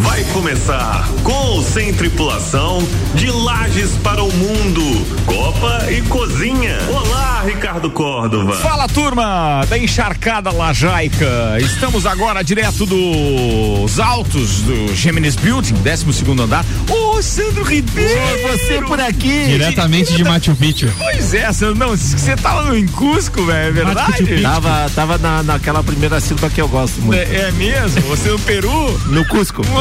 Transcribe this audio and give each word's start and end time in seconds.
Vai 0.00 0.24
começar 0.24 1.08
com 1.22 1.32
ou 1.32 1.62
sem 1.62 1.92
tripulação 1.94 2.86
de 3.14 3.30
Lages 3.30 3.92
para 4.02 4.22
o 4.22 4.30
Mundo, 4.32 5.06
Copa 5.24 5.90
e 5.90 6.02
Cozinha. 6.02 6.76
Olá, 6.88 7.42
Ricardo 7.46 7.90
Córdova. 7.90 8.54
Fala 8.56 8.88
turma 8.88 9.64
da 9.68 9.78
encharcada 9.78 10.50
lajaica. 10.50 11.56
Estamos 11.60 12.04
agora 12.04 12.42
direto 12.42 12.84
dos 12.84 13.98
altos 13.98 14.60
do 14.62 14.94
Geminis 14.94 15.36
Building, 15.36 15.74
12 15.74 16.12
segundo 16.12 16.42
andar. 16.42 16.64
Ô, 16.90 17.22
Sandro 17.22 17.62
Ribeiro! 17.62 18.20
você 18.42 18.82
por 18.82 19.00
aqui. 19.00 19.46
Diretamente 19.46 20.14
de 20.14 20.24
Machu 20.24 20.54
Picchu. 20.56 20.90
Pois 20.98 21.32
é, 21.32 21.50
Sandro, 21.52 21.78
não, 21.78 21.96
você 21.96 22.36
tava 22.36 22.78
em 22.78 22.86
Cusco, 22.86 23.44
velho, 23.46 23.68
é 23.68 23.84
verdade? 23.84 24.42
Tava, 24.42 24.90
tava 24.94 25.18
na, 25.18 25.42
naquela 25.42 25.82
primeira 25.82 26.20
sílaba 26.20 26.50
que 26.50 26.60
eu 26.60 26.68
gosto 26.68 27.00
muito. 27.00 27.18
É, 27.18 27.48
é 27.48 27.52
mesmo? 27.52 28.00
Você 28.02 28.28
no 28.28 28.38
Peru? 28.40 29.00
No 29.06 29.24
Cusco. 29.26 29.62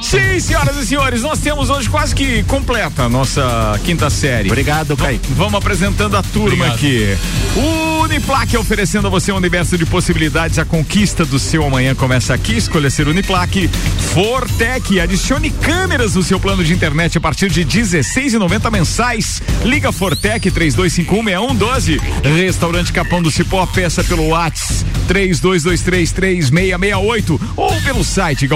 Sim, 0.00 0.38
senhoras 0.40 0.76
e 0.76 0.86
senhores, 0.86 1.22
nós 1.22 1.40
temos 1.40 1.70
hoje 1.70 1.88
quase 1.88 2.14
que 2.14 2.42
completa 2.44 3.04
a 3.04 3.08
nossa 3.08 3.80
quinta 3.84 4.10
série. 4.10 4.48
Obrigado, 4.48 4.96
Kaique. 4.96 5.32
Vamos 5.32 5.54
apresentando 5.54 6.16
a 6.16 6.22
turma 6.22 6.66
Obrigado. 6.66 6.74
aqui. 6.74 7.16
O 7.56 8.02
Uniplaque 8.02 8.56
oferecendo 8.56 9.06
a 9.06 9.10
você 9.10 9.30
um 9.32 9.36
universo 9.36 9.78
de 9.78 9.86
possibilidades. 9.86 10.58
A 10.58 10.64
conquista 10.64 11.24
do 11.24 11.38
seu 11.38 11.64
amanhã 11.64 11.94
começa 11.94 12.34
aqui. 12.34 12.56
Escolha 12.56 12.90
ser 12.90 13.06
Uniplaque. 13.08 13.70
Fortec, 14.12 15.00
adicione 15.00 15.50
câmeras 15.50 16.14
no 16.14 16.22
seu 16.22 16.38
plano 16.38 16.62
de 16.62 16.72
internet 16.72 17.18
a 17.18 17.20
partir 17.20 17.50
de 17.50 17.62
R$16,90 17.62 18.70
mensais. 18.70 19.42
Liga 19.64 19.90
Fortec 19.90 20.48
32516112. 20.50 22.00
Restaurante 22.36 22.92
Capão 22.92 23.20
do 23.22 23.30
Cipó, 23.30 23.64
peça 23.66 24.04
pelo 24.04 24.28
Whats 24.28 24.84
32233668 25.08 27.40
ou 27.56 27.72
pelo 27.82 28.04
site 28.04 28.46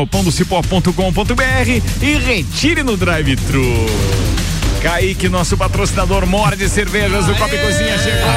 galpãodocipó.com.br 0.81 2.03
e 2.03 2.15
retire 2.17 2.83
no 2.83 2.97
drive-thru. 2.97 3.65
Kaique, 4.83 5.29
nosso 5.29 5.57
patrocinador 5.57 6.27
morde 6.27 6.69
cervejas 6.69 7.27
do 7.27 7.35
Copa 7.35 7.55
e 7.55 7.59
Cozinha 7.59 7.99
chegou. 7.99 8.29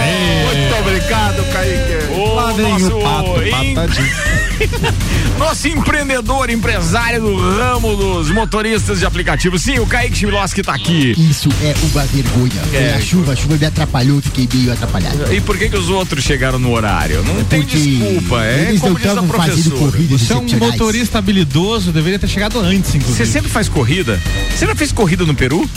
Muito 0.55 0.75
obrigado, 0.79 1.43
Kaique. 1.51 2.13
O 2.13 2.33
Lá 2.33 2.51
vem 2.53 2.71
nosso 2.71 2.97
o 2.97 3.01
pato. 3.01 4.48
Nosso 5.37 5.67
empreendedor, 5.67 6.49
empresário 6.49 7.21
do 7.21 7.37
ramo 7.37 7.95
dos 7.95 8.29
motoristas 8.29 8.99
de 8.99 9.05
aplicativos. 9.05 9.61
Sim, 9.61 9.79
o 9.79 9.85
Kaique 9.85 10.17
Chimiloski 10.17 10.61
tá 10.61 10.73
aqui. 10.73 11.13
Isso 11.17 11.49
é 11.61 11.73
uma 11.91 12.05
vergonha. 12.05 12.61
É. 12.73 12.89
Foi 12.89 12.93
a 12.93 13.01
chuva, 13.01 13.33
a 13.33 13.35
chuva 13.35 13.57
me 13.57 13.65
atrapalhou, 13.65 14.21
fiquei 14.21 14.47
meio 14.53 14.71
atrapalhado. 14.71 15.33
E 15.33 15.41
por 15.41 15.57
que 15.57 15.69
que 15.69 15.77
os 15.77 15.89
outros 15.89 16.23
chegaram 16.23 16.59
no 16.59 16.71
horário? 16.71 17.23
Não 17.23 17.43
tem 17.43 17.63
desculpa, 17.63 18.43
é 18.43 18.69
eles 18.69 18.81
como 18.81 18.93
não 18.93 18.99
diz 18.99 19.17
a 19.17 19.23
professora. 19.23 19.77
corridas 19.77 20.21
Você 20.21 20.33
é 20.33 20.35
um 20.35 20.59
motorista 20.59 21.17
habilidoso, 21.19 21.91
deveria 21.91 22.19
ter 22.19 22.27
chegado 22.27 22.59
antes, 22.59 22.91
Você 22.91 22.97
inclusive. 22.97 23.25
sempre 23.25 23.49
faz 23.49 23.69
corrida? 23.69 24.19
Você 24.55 24.65
já 24.65 24.75
fez 24.75 24.91
corrida 24.91 25.25
no 25.25 25.33
Peru? 25.35 25.69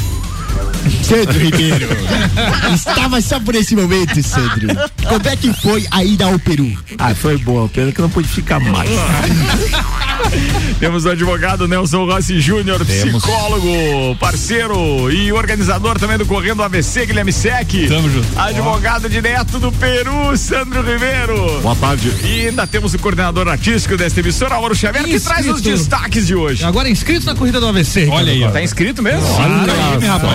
Sandro 1.02 1.38
Ribeiro. 1.38 1.88
Estava 2.74 3.20
só 3.20 3.38
por 3.40 3.54
esse 3.54 3.76
momento, 3.76 4.22
Sandro. 4.22 4.68
Como 5.08 5.28
é 5.28 5.36
que 5.36 5.52
foi 5.52 5.86
a 5.90 6.04
ida 6.04 6.24
ao 6.24 6.38
Peru? 6.38 6.72
Ah, 6.98 7.14
foi 7.14 7.36
boa. 7.38 7.68
Pena 7.68 7.92
que 7.92 8.00
não 8.00 8.10
pude 8.10 8.28
ficar 8.28 8.60
mais. 8.60 8.90
Temos 10.78 11.04
o 11.04 11.10
advogado 11.10 11.68
Nelson 11.68 12.04
Rossi 12.04 12.40
Júnior, 12.40 12.84
psicólogo, 12.84 14.16
parceiro 14.18 15.10
e 15.12 15.32
organizador 15.32 15.98
também 15.98 16.18
do 16.18 16.26
Correndo 16.26 16.62
AVC, 16.62 17.06
Guilherme 17.06 17.32
Sec. 17.32 17.88
Tamo 17.88 18.10
junto. 18.10 18.26
Advogado 18.36 19.08
direto 19.08 19.58
do 19.58 19.70
Peru, 19.72 20.36
Sandro 20.36 20.82
Ribeiro. 20.82 21.60
Boa 21.60 21.76
tarde. 21.76 22.12
E 22.24 22.48
ainda 22.48 22.66
temos 22.66 22.94
o 22.94 22.98
coordenador 22.98 23.48
artístico 23.48 23.96
desta 23.96 24.20
emissora, 24.20 24.54
Mauro 24.54 24.74
Xavier, 24.74 25.04
que 25.04 25.20
traz 25.20 25.46
os 25.48 25.60
destaques 25.60 26.26
de 26.26 26.34
hoje. 26.34 26.64
Agora 26.64 26.88
inscrito 26.88 27.26
na 27.26 27.34
corrida 27.34 27.60
do 27.60 27.66
AVC. 27.68 28.08
Olha 28.10 28.32
aí, 28.32 28.42
ó. 28.42 28.50
Tá 28.50 28.62
inscrito 28.62 29.02
mesmo? 29.02 29.26
Olha 29.34 29.72
aí, 29.72 30.06
rapaz. 30.06 30.34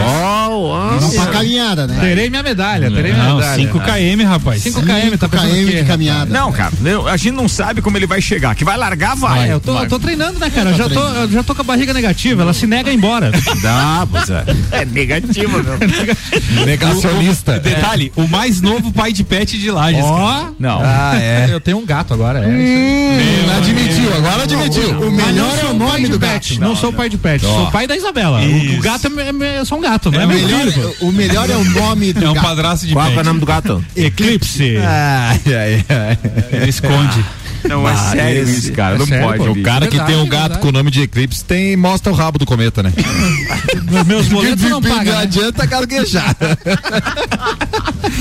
Vamos 0.99 1.15
pra 1.15 1.25
caminhada, 1.27 1.87
né? 1.87 1.97
Terei 1.99 2.29
minha 2.29 2.43
medalha, 2.43 2.89
terei 2.89 3.13
minha 3.13 3.35
medalha. 3.35 3.55
5 3.55 3.79
km, 3.79 4.23
rapaz. 4.25 4.61
5 4.61 4.81
km, 4.81 5.17
tá 5.17 5.29
pensando 5.29 5.49
o 5.49 5.53
km 5.53 5.57
quê, 5.57 5.65
de 5.65 5.71
rapaz? 5.71 5.87
caminhada. 5.87 6.33
Não, 6.33 6.51
cara, 6.51 6.71
a 7.11 7.17
gente 7.17 7.35
não 7.35 7.47
sabe 7.47 7.81
como 7.81 7.97
ele 7.97 8.07
vai 8.07 8.21
chegar. 8.21 8.55
Que 8.55 8.63
vai 8.63 8.77
largar, 8.77 9.15
vai. 9.15 9.49
É, 9.49 9.53
eu 9.53 9.59
tô, 9.67 9.79
eu 9.83 9.89
tô 9.89 9.99
treinando, 9.99 10.39
né, 10.39 10.49
cara? 10.49 10.69
Eu 10.71 10.75
já 10.77 10.89
tô, 10.89 10.99
eu 10.99 11.29
já 11.31 11.43
tô 11.43 11.53
com 11.53 11.61
a 11.61 11.63
barriga 11.65 11.93
negativa, 11.93 12.41
ela 12.41 12.53
se 12.53 12.65
nega 12.65 12.89
a 12.89 12.93
ir 12.93 12.97
embora. 12.97 13.31
Dá, 13.61 14.07
pois 14.09 14.29
é. 14.29 14.45
É 14.71 14.85
negativo, 14.85 15.61
meu. 15.63 15.77
Negacionista. 16.65 17.59
Detalhe, 17.59 18.11
o 18.15 18.27
mais 18.27 18.61
novo 18.61 18.91
pai 18.91 19.11
de 19.11 19.23
pet 19.23 19.57
de 19.57 19.69
Lages. 19.71 20.03
Ó, 20.03 20.47
Não. 20.59 20.79
ah, 20.83 21.13
é. 21.19 21.47
Eu 21.51 21.59
tenho 21.59 21.77
um 21.77 21.85
gato 21.85 22.13
agora, 22.13 22.39
é. 22.39 22.45
aí. 22.45 23.45
admitiu, 23.57 24.13
agora 24.15 24.43
admitiu. 24.43 24.89
O 25.01 25.11
melhor 25.11 25.57
é 25.61 25.65
o 25.65 25.73
nome 25.73 26.03
de 26.05 26.11
do 26.11 26.19
pet, 26.19 26.53
gato. 26.55 26.61
Não, 26.61 26.75
sou 26.75 26.93
pai 26.93 27.09
de 27.09 27.17
pet, 27.17 27.43
sou 27.43 27.71
pai 27.71 27.87
da 27.87 27.95
Isabela. 27.95 28.39
O, 28.39 28.77
o 28.77 28.81
gato 28.81 29.07
é, 29.07 29.45
é, 29.45 29.55
é 29.57 29.65
só 29.65 29.75
um 29.75 29.81
gato, 29.81 30.11
não 30.11 30.21
é, 30.21 30.25
O 30.25 30.27
meu 30.27 30.37
melhor, 30.39 30.71
filho. 30.71 30.95
o 31.01 31.11
melhor 31.11 31.49
é 31.49 31.55
o 31.55 31.63
nome 31.63 32.13
do 32.13 32.25
É 32.25 32.29
um 32.29 32.33
gato. 32.33 32.45
padrasto 32.45 32.87
de 32.87 32.93
Qual 32.93 33.05
é 33.05 33.09
pet. 33.09 33.19
o 33.19 33.23
nome 33.23 33.39
do 33.39 33.45
gato? 33.45 33.83
Eclipse. 33.95 34.77
Ai, 34.77 35.41
ai, 35.47 35.85
ai. 35.89 36.17
Ele 36.51 36.69
esconde. 36.69 37.25
Não, 37.63 37.87
é 37.87 37.91
Ah, 37.93 37.97
sério 38.11 38.43
esse- 38.43 38.59
isso, 38.59 38.73
cara. 38.73 38.95
é 38.95 38.97
não 38.99 39.05
sério, 39.07 39.25
pode. 39.27 39.43
pô. 39.43 39.51
O 39.51 39.63
cara 39.63 39.85
que 39.87 39.97
Verdade, 39.97 40.13
tem 40.13 40.21
um 40.21 40.27
gato 40.29 40.41
verdade. 40.41 40.59
com 40.61 40.67
o 40.67 40.71
nome 40.71 40.91
de 40.91 41.01
Eclipse 41.01 41.43
tem, 41.43 41.75
mostra 41.75 42.11
o 42.11 42.15
rabo 42.15 42.37
do 42.39 42.45
cometa, 42.45 42.81
né? 42.83 42.91
Meus, 43.89 44.05
meus 44.05 44.27
boletos 44.27 44.63
não 44.69 44.81
pagam. 44.81 45.05
Não 45.05 45.13
né? 45.13 45.21
adianta 45.21 45.65
gaguejar. 45.65 46.35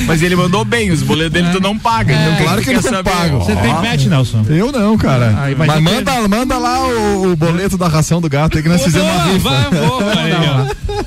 Mas 0.07 0.23
ele 0.23 0.37
mandou 0.37 0.65
bem, 0.65 0.91
os 0.91 1.03
boletos 1.03 1.33
dele 1.33 1.49
tu 1.53 1.61
não 1.61 1.77
paga. 1.79 2.13
então 2.15 2.45
claro 2.45 2.63
que 2.63 2.75
quer 2.81 2.91
não 2.93 3.03
pago. 3.05 3.39
Você 3.39 3.57
tem 3.57 3.75
pet, 3.81 4.09
Nelson? 4.09 4.45
Eu 4.49 4.71
não, 4.71 4.97
cara. 4.97 5.35
Aí, 5.43 5.55
mas 5.57 5.81
manda, 5.83 6.29
manda 6.29 6.59
lá 6.59 6.87
o, 6.87 7.33
o 7.33 7.37
boleto 7.37 7.77
da 7.77 7.89
ração 7.89 8.21
do 8.21 8.29
gato 8.29 8.57
aí 8.57 8.63
que 8.63 8.69
nós 8.69 8.83
fizemos 8.83 9.09
uma 9.09 9.25
rifa. 9.25 9.49
Vai, 9.49 9.71
vou, 9.81 10.01
aí, 10.11 10.33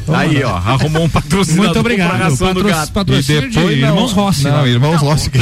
ó. 0.07 0.13
Aí, 0.15 0.43
ó, 0.43 0.55
arrumou 0.55 1.03
um 1.03 1.09
patrocinador 1.09 1.65
Muito 1.65 1.79
obrigado. 1.79 2.09
pra 2.09 2.17
ração 2.17 2.53
do 2.53 2.63
gato. 2.63 2.89
E 2.89 2.91
Patrocínio 2.91 3.41
depois 3.49 3.75
de 3.75 3.81
não. 3.81 3.89
Irmãos 3.89 4.11
Rossi. 4.11 4.43
Não, 4.43 4.61
né? 4.63 4.69
irmãos 4.69 5.01
Rossi. 5.01 5.29
que- 5.31 5.39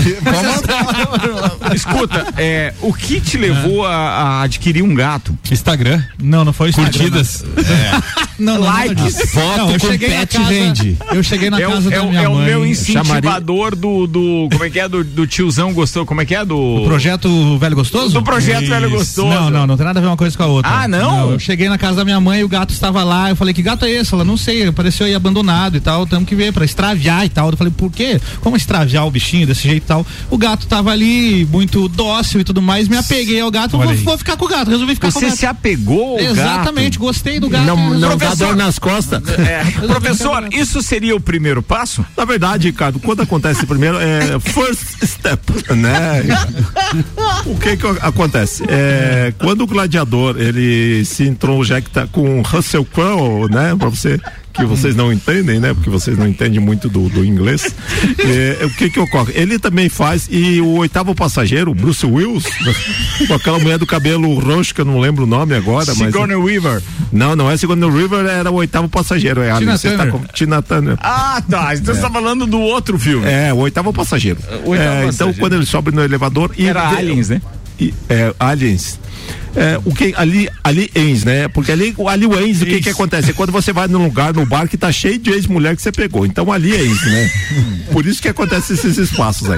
Escuta, 1.75 2.27
é, 2.37 2.73
o 2.81 2.93
que 2.93 3.19
te 3.19 3.37
levou 3.37 3.85
a, 3.85 3.95
a 3.95 4.41
adquirir 4.43 4.83
um 4.83 4.93
gato? 4.93 5.37
Instagram. 5.51 6.01
Não, 6.21 6.45
não 6.45 6.53
foi 6.53 6.69
Instagram, 6.69 6.91
Curtidas. 6.93 7.43
Não, 8.37 8.53
não, 8.55 8.61
não, 8.61 8.61
Likes. 8.63 9.15
não. 9.15 9.27
Foto 9.27 9.57
Não, 9.57 9.71
eu 9.71 9.79
com 9.79 9.87
cheguei 9.87 10.09
na 10.09 10.15
pet 10.17 10.37
casa- 10.37 10.49
vende. 10.49 10.97
Eu 11.13 11.23
cheguei 11.23 11.49
na 11.49 11.59
É 11.61 11.67
o, 11.67 11.71
casa 11.71 11.93
é 11.93 11.97
da 11.97 12.03
o- 12.03 12.09
minha 12.09 12.21
é 12.21 12.27
o 12.29 12.33
mãe. 12.35 12.45
meu 12.45 12.53
chamaria- 12.59 12.71
incentivador 12.71 13.75
do, 13.75 14.07
do. 14.07 14.47
Como 14.51 14.63
é 14.63 14.69
que 14.69 14.79
é? 14.79 14.87
Do, 14.87 15.03
do 15.03 15.25
tiozão 15.27 15.73
gostou. 15.73 16.05
Como 16.05 16.21
é 16.21 16.25
que 16.25 16.35
é? 16.35 16.45
Do. 16.45 16.57
O 16.57 16.85
projeto 16.85 17.57
Velho 17.57 17.75
Gostoso? 17.75 18.13
Do 18.13 18.23
projeto 18.23 18.67
Velho 18.67 18.89
Gostoso. 18.89 19.27
Não, 19.27 19.49
não, 19.49 19.67
não 19.67 19.75
tem 19.77 19.85
nada 19.85 19.99
a 19.99 20.01
ver 20.01 20.07
uma 20.07 20.17
coisa 20.17 20.37
com 20.37 20.43
a 20.43 20.47
outra. 20.47 20.71
Ah, 20.71 20.87
não? 20.87 21.31
Eu 21.31 21.39
cheguei 21.39 21.67
na 21.69 21.77
casa 21.77 21.97
da 21.97 22.05
minha 22.05 22.19
mãe, 22.19 22.43
o 22.43 22.47
gato 22.49 22.71
estava 22.73 23.03
lá, 23.03 23.29
eu 23.29 23.35
falei, 23.35 23.53
que 23.53 23.61
gato 23.61 23.85
é 23.85 23.91
esse? 23.91 24.13
Ela, 24.13 24.23
não 24.23 24.37
sei, 24.37 24.67
apareceu 24.67 25.05
aí 25.05 25.15
abandonado 25.15 25.75
e 25.77 25.79
tal, 25.79 26.05
temos 26.05 26.27
que 26.27 26.35
ver 26.35 26.53
pra 26.53 26.63
extraviar 26.65 27.25
e 27.25 27.29
tal. 27.29 27.49
Eu 27.49 27.57
falei, 27.57 27.73
por 27.75 27.91
quê? 27.91 28.19
Como 28.41 28.55
extraviar 28.55 29.05
o 29.05 29.11
bichinho 29.11 29.47
desse 29.47 29.63
jeito 29.67 29.83
e 29.83 29.87
tal? 29.87 30.05
O 30.29 30.37
gato 30.37 30.67
tava 30.67 30.91
ali, 30.91 31.45
muito 31.51 31.87
dócil 31.87 32.41
e 32.41 32.43
tudo 32.43 32.61
mais, 32.61 32.66
me 32.87 32.97
apeguei 32.97 33.39
ao 33.39 33.49
gato, 33.49 33.77
vou, 33.77 33.95
vou 33.95 34.17
ficar 34.17 34.35
com 34.37 34.45
o 34.45 34.47
gato, 34.47 34.69
resolvi 34.69 34.95
ficar 34.95 35.11
com 35.11 35.17
o 35.17 35.21
Você 35.21 35.27
gato. 35.27 35.37
se 35.37 35.45
apegou 35.45 36.17
ao 36.17 36.19
Exatamente, 36.19 36.97
gostei 36.99 37.39
do 37.39 37.49
gato. 37.49 37.65
Não, 37.65 37.91
não 37.91 37.99
dá 37.99 38.07
Professor. 38.09 38.47
dor 38.47 38.55
nas 38.55 38.77
costas. 38.77 39.21
gato? 39.21 39.41
É. 39.41 39.63
Professor, 39.87 40.47
isso 40.51 40.81
seria 40.81 41.15
o 41.15 41.19
primeiro 41.19 41.61
passo? 41.63 42.05
Na 42.15 42.25
verdade, 42.25 42.67
Ricardo, 42.67 42.99
quando 42.99 43.21
acontece 43.21 43.65
primeiro 43.65 43.97
é 43.99 44.39
first 44.39 45.03
step, 45.05 45.41
né? 45.75 46.23
o 47.45 47.55
que 47.57 47.77
que 47.77 47.87
acontece? 48.01 48.63
É, 48.67 49.33
quando 49.39 49.61
o 49.61 49.67
gladiador 49.67 50.35
ele 50.39 51.03
se 51.05 51.23
introjecta 51.23 52.07
com 52.11 52.41
Russell 52.41 52.85
Crowe, 52.85 53.49
né? 53.49 53.75
Pra 53.77 53.89
você 53.89 54.19
que 54.57 54.65
vocês 54.65 54.95
não 54.95 55.11
entendem, 55.13 55.59
né? 55.59 55.73
Porque 55.73 55.89
vocês 55.89 56.17
não 56.17 56.27
entendem 56.27 56.59
muito 56.59 56.89
do, 56.89 57.07
do 57.09 57.23
inglês. 57.23 57.73
É, 58.19 58.65
o 58.65 58.69
que 58.71 58.89
que 58.89 58.99
ocorre? 58.99 59.31
Ele 59.35 59.57
também 59.57 59.87
faz 59.89 60.27
e 60.29 60.59
o 60.59 60.75
oitavo 60.77 61.15
passageiro, 61.15 61.73
Bruce 61.73 62.05
Wills, 62.05 62.45
com 63.27 63.33
aquela 63.33 63.57
mulher 63.59 63.77
do 63.77 63.85
cabelo 63.85 64.33
roxo 64.39 64.73
que 64.75 64.81
eu 64.81 64.85
não 64.85 64.99
lembro 64.99 65.23
o 65.23 65.27
nome 65.27 65.55
agora, 65.55 65.85
mas 65.95 65.97
Sigourney 65.97 66.35
Weaver. 66.35 66.81
não, 67.11 67.35
não 67.35 67.49
é 67.49 67.55
Sigourney 67.55 67.89
River, 67.89 68.25
era 68.25 68.51
o 68.51 68.55
oitavo 68.55 68.89
passageiro, 68.89 69.41
é 69.41 69.55
Tina 69.57 69.77
tá 69.77 69.89
Turner. 69.89 70.11
com 70.11 70.19
Tina 70.33 70.61
Turner. 70.61 70.97
Ah, 70.99 71.41
tá. 71.49 71.73
Então 71.75 71.93
você 71.95 72.01
tá 72.01 72.09
falando 72.09 72.45
do 72.45 72.59
outro 72.59 72.97
filme. 72.99 73.25
É, 73.27 73.53
o 73.53 73.57
oitavo 73.57 73.93
passageiro. 73.93 74.39
O 74.65 74.71
oitavo 74.71 74.89
É, 74.89 74.95
então, 74.99 75.07
passageiro. 75.07 75.39
quando 75.39 75.53
ele 75.53 75.65
sobe 75.65 75.91
no 75.91 76.03
elevador. 76.03 76.51
E 76.57 76.65
Era 76.67 76.89
Aliens, 76.89 77.29
né? 77.29 77.41
e- 77.79 77.93
é, 78.09 78.33
aliens. 78.39 78.99
É, 79.57 79.79
o 79.83 79.91
que 79.91 80.13
ali 80.15 80.47
aliens, 80.63 81.23
né? 81.23 81.47
Porque 81.47 81.71
ali 81.71 81.95
o 81.97 82.07
aliens, 82.07 82.61
o 82.61 82.65
que 82.65 82.79
que 82.79 82.89
acontece? 82.89 83.31
É 83.31 83.33
quando 83.33 83.51
você 83.51 83.73
vai 83.73 83.87
num 83.87 84.03
lugar, 84.03 84.31
no 84.31 84.45
bar 84.45 84.67
que 84.67 84.77
tá 84.77 84.91
cheio 84.91 85.17
de 85.17 85.31
ex-mulher 85.31 85.75
que 85.75 85.81
você 85.81 85.91
pegou. 85.91 86.27
Então 86.27 86.51
aliens, 86.51 87.03
né? 87.03 87.31
Por 87.91 88.05
isso 88.05 88.21
que 88.21 88.29
acontece 88.29 88.73
esses 88.73 88.99
espaços 88.99 89.49
aí. 89.49 89.57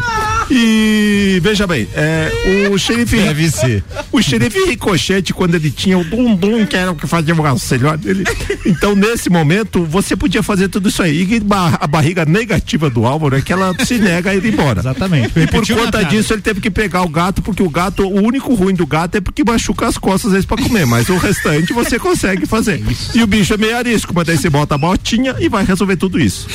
E 0.49 1.39
veja 1.41 1.67
bem, 1.67 1.87
é, 1.93 2.31
o 2.71 2.77
xerife. 2.77 3.17
Deve 3.17 3.49
ser. 3.49 3.83
O 4.11 4.21
xerife 4.21 4.57
Ricochete, 4.65 5.33
quando 5.33 5.53
ele 5.53 5.69
tinha 5.69 5.97
o 5.97 6.03
Dum 6.03 6.35
Dum, 6.35 6.65
que 6.65 6.75
era 6.75 6.91
o 6.91 6.95
que 6.95 7.05
fazia 7.05 7.35
o 7.35 7.45
auxiliar 7.45 7.95
dele. 7.95 8.23
Então, 8.65 8.95
nesse 8.95 9.29
momento, 9.29 9.85
você 9.85 10.15
podia 10.15 10.41
fazer 10.41 10.67
tudo 10.67 10.89
isso 10.89 11.03
aí. 11.03 11.23
E 11.23 11.41
a 11.79 11.87
barriga 11.87 12.25
negativa 12.25 12.89
do 12.89 13.05
Álvaro 13.05 13.35
é 13.35 13.41
que 13.41 13.53
ela 13.53 13.73
se 13.85 13.99
nega 13.99 14.31
a 14.31 14.35
ir 14.35 14.43
embora. 14.45 14.79
Exatamente. 14.79 15.39
E 15.39 15.45
por 15.45 15.65
conta 15.67 16.03
disso, 16.03 16.33
ele 16.33 16.41
teve 16.41 16.59
que 16.59 16.71
pegar 16.71 17.03
o 17.03 17.09
gato, 17.09 17.41
porque 17.41 17.61
o 17.61 17.69
gato, 17.69 18.03
o 18.03 18.21
único 18.21 18.55
ruim 18.55 18.73
do 18.73 18.87
gato 18.87 19.15
é 19.15 19.21
porque 19.21 19.43
machuca 19.43 19.87
as 19.87 19.97
costas 19.97 20.27
às 20.27 20.31
vezes 20.31 20.45
pra 20.45 20.57
comer, 20.57 20.85
mas 20.85 21.07
o 21.09 21.17
restante 21.17 21.71
você 21.71 21.99
consegue 21.99 22.45
fazer. 22.45 22.83
E 23.13 23.21
o 23.21 23.27
bicho 23.27 23.53
é 23.53 23.57
meio 23.57 23.77
arisco, 23.77 24.11
mas 24.15 24.25
daí 24.25 24.37
você 24.37 24.49
bota 24.49 24.75
a 24.75 24.77
botinha 24.77 25.35
e 25.39 25.47
vai 25.47 25.63
resolver 25.63 25.97
tudo 25.97 26.19
isso. 26.19 26.47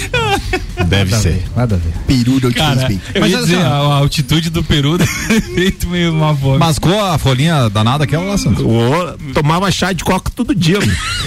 Deve 0.86 1.16
ser. 1.16 1.42
Nada 1.56 1.76
a 1.76 1.78
ver. 1.78 1.92
Peru 2.06 2.40
Cara, 2.52 2.92
eu 3.14 3.20
Mas 3.20 3.30
ia 3.30 3.36
olha 3.36 3.46
dizer, 3.46 3.60
só. 3.60 3.66
a, 3.66 3.83
a 3.92 3.96
altitude 3.96 4.50
do 4.50 4.62
Peru 4.62 4.98
feito 5.54 5.88
meio 5.88 6.12
uma 6.12 6.34
fome. 6.36 6.58
Mascou 6.58 6.98
a 7.04 7.18
folhinha 7.18 7.68
danada 7.68 8.04
aquela 8.04 8.24
lá, 8.24 8.38
Santos. 8.38 8.64
Ô, 8.64 9.32
tomava 9.32 9.70
chá 9.70 9.92
de 9.92 10.04
coca 10.04 10.30
todo 10.34 10.54
dia, 10.54 10.78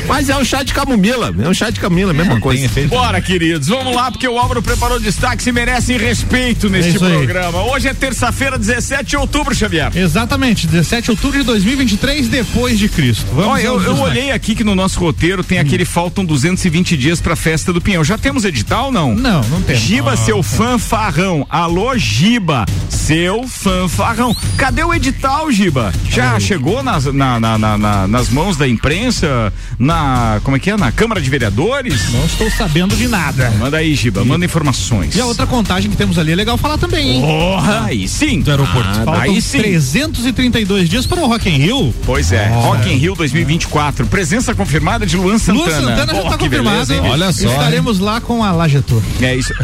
mas 0.07 0.29
é 0.29 0.37
um 0.37 0.43
chá 0.43 0.63
de 0.63 0.73
camomila, 0.73 1.33
é 1.39 1.47
um 1.47 1.53
chá 1.53 1.69
de 1.69 1.79
camomila, 1.79 2.13
mesma 2.13 2.33
Tem 2.33 2.41
coisa. 2.41 2.65
efeito. 2.65 2.89
Bora, 2.89 3.19
queridos, 3.21 3.67
vamos 3.67 3.95
lá, 3.95 4.11
porque 4.11 4.27
o 4.27 4.37
Álvaro 4.37 4.61
preparou 4.61 4.99
destaques 4.99 5.45
e 5.47 5.51
merecem 5.51 5.97
respeito 5.97 6.69
neste 6.69 7.03
aí. 7.03 7.11
programa. 7.17 7.63
Hoje 7.63 7.87
é 7.87 7.93
terça-feira, 7.93 8.57
17 8.57 9.09
de 9.11 9.17
outubro, 9.17 9.53
Xavier. 9.55 9.91
Exatamente, 9.95 10.67
17 10.67 11.03
de 11.05 11.11
outubro 11.11 11.39
de 11.39 11.45
2023, 11.45 12.27
depois 12.27 12.77
de 12.79 12.89
Cristo. 12.89 13.25
Vamos 13.33 13.51
Ó, 13.51 13.57
eu, 13.57 13.81
eu 13.81 13.97
olhei 13.99 14.31
aqui 14.31 14.55
que 14.55 14.63
no 14.63 14.75
nosso 14.75 14.99
roteiro 14.99 15.43
tem 15.43 15.59
aquele 15.59 15.85
faltam 15.85 16.25
220 16.25 16.97
dias 16.97 17.21
pra 17.21 17.35
festa 17.35 17.71
do 17.71 17.81
Pinhão. 17.81 18.03
Já 18.03 18.17
temos 18.17 18.45
edital 18.45 18.91
não? 18.91 19.15
Não, 19.15 19.41
não 19.43 19.61
tem. 19.61 19.75
Giba, 19.75 20.15
seu 20.15 20.41
fanfarrão. 20.43 21.45
Alô, 21.49 21.97
Giba, 21.97 22.46
seu 22.89 23.47
fanfarrão. 23.47 24.35
Cadê 24.57 24.83
o 24.83 24.93
edital, 24.93 25.51
Giba? 25.51 25.91
Já 26.09 26.39
chegou 26.39 26.81
nas, 26.83 27.05
na- 27.05 27.39
na- 27.39 27.57
na- 27.57 27.77
na- 27.77 28.07
nas 28.07 28.29
mãos 28.29 28.55
da 28.57 28.67
imprensa? 28.67 29.51
Na. 29.79 30.39
Como 30.43 30.55
é 30.55 30.59
que 30.59 30.69
é? 30.71 30.77
Na 30.77 30.91
Câmara 30.91 31.19
de 31.21 31.29
Vereadores? 31.29 32.11
Não 32.11 32.25
estou 32.25 32.49
sabendo 32.51 32.95
de 32.95 33.07
nada. 33.07 33.51
Manda 33.59 33.77
aí, 33.77 33.93
Giba, 33.95 34.23
manda 34.25 34.45
informações. 34.45 35.15
E 35.15 35.21
a 35.21 35.25
outra 35.25 35.45
contagem 35.45 35.89
que 35.89 35.97
temos 35.97 36.17
ali 36.17 36.31
é 36.31 36.35
legal 36.35 36.57
falar 36.57 36.77
também, 36.77 37.15
hein? 37.15 37.21
Porra, 37.21 37.85
aí 37.85 38.07
sim. 38.07 38.41
Do 38.41 38.51
aeroporto. 38.51 38.93
Faltam 39.05 39.13
aí 39.21 39.41
sim. 39.41 39.57
332 39.59 40.89
dias 40.89 41.05
para 41.05 41.19
o 41.21 41.27
Rock 41.27 41.49
in 41.49 41.57
Rio. 41.57 41.93
Pois 42.05 42.31
é, 42.31 42.47
Rock 42.47 42.89
in 42.89 42.97
Rio 42.97 43.15
2024. 43.15 44.05
Presença 44.07 44.53
confirmada 44.55 45.05
de 45.05 45.15
Luan 45.17 45.37
Santana. 45.37 45.79
Luan 45.79 45.79
Santana 45.89 46.13
já 46.13 46.21
está 46.23 46.37
confirmado. 46.37 46.75
beleza, 46.87 46.93
hein? 46.95 47.01
Olha 47.11 47.31
só, 47.31 47.47
Estaremos 47.49 47.99
lá 47.99 48.19
com 48.21 48.43
a 48.43 48.51
Laje 48.51 48.81
Tour. 48.81 49.01
É 49.21 49.35
isso. 49.35 49.53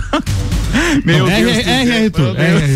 Meu 1.05 1.25
Deus. 1.25 1.39
Meu 1.39 1.53
Deus. 1.53 1.67
RR 1.67 2.72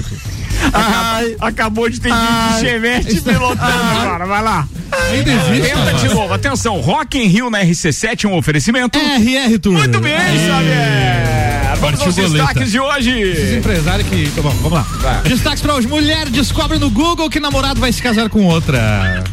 Ai, 0.73 1.35
acabou 1.39 1.89
de 1.89 1.99
ter 1.99 2.11
vídeo 2.11 2.53
de 2.53 2.59
Chevette 2.59 3.21
pilotando 3.21 3.61
agora. 4.01 4.25
Vai 4.25 4.43
lá. 4.43 4.67
Tenta 5.11 5.93
de 5.93 6.09
novo. 6.09 6.33
Atenção, 6.33 6.79
Rock 6.79 7.17
in 7.17 7.27
Rio 7.27 7.49
na 7.49 7.63
RC7, 7.63 8.25
um 8.25 8.35
oferecimento. 8.35 8.97
RR 8.97 9.59
Tour. 9.59 9.73
Muito 9.73 9.99
bem, 9.99 10.17
Xavier. 10.17 11.77
Vamos 11.79 12.01
aos 12.01 12.15
boleta. 12.15 12.37
destaques 12.37 12.71
de 12.71 12.79
hoje. 12.79 13.57
Empresário 13.57 14.03
que. 14.05 14.31
Tá 14.35 14.41
bom, 14.41 14.49
vamos 14.49 14.73
lá. 14.73 14.81
Vai. 14.99 15.21
Destaques 15.23 15.61
para 15.61 15.75
hoje. 15.75 15.87
Mulher 15.87 16.27
descobre 16.29 16.79
no 16.79 16.89
Google 16.89 17.29
que 17.29 17.39
namorado 17.39 17.79
vai 17.79 17.91
se 17.91 18.01
casar 18.01 18.29
com 18.29 18.45
outra. 18.45 19.23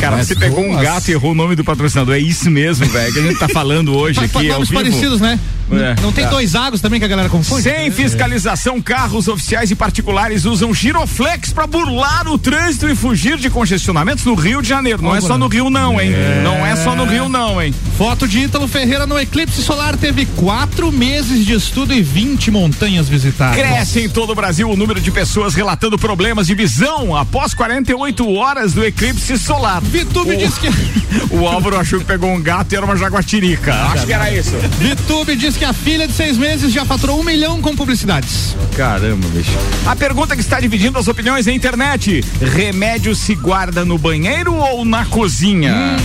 Cara, 0.00 0.16
Mas 0.16 0.28
você 0.28 0.34
pegou 0.34 0.64
um 0.64 0.76
gato 0.76 1.08
e 1.08 1.12
errou 1.12 1.32
o 1.32 1.34
nome 1.34 1.54
do 1.54 1.62
patrocinador. 1.62 2.14
É 2.14 2.18
isso 2.18 2.50
mesmo, 2.50 2.86
velho, 2.86 3.12
que 3.12 3.18
a 3.18 3.22
gente 3.22 3.38
tá 3.38 3.48
falando 3.48 3.94
hoje 3.96 4.18
Pa- 4.18 4.24
aqui. 4.38 4.48
ao 4.48 4.54
Nomes 4.54 4.68
vivo. 4.70 4.80
parecidos, 4.82 5.20
né? 5.20 5.38
É. 5.72 5.94
Não 6.02 6.10
tem 6.10 6.24
É. 6.24 6.28
dois 6.28 6.56
águas 6.56 6.80
também 6.80 6.98
que 6.98 7.04
a 7.04 7.08
galera 7.08 7.28
confunde? 7.28 7.62
Sem 7.62 7.92
fiscalização, 7.92 8.82
carros 8.82 9.28
oficiais 9.28 9.70
e 9.70 9.76
particulares 9.76 10.44
usam 10.44 10.74
giroflex 10.74 11.52
para 11.52 11.64
burlar 11.64 12.26
o 12.26 12.36
trânsito 12.36 12.88
e 12.88 12.96
fugir 12.96 13.36
de 13.38 13.48
congestionamentos 13.48 14.24
no 14.24 14.34
Rio 14.34 14.60
de 14.62 14.68
Janeiro. 14.68 15.00
Não 15.00 15.14
é 15.14 15.20
só 15.20 15.38
no 15.38 15.46
Rio, 15.46 15.70
não, 15.70 16.00
hein? 16.00 16.10
Não 16.42 16.66
é 16.66 16.74
só 16.74 16.96
no 16.96 17.04
Rio, 17.04 17.28
não, 17.28 17.62
hein? 17.62 17.72
Foto 17.96 18.26
de 18.26 18.40
Ítalo 18.40 18.66
Ferreira 18.66 19.06
no 19.06 19.16
eclipse 19.16 19.62
solar 19.62 19.96
teve 19.96 20.26
quatro 20.34 20.90
meses 20.90 21.46
de 21.46 21.52
estudo 21.52 21.94
e 21.94 22.02
20 22.02 22.50
montanhas 22.50 23.08
visitadas. 23.08 23.56
Cresce 23.56 24.00
em 24.00 24.08
todo 24.08 24.30
o 24.30 24.34
Brasil 24.34 24.68
o 24.68 24.76
número 24.76 25.00
de 25.00 25.12
pessoas 25.12 25.54
relatando 25.54 25.96
problemas 25.96 26.48
de 26.48 26.54
visão 26.56 27.14
após 27.14 27.54
48 27.54 28.28
horas 28.34 28.72
do 28.72 28.84
eclipse 28.84 29.38
solar. 29.38 29.80
Vitube 29.90 30.34
o, 30.34 30.38
diz 30.38 30.56
que 30.56 30.68
o 31.34 31.46
Álvaro 31.46 31.76
achou 31.76 31.98
que 31.98 32.04
pegou 32.04 32.30
um 32.30 32.40
gato 32.40 32.72
e 32.72 32.76
era 32.76 32.84
uma 32.84 32.96
jaguatirica. 32.96 33.74
Acho 33.74 34.06
que 34.06 34.12
era 34.12 34.32
isso. 34.32 34.52
Vitube 34.78 35.36
diz 35.36 35.56
que 35.56 35.64
a 35.64 35.72
filha 35.72 36.06
de 36.06 36.14
seis 36.14 36.38
meses 36.38 36.72
já 36.72 36.84
faturou 36.84 37.20
um 37.20 37.24
milhão 37.24 37.60
com 37.60 37.74
publicidades. 37.74 38.56
Caramba, 38.76 39.26
bicho. 39.28 39.50
A 39.86 39.96
pergunta 39.96 40.34
que 40.34 40.42
está 40.42 40.60
dividindo 40.60 40.98
as 40.98 41.08
opiniões 41.08 41.46
na 41.46 41.52
internet: 41.52 42.24
remédio 42.40 43.14
se 43.14 43.34
guarda 43.34 43.84
no 43.84 43.98
banheiro 43.98 44.54
ou 44.54 44.84
na 44.84 45.04
cozinha? 45.06 45.96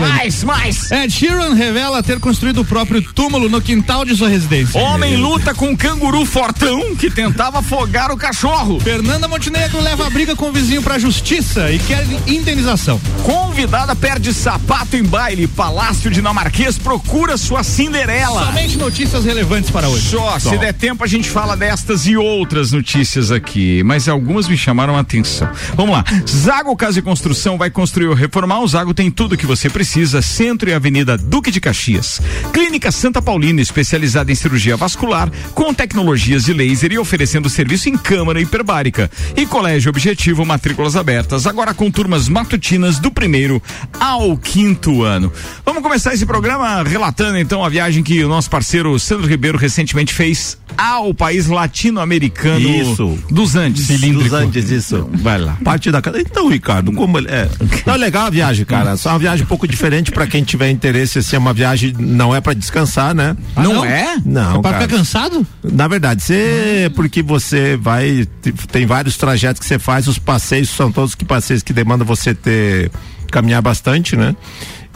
mais, 0.00 0.44
mais. 0.44 0.90
Ed 0.90 1.12
Sheeran 1.12 1.54
revela 1.54 2.02
ter 2.02 2.18
construído 2.20 2.60
o 2.60 2.64
próprio 2.64 3.02
túmulo 3.02 3.48
no 3.48 3.60
quintal 3.60 4.04
de 4.04 4.16
sua 4.16 4.28
residência. 4.28 4.80
Homem 4.80 5.16
luta 5.16 5.54
com 5.54 5.68
um 5.68 5.76
canguru 5.76 6.24
fortão 6.24 6.94
que 6.96 7.10
tentava 7.10 7.58
afogar 7.58 8.10
o 8.10 8.16
cachorro. 8.16 8.80
Fernanda 8.80 9.28
Montenegro 9.28 9.80
leva 9.80 10.06
a 10.06 10.10
briga 10.10 10.34
com 10.36 10.48
o 10.48 10.52
vizinho 10.52 10.82
pra 10.82 10.98
justiça 10.98 11.70
e 11.70 11.78
quer 11.78 12.06
indenização. 12.26 13.00
Convidada 13.22 13.94
perde 13.94 14.32
sapato 14.32 14.96
em 14.96 15.02
baile. 15.04 15.46
Palácio 15.46 16.10
dinamarquês 16.10 16.78
procura 16.78 17.36
sua 17.36 17.62
Cinderela. 17.62 18.46
Somente 18.46 18.76
notícias 18.76 19.24
relevantes 19.24 19.70
para 19.70 19.88
hoje. 19.88 20.08
Só, 20.08 20.38
se 20.38 20.58
der 20.58 20.72
tempo 20.72 21.04
a 21.04 21.06
gente 21.06 21.30
fala 21.30 21.56
destas 21.56 22.06
e 22.06 22.16
outras 22.16 22.72
notícias 22.72 23.30
aqui, 23.30 23.82
mas 23.84 24.08
algumas 24.08 24.48
me 24.48 24.56
chamaram 24.56 24.96
a 24.96 25.00
atenção. 25.00 25.48
Vamos 25.74 25.92
lá. 25.92 26.04
Zago 26.28 26.76
Casa 26.76 26.98
e 26.98 27.02
Construção 27.02 27.56
vai 27.56 27.70
construir 27.70 28.08
ou 28.08 28.14
reformar. 28.14 28.60
O 28.60 28.68
Zago 28.68 28.94
tem 28.94 29.10
tudo 29.10 29.36
que 29.36 29.46
você 29.46 29.68
precisa. 29.68 30.22
Centro 30.22 30.68
e 30.68 30.74
Avenida 30.74 31.16
Duque 31.16 31.50
de 31.50 31.60
Caxias. 31.60 32.20
Clínica 32.52 32.90
Santa 32.90 33.22
Paulina, 33.22 33.60
especializada 33.60 34.32
em 34.32 34.34
cirurgia 34.34 34.76
vascular, 34.76 35.30
com 35.54 35.72
tecnologias 35.72 36.44
de 36.44 36.52
laser 36.52 36.92
e 36.92 36.98
oferecendo 36.98 37.48
serviço 37.48 37.88
em 37.88 37.96
câmara 37.96 38.40
hiperbárica. 38.40 39.10
E 39.36 39.46
Colégio 39.46 39.90
Objetivo, 39.90 40.44
matrículas 40.44 40.96
abertas, 40.96 41.46
agora 41.46 41.74
com 41.74 41.90
turmas 41.90 42.28
matutinas 42.28 42.98
do 43.02 43.10
primeiro 43.10 43.60
ao 44.00 44.36
quinto 44.36 45.02
ano. 45.02 45.30
Vamos 45.66 45.82
começar 45.82 46.14
esse 46.14 46.24
programa 46.24 46.82
relatando 46.82 47.36
então 47.38 47.64
a 47.64 47.68
viagem 47.68 48.02
que 48.02 48.22
o 48.24 48.28
nosso 48.28 48.48
parceiro 48.48 48.98
Sandro 48.98 49.26
Ribeiro 49.26 49.58
recentemente 49.58 50.14
fez 50.14 50.56
ao 50.78 51.12
país 51.12 51.46
latino-americano 51.48 52.60
Isso. 52.60 53.18
dos 53.30 53.54
Andes. 53.56 53.86
Dos 53.88 54.32
Andes, 54.32 54.70
isso. 54.70 55.08
Vai 55.14 55.38
lá. 55.38 55.56
Parte 55.62 55.90
da 55.90 56.00
casa. 56.00 56.20
Então, 56.20 56.48
Ricardo, 56.48 56.92
como 56.92 57.18
ele 57.18 57.28
é. 57.28 57.48
Não, 57.84 57.94
é 57.94 57.96
legal 57.96 58.26
a 58.26 58.30
viagem, 58.30 58.64
cara. 58.64 58.96
Só 58.96 59.10
uma 59.10 59.18
viagem 59.18 59.44
um 59.44 59.48
pouco 59.48 59.66
diferente 59.68 60.10
pra 60.10 60.26
quem 60.26 60.42
tiver 60.42 60.70
interesse, 60.70 61.18
assim, 61.18 61.36
é 61.36 61.38
uma 61.38 61.52
viagem, 61.52 61.94
não 61.98 62.34
é 62.34 62.40
pra 62.40 62.54
descansar, 62.54 63.14
né? 63.14 63.36
não, 63.56 63.74
não? 63.74 63.84
é? 63.84 64.16
Não, 64.24 64.62
Pra 64.62 64.72
cara. 64.72 64.84
ficar 64.84 64.96
cansado? 64.96 65.46
Na 65.62 65.88
verdade, 65.88 66.22
você, 66.22 66.90
porque 66.94 67.22
você 67.22 67.76
vai, 67.76 68.26
te- 68.40 68.52
tem 68.52 68.86
vários 68.86 69.16
trajetos 69.16 69.60
que 69.60 69.66
você 69.66 69.78
faz, 69.78 70.06
os 70.08 70.18
passeios 70.18 70.70
são 70.70 70.90
todos 70.92 71.14
que 71.14 71.24
passeios 71.24 71.62
que 71.62 71.72
demandam 71.72 72.06
você 72.06 72.34
ter, 72.34 72.90
caminhar 73.30 73.62
bastante, 73.62 74.16
né? 74.16 74.36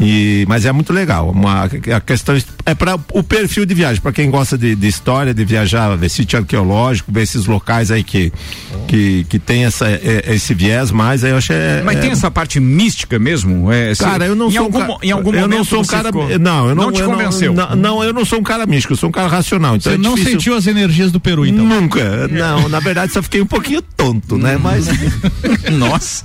E, 0.00 0.44
mas 0.48 0.64
é 0.66 0.72
muito 0.72 0.92
legal. 0.92 1.30
Uma, 1.30 1.64
a 1.64 2.00
questão 2.00 2.36
é 2.66 2.74
para 2.74 2.98
o 3.12 3.22
perfil 3.22 3.64
de 3.64 3.72
viagem, 3.74 4.00
para 4.02 4.12
quem 4.12 4.30
gosta 4.30 4.58
de, 4.58 4.74
de 4.74 4.86
história, 4.86 5.32
de 5.32 5.44
viajar, 5.44 5.96
ver 5.96 6.08
sítio 6.10 6.38
arqueológico, 6.38 7.10
ver 7.10 7.22
esses 7.22 7.46
locais 7.46 7.90
aí 7.90 8.04
que, 8.04 8.30
que, 8.88 9.24
que 9.28 9.38
tem 9.38 9.64
essa, 9.64 9.86
é- 9.88 10.24
esse 10.34 10.52
viés 10.52 10.90
mais, 10.90 11.24
aí 11.24 11.30
eu 11.30 11.36
acho 11.38 11.52
é, 11.52 11.82
Mas 11.82 11.96
é- 11.96 12.00
tem 12.00 12.10
essa 12.10 12.30
parte 12.30 12.60
mística 12.60 13.18
mesmo? 13.18 13.72
É, 13.72 13.94
se- 13.94 14.04
Cara, 14.04 14.26
eu 14.26 14.36
não 14.36 14.48
em 14.48 14.52
sou 14.52 14.62
algum, 14.64 14.80
um 14.82 14.86
mo- 14.86 14.98
em 15.02 15.10
algum 15.10 15.32
eu 15.34 15.48
não 15.48 15.64
sou 15.64 15.80
um 15.80 15.84
cara, 15.84 16.08
ficou- 16.08 16.38
não, 16.38 16.68
eu 16.68 16.74
não, 16.74 16.84
não 16.84 16.92
te 16.92 17.00
eu 17.00 17.10
convenceu. 17.10 17.54
Não, 17.54 17.74
não, 17.76 18.04
eu 18.04 18.12
não 18.12 18.24
sou 18.24 18.38
um 18.38 18.42
cara 18.42 18.66
místico, 18.66 18.92
eu 18.92 18.96
sou 18.98 19.08
um 19.08 19.12
cara 19.12 19.28
racional, 19.28 19.76
então 19.76 19.90
Você 19.92 19.96
é 19.96 19.98
não 19.98 20.14
difícil. 20.14 20.32
sentiu 20.40 20.56
as 20.56 20.66
energias 20.66 21.10
do 21.10 21.18
Peru, 21.20 21.46
então? 21.46 21.64
Nunca, 21.64 22.28
não, 22.28 22.68
na 22.68 22.80
verdade 22.80 23.12
só 23.12 23.22
fiquei 23.22 23.40
um 23.40 23.46
pouquinho 23.46 23.80
tonto, 23.80 24.36
né? 24.36 24.58
Mas 24.62 24.86
Nossa. 25.72 26.22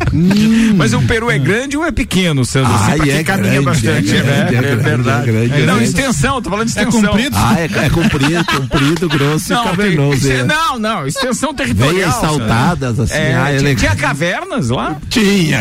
Mas 0.75 0.93
o 0.93 1.01
Peru 1.03 1.29
é 1.31 1.37
grande 1.39 1.77
ou 1.77 1.85
é 1.85 1.91
pequeno, 1.91 2.43
Sandro? 2.45 2.71
Pra 2.71 2.99
quem 2.99 3.11
é 3.13 3.23
grande, 3.63 3.81
bastante, 3.87 4.15
é 4.15 4.23
né? 4.23 4.47
grande, 4.49 4.67
é 4.67 4.75
verdade. 4.75 5.29
é 5.29 5.31
grande, 5.31 5.61
é 5.61 5.65
não, 5.65 5.81
extensão, 5.81 6.41
tô 6.41 6.49
falando 6.49 6.67
de 6.67 6.77
É 6.77 6.81
extensão. 6.83 7.09
comprido? 7.09 7.35
ah, 7.37 7.55
é, 7.59 7.65
é 7.85 7.89
comprido, 7.89 8.45
comprido, 8.45 9.09
grosso 9.09 9.53
Não, 9.53 9.59
e 9.61 9.63
tem- 9.67 9.75
cavernoso. 9.77 10.21
cê- 10.21 10.33
é. 10.33 10.43
não, 10.43 10.79
não, 10.79 11.07
extensão 11.07 11.53
territorial. 11.53 11.93
Veias 11.93 12.13
saltadas, 12.15 12.99
assim, 12.99 13.13
É, 13.13 13.35
ah, 13.35 13.51
é 13.51 13.57
tinha, 13.57 13.75
tinha 13.75 13.95
cavernas 13.95 14.69
lá? 14.69 14.97
Tinha, 15.09 15.59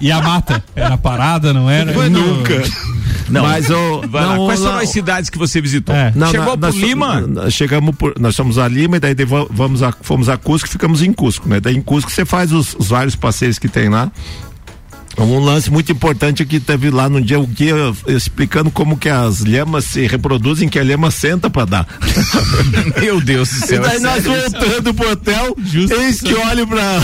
E 0.00 0.10
a 0.10 0.20
mata? 0.22 0.62
Era 0.74 0.96
parada, 0.96 1.52
não 1.52 1.68
era? 1.68 1.92
nunca. 2.08 2.62
Não. 3.28 3.42
Mas 3.44 3.70
o. 3.70 4.02
Não, 4.12 4.46
Quais 4.46 4.60
foram 4.60 4.78
as 4.78 4.88
cidades 4.90 5.30
que 5.30 5.38
você 5.38 5.58
visitou? 5.60 5.94
É. 5.94 6.12
não, 6.14 6.30
Chegou 6.30 6.54
na- 6.56 6.68
por 6.68 6.76
Lima? 6.76 7.50
chegamos 7.50 7.96
por, 7.96 8.12
nós 8.18 8.36
fomos 8.36 8.58
a 8.58 8.68
Lima 8.68 8.96
e 8.96 9.00
daí 9.00 9.14
vamos 9.50 9.82
a, 9.82 9.90
fomos 10.02 10.28
a 10.28 10.36
Cusco 10.36 10.68
e 10.68 10.70
ficamos 10.70 11.00
em 11.02 11.12
Cusco, 11.14 11.48
né? 11.48 11.58
Daí 11.58 11.74
em 11.76 11.80
Cusco 11.80 12.10
você 12.10 12.26
faz 12.26 12.52
os, 12.52 12.74
os 12.78 12.88
vários 12.88 13.16
passeios 13.16 13.58
que 13.58 13.68
tem 13.68 13.88
lá. 13.88 14.10
Um 15.18 15.38
lance 15.38 15.70
muito 15.70 15.92
importante 15.92 16.44
que 16.44 16.58
teve 16.58 16.90
lá 16.90 17.08
no 17.08 17.20
dia 17.20 17.38
o 17.38 17.46
guia 17.46 17.74
explicando 18.06 18.70
como 18.70 18.96
que 18.96 19.08
as 19.08 19.40
lhamas 19.40 19.84
se 19.84 20.06
reproduzem, 20.06 20.68
que 20.68 20.78
a 20.78 20.82
lhama 20.84 21.10
senta 21.10 21.50
pra 21.50 21.64
dar. 21.64 21.86
Meu 23.00 23.20
Deus 23.20 23.48
do 23.50 23.64
E 23.64 23.68
céu. 23.68 23.82
daí 23.82 23.96
é 23.96 24.00
nós 24.00 24.24
sério 24.24 24.40
voltando 24.50 24.94
pro 24.94 25.10
hotel, 25.10 25.56
eis 26.00 26.20
que 26.20 26.34
olho 26.34 26.66
pra. 26.66 27.02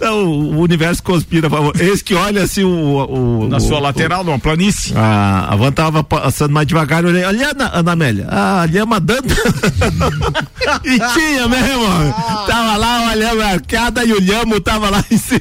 Não, 0.00 0.24
o 0.26 0.58
universo 0.60 1.02
conspira, 1.02 1.50
por 1.50 1.56
favor. 1.56 1.72
Eis 1.80 2.00
que 2.02 2.14
olha 2.14 2.42
assim 2.42 2.64
o. 2.64 2.70
o 3.44 3.48
Na 3.48 3.58
o- 3.58 3.60
sua 3.60 3.78
o- 3.78 3.82
lateral, 3.82 4.24
numa 4.24 4.38
planície. 4.38 4.94
A, 4.96 5.48
a 5.52 5.56
van 5.56 5.70
tava 5.72 6.02
passando 6.02 6.52
mais 6.52 6.66
devagar, 6.66 7.02
eu 7.04 7.10
olhei, 7.10 7.24
olha 7.24 7.50
Ana, 7.50 7.70
Ana 7.74 7.92
Amélia, 7.92 8.26
a 8.30 8.64
lhama 8.64 8.98
dando. 8.98 9.28
e 10.84 10.98
tinha 11.14 11.48
mesmo, 11.48 12.14
tava 12.46 12.76
lá 12.76 13.00
uma 13.02 13.14
lhama 13.14 13.44
arcada 13.44 14.04
e 14.04 14.12
o 14.12 14.20
lhamo 14.20 14.60
tava 14.60 14.90
lá 14.90 15.04
em 15.10 15.16
cima. 15.18 15.40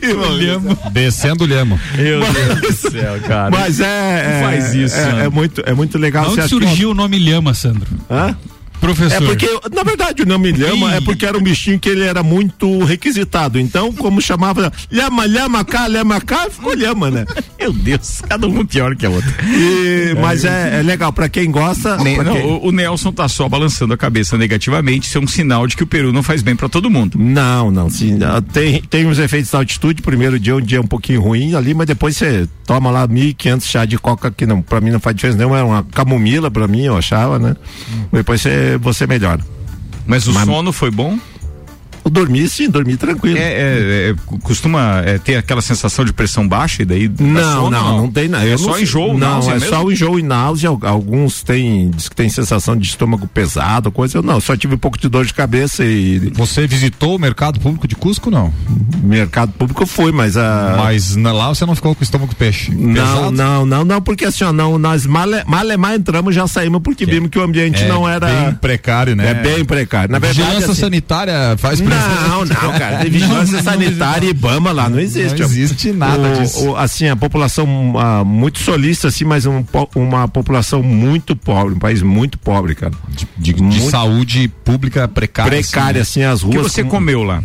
Descendo 0.91 1.43
o 1.43 1.47
lhamo. 1.47 1.79
Meu 1.95 2.19
Mas- 2.19 2.33
Deus 2.33 2.61
do 2.61 2.91
céu, 2.91 3.19
cara. 3.27 3.49
Mas 3.51 3.79
é. 3.79 4.39
é 4.39 4.43
faz 4.43 4.73
isso, 4.73 4.95
é, 4.97 5.25
é 5.25 5.29
muito, 5.29 5.61
é 5.65 5.73
muito 5.73 5.97
legal. 5.97 6.29
Onde 6.29 6.47
surgiu 6.47 6.91
o 6.91 6.93
nome 6.93 7.17
Lhama, 7.19 7.53
Sandro? 7.53 7.87
Hã? 8.09 8.35
Professor. 8.79 9.21
É 9.23 9.25
porque, 9.25 9.47
na 9.75 9.83
verdade, 9.83 10.23
o 10.23 10.25
nome 10.25 10.51
lhama 10.51 10.91
Ih. 10.91 10.97
é 10.97 11.01
porque 11.01 11.25
era 11.25 11.37
um 11.37 11.41
bichinho 11.41 11.79
que 11.79 11.89
ele 11.89 12.03
era 12.03 12.23
muito 12.23 12.83
requisitado. 12.83 13.59
Então, 13.59 13.91
como 13.93 14.21
chamava 14.21 14.71
lhama, 14.91 15.25
lhama 15.25 15.65
cá, 15.65 15.87
lhama 15.87 16.19
cá, 16.21 16.47
ficou 16.49 16.73
lhama, 16.73 17.11
né? 17.11 17.25
Meu 17.59 17.73
Deus, 17.73 18.21
cada 18.27 18.47
um 18.47 18.65
pior 18.65 18.95
que 18.95 19.05
a 19.05 19.09
outra. 19.09 19.29
E- 19.43 20.15
mas 20.21 20.45
é, 20.45 20.79
é 20.79 20.81
legal, 20.83 21.11
pra 21.11 21.27
quem 21.29 21.51
gosta. 21.51 21.97
Nem- 21.97 22.15
pra 22.15 22.23
não, 22.23 22.33
quem- 22.33 22.45
o, 22.45 22.67
o 22.67 22.71
Nelson 22.71 23.11
tá 23.11 23.27
só 23.27 23.47
balançando 23.49 23.93
a 23.93 23.97
cabeça 23.97 24.37
negativamente, 24.37 25.07
isso 25.07 25.17
é 25.17 25.21
um 25.21 25.27
sinal 25.27 25.67
de 25.67 25.75
que 25.75 25.83
o 25.83 25.87
Peru 25.87 26.11
não 26.13 26.23
faz 26.23 26.41
bem 26.41 26.55
pra 26.55 26.69
todo 26.69 26.89
mundo. 26.89 27.17
Não, 27.19 27.69
não, 27.71 27.89
sim. 27.89 28.17
ah, 28.23 28.41
Tem, 28.41 28.81
tem 28.81 29.05
os 29.07 29.19
efeitos 29.19 29.51
da 29.51 29.57
altitude. 29.59 30.01
Primeiro 30.01 30.39
dia, 30.39 30.55
um 30.55 30.61
dia 30.61 30.79
um 30.81 30.87
pouquinho 30.87 31.21
ruim 31.21 31.53
ali, 31.55 31.73
mas 31.73 31.85
depois 31.87 32.15
você 32.15 32.47
toma 32.65 32.89
lá 32.91 33.07
1.500 33.07 33.63
chá 33.65 33.85
de 33.85 33.97
coca, 33.97 34.31
que 34.31 34.45
não, 34.45 34.61
pra 34.61 34.79
mim 34.79 34.91
não 34.91 34.99
faz 34.99 35.15
diferença 35.15 35.37
nenhuma. 35.37 35.59
É 35.59 35.63
uma 35.63 35.83
camomila 35.83 36.49
pra 36.49 36.67
mim, 36.67 36.83
eu 36.83 36.95
achava, 36.97 37.37
né? 37.39 37.55
Depois 38.11 38.41
você, 38.41 38.68
você 38.77 39.07
melhora. 39.07 39.43
Mas 40.05 40.27
o 40.27 40.33
Mas- 40.33 40.45
sono 40.45 40.71
foi 40.71 40.91
bom? 40.91 41.17
Eu 42.03 42.11
dormi, 42.11 42.47
sim, 42.49 42.69
dormi 42.69 42.95
tranquilo. 42.97 43.37
É, 43.37 43.41
é, 43.41 44.09
é, 44.11 44.15
costuma 44.41 45.01
é, 45.05 45.17
ter 45.17 45.35
aquela 45.35 45.61
sensação 45.61 46.03
de 46.05 46.13
pressão 46.13 46.47
baixa 46.47 46.81
e 46.81 46.85
daí. 46.85 47.11
Não, 47.19 47.53
sono, 47.53 47.69
não, 47.71 47.97
não, 47.99 48.11
tem 48.11 48.27
nada. 48.27 48.45
É 48.47 48.53
Eu 48.53 48.57
só 48.57 48.79
enjoo, 48.79 49.09
Não, 49.13 49.17
náusea 49.17 49.51
é 49.51 49.53
mesmo? 49.59 49.69
só 49.69 49.91
enjoo 49.91 50.19
e 50.19 50.23
náusea. 50.23 50.69
Al- 50.69 50.79
Alguns 50.83 51.43
têm, 51.43 51.89
diz 51.91 52.09
que 52.09 52.15
tem 52.15 52.29
sensação 52.29 52.75
de 52.75 52.87
estômago 52.87 53.27
pesado, 53.27 53.91
coisa. 53.91 54.17
Eu 54.17 54.21
não, 54.23 54.39
só 54.39 54.55
tive 54.55 54.75
um 54.75 54.77
pouco 54.77 54.97
de 54.97 55.07
dor 55.09 55.25
de 55.25 55.33
cabeça 55.33 55.83
e 55.85 56.31
Você 56.33 56.65
visitou 56.67 57.15
o 57.15 57.19
mercado 57.19 57.59
público 57.59 57.87
de 57.87 57.95
Cusco, 57.95 58.29
não? 58.31 58.53
mercado 59.03 59.51
público 59.53 59.83
eu 59.83 59.87
fui, 59.87 60.11
mas 60.11 60.35
a. 60.37 60.75
Mas 60.77 61.15
na- 61.15 61.31
lá 61.31 61.49
você 61.49 61.65
não 61.65 61.75
ficou 61.75 61.93
com 61.95 62.01
o 62.01 62.03
estômago 62.03 62.33
peixe. 62.35 62.71
Não, 62.71 62.93
pesado? 62.93 63.31
não, 63.31 63.65
não, 63.65 63.85
não, 63.85 64.01
porque 64.01 64.25
assim, 64.25 64.43
ó, 64.43 64.51
não, 64.53 64.77
nós 64.77 65.05
male, 65.05 65.43
malemar 65.45 65.95
entramos 65.95 66.33
já 66.35 66.47
saímos 66.47 66.81
porque 66.81 67.05
vimos 67.05 67.29
que 67.29 67.39
o 67.39 67.43
ambiente 67.43 67.83
É 67.83 67.87
não 67.87 68.07
era. 68.07 68.27
bem 68.27 68.53
precário, 68.55 69.15
né? 69.15 69.29
É 69.31 69.33
bem 69.33 69.63
precário. 69.65 70.11
Na 70.11 70.19
verdade, 70.19 70.39
Vigilância 70.41 70.71
assim, 70.71 70.81
sanitária 70.81 71.55
faz 71.57 71.79
Não, 71.95 72.45
não, 72.45 72.79
cara. 72.79 72.97
Tem 72.99 73.09
vigilância 73.11 73.61
sanitária 73.61 74.27
e 74.27 74.29
Ibama 74.29 74.71
lá, 74.71 74.89
não 74.89 74.99
existe. 74.99 75.39
Não 75.39 75.45
existe 75.47 75.91
nada 75.91 76.29
O- 76.29 76.41
disso. 76.41 76.69
o- 76.69 76.75
assim, 76.77 77.07
a 77.07 77.15
população 77.15 77.93
ah, 77.97 78.23
muito 78.23 78.59
solista, 78.59 79.07
assim, 79.07 79.25
mas 79.25 79.45
um 79.45 79.63
uma 79.95 80.27
população 80.27 80.81
muito 80.83 81.35
pobre, 81.35 81.73
um 81.75 81.79
país 81.79 82.01
muito 82.01 82.37
pobre, 82.37 82.75
cara. 82.75 82.93
De, 83.37 83.53
de 83.53 83.61
Muito 83.61 83.89
saúde 83.89 84.47
pública 84.63 85.07
precária. 85.07 85.51
Precária, 85.51 86.01
assim, 86.01 86.23
assim, 86.23 86.33
as 86.33 86.43
O 86.43 86.49
que 86.49 86.57
ruas. 86.57 86.71
você 86.71 86.83
com- 86.83 86.89
comeu 86.89 87.23
lá? 87.23 87.41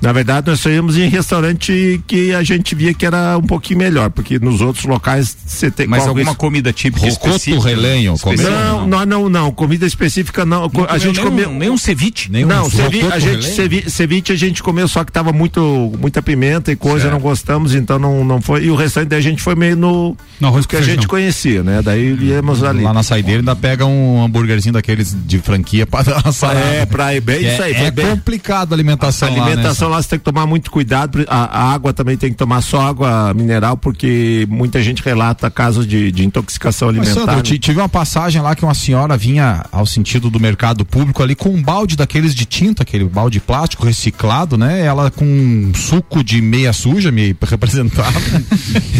Na 0.00 0.12
verdade, 0.12 0.46
nós 0.48 0.60
só 0.60 0.70
íamos 0.70 0.96
em 0.96 1.08
restaurante 1.08 2.00
que 2.06 2.32
a 2.34 2.42
gente 2.42 2.74
via 2.74 2.94
que 2.94 3.04
era 3.04 3.36
um 3.36 3.42
pouquinho 3.42 3.78
melhor, 3.78 4.10
porque 4.10 4.38
nos 4.38 4.60
outros 4.60 4.84
locais 4.84 5.36
você 5.46 5.70
tem 5.70 5.86
Mas 5.86 6.06
alguma 6.06 6.34
comida 6.34 6.72
típica 6.72 7.06
Rocoto, 7.06 7.28
específica? 7.36 7.68
relenho, 7.68 8.14
Específica? 8.14 8.50
Não, 8.50 8.86
não, 8.86 9.04
não, 9.06 9.28
não, 9.28 9.52
comida 9.52 9.86
específica 9.86 10.44
não. 10.46 10.70
Não 10.72 10.86
a 10.88 10.96
gente 10.98 11.16
nem 11.16 11.24
comeu 11.24 11.50
um, 11.50 11.58
nem 11.58 11.70
um 11.70 11.76
ceviche? 11.78 12.30
Nem 12.30 12.44
um 12.44 12.48
não, 12.48 12.70
cevi, 12.70 12.98
rocoto 13.00 13.14
a 13.14 13.18
gente 13.18 13.32
relenho? 13.42 13.54
cevi, 13.54 13.90
ceviche 13.90 14.32
a 14.32 14.36
gente 14.36 14.62
comeu 14.62 14.88
só 14.88 15.04
que 15.04 15.12
tava 15.12 15.32
muito 15.32 15.92
muita 16.00 16.22
pimenta 16.22 16.72
e 16.72 16.76
coisa, 16.76 17.02
Certo. 17.02 17.12
não 17.12 17.20
gostamos, 17.20 17.74
então 17.74 17.98
não 17.98 18.24
não 18.24 18.40
foi. 18.40 18.64
E 18.64 18.70
o 18.70 18.74
restante 18.76 19.08
daí 19.08 19.18
a 19.18 19.22
gente 19.22 19.42
foi 19.42 19.54
meio 19.54 19.76
no 19.76 20.16
No 20.40 20.48
arroz 20.48 20.64
que 20.66 20.76
a 20.76 20.80
gente 20.82 21.06
conhecia, 21.06 21.62
né? 21.62 21.82
Daí 21.82 22.16
íamos 22.22 22.62
ali. 22.62 22.82
Lá 22.82 22.92
na 22.94 23.02
saideira 23.02 23.40
ainda 23.40 23.54
pega 23.56 23.84
um 23.84 24.22
hambúrguerzinho 24.24 24.72
daqueles 24.72 25.14
de 25.26 25.38
franquia 25.40 25.86
uma 26.24 26.32
sarada. 26.32 26.60
É, 26.60 26.86
pra 26.86 27.14
ir 27.14 27.20
bem, 27.20 27.44
É, 27.44 27.52
isso 27.52 27.62
aí, 27.62 27.72
é 27.72 27.78
foi 27.82 27.90
bem. 27.90 28.06
complicado 28.06 28.72
a 28.72 28.76
alimentação, 28.76 29.28
A 29.28 29.30
alimentação 29.32 29.89
lá, 29.90 30.00
você 30.02 30.08
tem 30.10 30.18
que 30.18 30.24
tomar 30.24 30.46
muito 30.46 30.70
cuidado. 30.70 31.24
A, 31.28 31.44
a 31.60 31.72
água 31.72 31.92
também 31.92 32.16
tem 32.16 32.30
que 32.30 32.36
tomar 32.36 32.62
só 32.62 32.80
água 32.80 33.34
mineral, 33.34 33.76
porque 33.76 34.46
muita 34.48 34.82
gente 34.82 35.02
relata 35.02 35.50
casos 35.50 35.86
de, 35.86 36.10
de 36.12 36.24
intoxicação 36.24 36.88
Mas, 36.88 36.96
alimentar. 36.98 37.20
Sandro, 37.20 37.32
eu 37.34 37.36
né? 37.38 37.42
ti- 37.42 37.58
tive 37.58 37.78
uma 37.80 37.88
passagem 37.88 38.40
lá 38.40 38.54
que 38.54 38.64
uma 38.64 38.74
senhora 38.74 39.16
vinha 39.16 39.64
ao 39.70 39.84
sentido 39.84 40.30
do 40.30 40.40
mercado 40.40 40.84
público 40.84 41.22
ali 41.22 41.34
com 41.34 41.50
um 41.50 41.62
balde 41.62 41.96
daqueles 41.96 42.34
de 42.34 42.44
tinta, 42.46 42.82
aquele 42.82 43.04
balde 43.04 43.40
plástico 43.40 43.84
reciclado, 43.84 44.56
né? 44.56 44.80
Ela 44.84 45.10
com 45.10 45.24
um 45.24 45.72
suco 45.74 46.22
de 46.24 46.40
meia 46.40 46.72
suja 46.72 47.10
me 47.10 47.36
representava. 47.42 48.20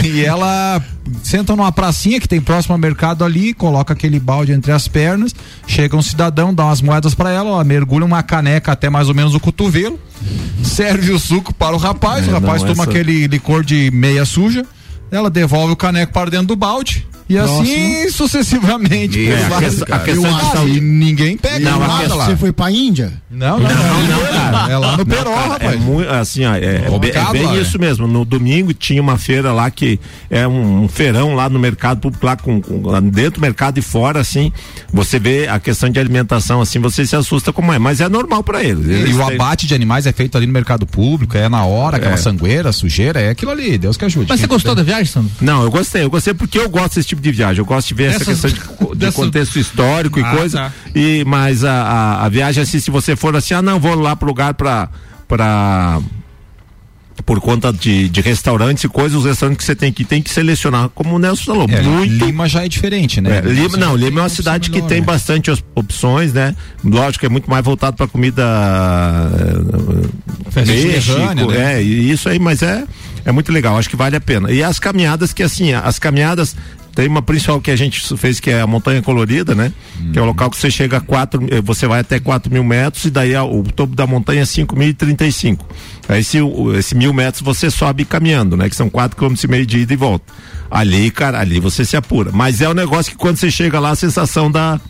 e 0.04 0.24
ela 0.24 0.82
senta 1.22 1.54
numa 1.56 1.72
pracinha 1.72 2.20
que 2.20 2.28
tem 2.28 2.40
próximo 2.40 2.72
ao 2.74 2.78
mercado 2.78 3.24
ali, 3.24 3.52
coloca 3.54 3.92
aquele 3.92 4.18
balde 4.20 4.52
entre 4.52 4.72
as 4.72 4.86
pernas, 4.88 5.34
chega 5.66 5.96
um 5.96 6.02
cidadão, 6.02 6.52
dá 6.54 6.64
umas 6.64 6.80
moedas 6.82 7.14
pra 7.14 7.30
ela, 7.30 7.50
ela 7.50 7.64
mergulha 7.64 8.04
uma 8.04 8.22
caneca 8.22 8.72
até 8.72 8.88
mais 8.90 9.08
ou 9.08 9.14
menos 9.14 9.34
o 9.34 9.40
cotovelo, 9.40 9.98
serve 10.62 11.10
o 11.12 11.18
suco 11.18 11.52
para 11.54 11.74
o 11.74 11.78
rapaz, 11.78 12.26
É, 12.26 12.30
o 12.30 12.34
rapaz 12.34 12.62
toma 12.62 12.72
essa- 12.72 12.84
aquele 12.84 13.26
licor 13.26 13.64
de 13.64 13.90
meia 13.92 14.24
suja, 14.24 14.64
ela 15.10 15.30
devolve 15.30 15.72
o 15.72 15.76
caneco 15.76 16.12
para 16.12 16.30
dentro 16.30 16.48
do 16.48 16.56
balde. 16.56 17.06
E 17.28 17.38
assim 17.38 18.10
sucessivamente. 18.10 19.28
É, 19.28 19.46
a 19.46 19.58
questão- 19.60 19.86
a 19.88 19.96
E 19.98 20.04
questão 20.04 20.30
o 20.32 20.34
de 20.34 20.40
aço, 20.42 20.52
saúde- 20.52 20.78
e 20.78 20.80
ninguém 20.80 21.36
pega 21.36 21.70
Não, 21.70 21.78
nada 21.78 21.98
questão- 22.00 22.16
lá. 22.16 22.26
Você 22.26 22.36
foi 22.36 22.52
pra 22.52 22.70
Índia? 22.72 23.12
Não, 23.30 23.60
não, 23.60 23.68
não, 23.68 24.70
É 24.70 24.76
lá 24.76 24.96
no 24.96 25.06
Peró, 25.06 25.22
Cara, 25.32 25.48
rapaz. 25.52 25.72
É 25.74 25.76
muito, 25.76 26.10
assim, 26.10 26.44
ó, 26.44 26.54
é, 26.54 26.58
é 26.58 26.60
bem, 26.60 26.74
é 26.74 26.90
Complicado 26.90 27.32
bem 27.32 27.42
lá, 27.46 27.56
isso 27.58 27.78
mesmo. 27.78 28.08
No 28.08 28.24
domingo 28.24 28.74
tinha 28.74 29.00
uma 29.00 29.16
feira 29.16 29.52
lá 29.52 29.70
que 29.70 30.00
é 30.28 30.48
um, 30.48 30.82
um 30.84 30.88
feirão 30.88 31.34
lá 31.34 31.48
no 31.48 31.58
mercado 31.58 32.00
público, 32.00 32.26
lá, 32.26 32.36
com, 32.36 32.60
com- 32.60 32.82
lá 32.88 32.98
dentro 32.98 33.34
do 33.34 33.40
mercado 33.40 33.78
e 33.78 33.82
fora, 33.82 34.18
assim. 34.20 34.52
Você 34.92 35.18
vê 35.20 35.46
a 35.46 35.60
questão 35.60 35.88
de 35.90 36.00
alimentação, 36.00 36.60
assim, 36.60 36.80
você 36.80 37.06
se 37.06 37.14
assusta 37.14 37.52
como 37.52 37.72
é, 37.72 37.78
mas 37.78 38.00
é 38.00 38.08
normal 38.08 38.42
pra 38.42 38.64
eles. 38.64 39.08
E 39.08 39.12
o 39.14 39.22
abate 39.24 39.66
de 39.66 39.74
animais 39.74 40.06
é 40.06 40.12
feito 40.12 40.36
ali 40.36 40.46
no 40.46 40.52
mercado 40.52 40.84
público, 40.84 41.36
é 41.36 41.48
na 41.48 41.64
hora, 41.64 41.98
aquela 41.98 42.16
sangueira, 42.16 42.72
sujeira, 42.72 43.20
é 43.20 43.30
aquilo 43.30 43.52
ali, 43.52 43.78
Deus 43.78 43.96
que 43.96 44.04
ajude. 44.04 44.26
Mas 44.28 44.40
você 44.40 44.46
gostou 44.48 44.74
da 44.74 44.82
viagem, 44.82 45.06
Sandro? 45.06 45.30
Não, 45.40 45.62
eu 45.62 45.70
gostei, 45.70 46.02
eu 46.02 46.10
gostei 46.10 46.34
porque 46.34 46.58
eu 46.58 46.68
gosto 46.68 46.96
desse 46.96 47.06
tipo 47.08 47.22
de 47.22 47.30
viagem. 47.30 47.58
Eu 47.60 47.64
gosto 47.64 47.86
de 47.88 47.94
ver 47.94 48.10
essa 48.14 48.24
questão 48.24 48.50
de, 48.50 48.58
co- 48.76 48.92
de 48.92 48.98
dessas- 49.00 49.14
contexto 49.14 49.56
histórico 49.56 50.18
e 50.18 50.22
Ah, 50.24 50.30
coisa. 50.36 50.58
tá. 50.58 50.72
E, 50.96 51.24
mas 51.24 51.62
a, 51.64 51.72
a, 51.72 52.24
a 52.26 52.28
viagem, 52.28 52.62
assim, 52.64 52.80
se 52.80 52.90
você 52.90 53.14
for 53.20 53.36
assim, 53.36 53.54
ah, 53.54 53.62
não, 53.62 53.78
vou 53.78 53.94
lá 53.94 54.16
pro 54.16 54.26
lugar 54.28 54.54
pra. 54.54 54.88
pra 55.28 56.00
por 57.26 57.38
conta 57.38 57.70
de, 57.70 58.08
de 58.08 58.20
restaurantes 58.22 58.82
e 58.84 58.88
coisas, 58.88 59.18
os 59.18 59.26
restaurantes 59.26 59.58
que 59.58 59.64
você 59.64 59.76
tem 59.76 59.92
que 59.92 60.04
tem 60.04 60.22
que 60.22 60.30
selecionar, 60.30 60.88
como 60.88 61.14
o 61.16 61.18
Nelson 61.18 61.44
falou, 61.52 61.66
É, 61.70 61.82
muito 61.82 62.24
Lima 62.24 62.48
já 62.48 62.64
é 62.64 62.68
diferente, 62.68 63.20
né? 63.20 63.36
é, 63.36 63.40
Lima, 63.42 63.76
não, 63.76 63.94
Lima 63.94 64.20
é 64.20 64.22
uma 64.22 64.28
cidade 64.30 64.70
que 64.70 64.76
melhor, 64.76 64.88
tem 64.88 65.00
né? 65.00 65.06
bastante 65.06 65.50
op- 65.50 65.62
opções, 65.74 66.32
né? 66.32 66.56
Lógico, 66.82 67.26
é 67.26 67.28
muito 67.28 67.48
mais 67.50 67.62
voltado 67.62 67.94
para 67.94 68.08
comida 68.08 68.42
eh, 70.54 70.64
peixe, 70.64 71.12
co- 71.12 71.50
né? 71.52 71.74
é, 71.78 71.82
isso 71.82 72.28
aí, 72.28 72.38
mas 72.38 72.62
é 72.62 72.84
é 73.24 73.30
muito 73.32 73.52
legal, 73.52 73.76
acho 73.76 73.90
que 73.90 73.96
vale 73.96 74.16
a 74.16 74.20
pena. 74.20 74.50
E 74.50 74.62
as 74.62 74.78
caminhadas 74.78 75.34
que 75.34 75.42
assim, 75.42 75.74
as 75.74 75.98
caminhadas 75.98 76.56
tem 76.94 77.06
uma 77.08 77.22
principal 77.22 77.60
que 77.60 77.70
a 77.70 77.76
gente 77.76 78.00
fez 78.16 78.40
que 78.40 78.50
é 78.50 78.60
a 78.60 78.66
montanha 78.66 79.00
colorida, 79.02 79.54
né? 79.54 79.72
Que 80.12 80.18
é 80.18 80.22
o 80.22 80.24
local 80.24 80.50
que 80.50 80.56
você 80.56 80.70
chega 80.70 80.96
a 80.96 81.00
quatro, 81.00 81.46
eh, 81.50 81.60
você 81.60 81.86
vai 81.86 82.00
até 82.00 82.18
4 82.18 82.52
mil 82.52 82.64
metros 82.64 83.04
e 83.04 83.10
daí 83.10 83.36
o 83.36 83.62
topo 83.64 83.94
da 83.94 84.06
montanha 84.06 84.42
é 84.42 84.44
5.035. 84.44 85.64
Aí 86.08 86.22
o- 86.42 86.74
esse 86.76 86.94
mil 86.94 87.12
metros 87.12 87.42
você 87.42 87.70
sobe 87.70 88.04
caminhando, 88.04 88.56
né? 88.56 88.68
Que 88.68 88.76
são 88.76 88.88
quatro 88.90 89.16
quilômetros 89.16 89.44
e 89.44 89.48
meio 89.48 89.66
de 89.66 89.78
ida 89.78 89.92
e 89.92 89.96
volta. 89.96 90.32
Ali, 90.70 91.10
cara, 91.10 91.40
ali 91.40 91.58
você 91.60 91.84
se 91.84 91.96
apura. 91.96 92.30
Mas 92.32 92.60
é 92.60 92.68
um 92.68 92.74
negócio 92.74 93.12
que 93.12 93.18
quando 93.18 93.36
você 93.36 93.50
chega 93.50 93.78
lá, 93.80 93.90
a 93.90 93.96
sensação 93.96 94.50
da, 94.50 94.80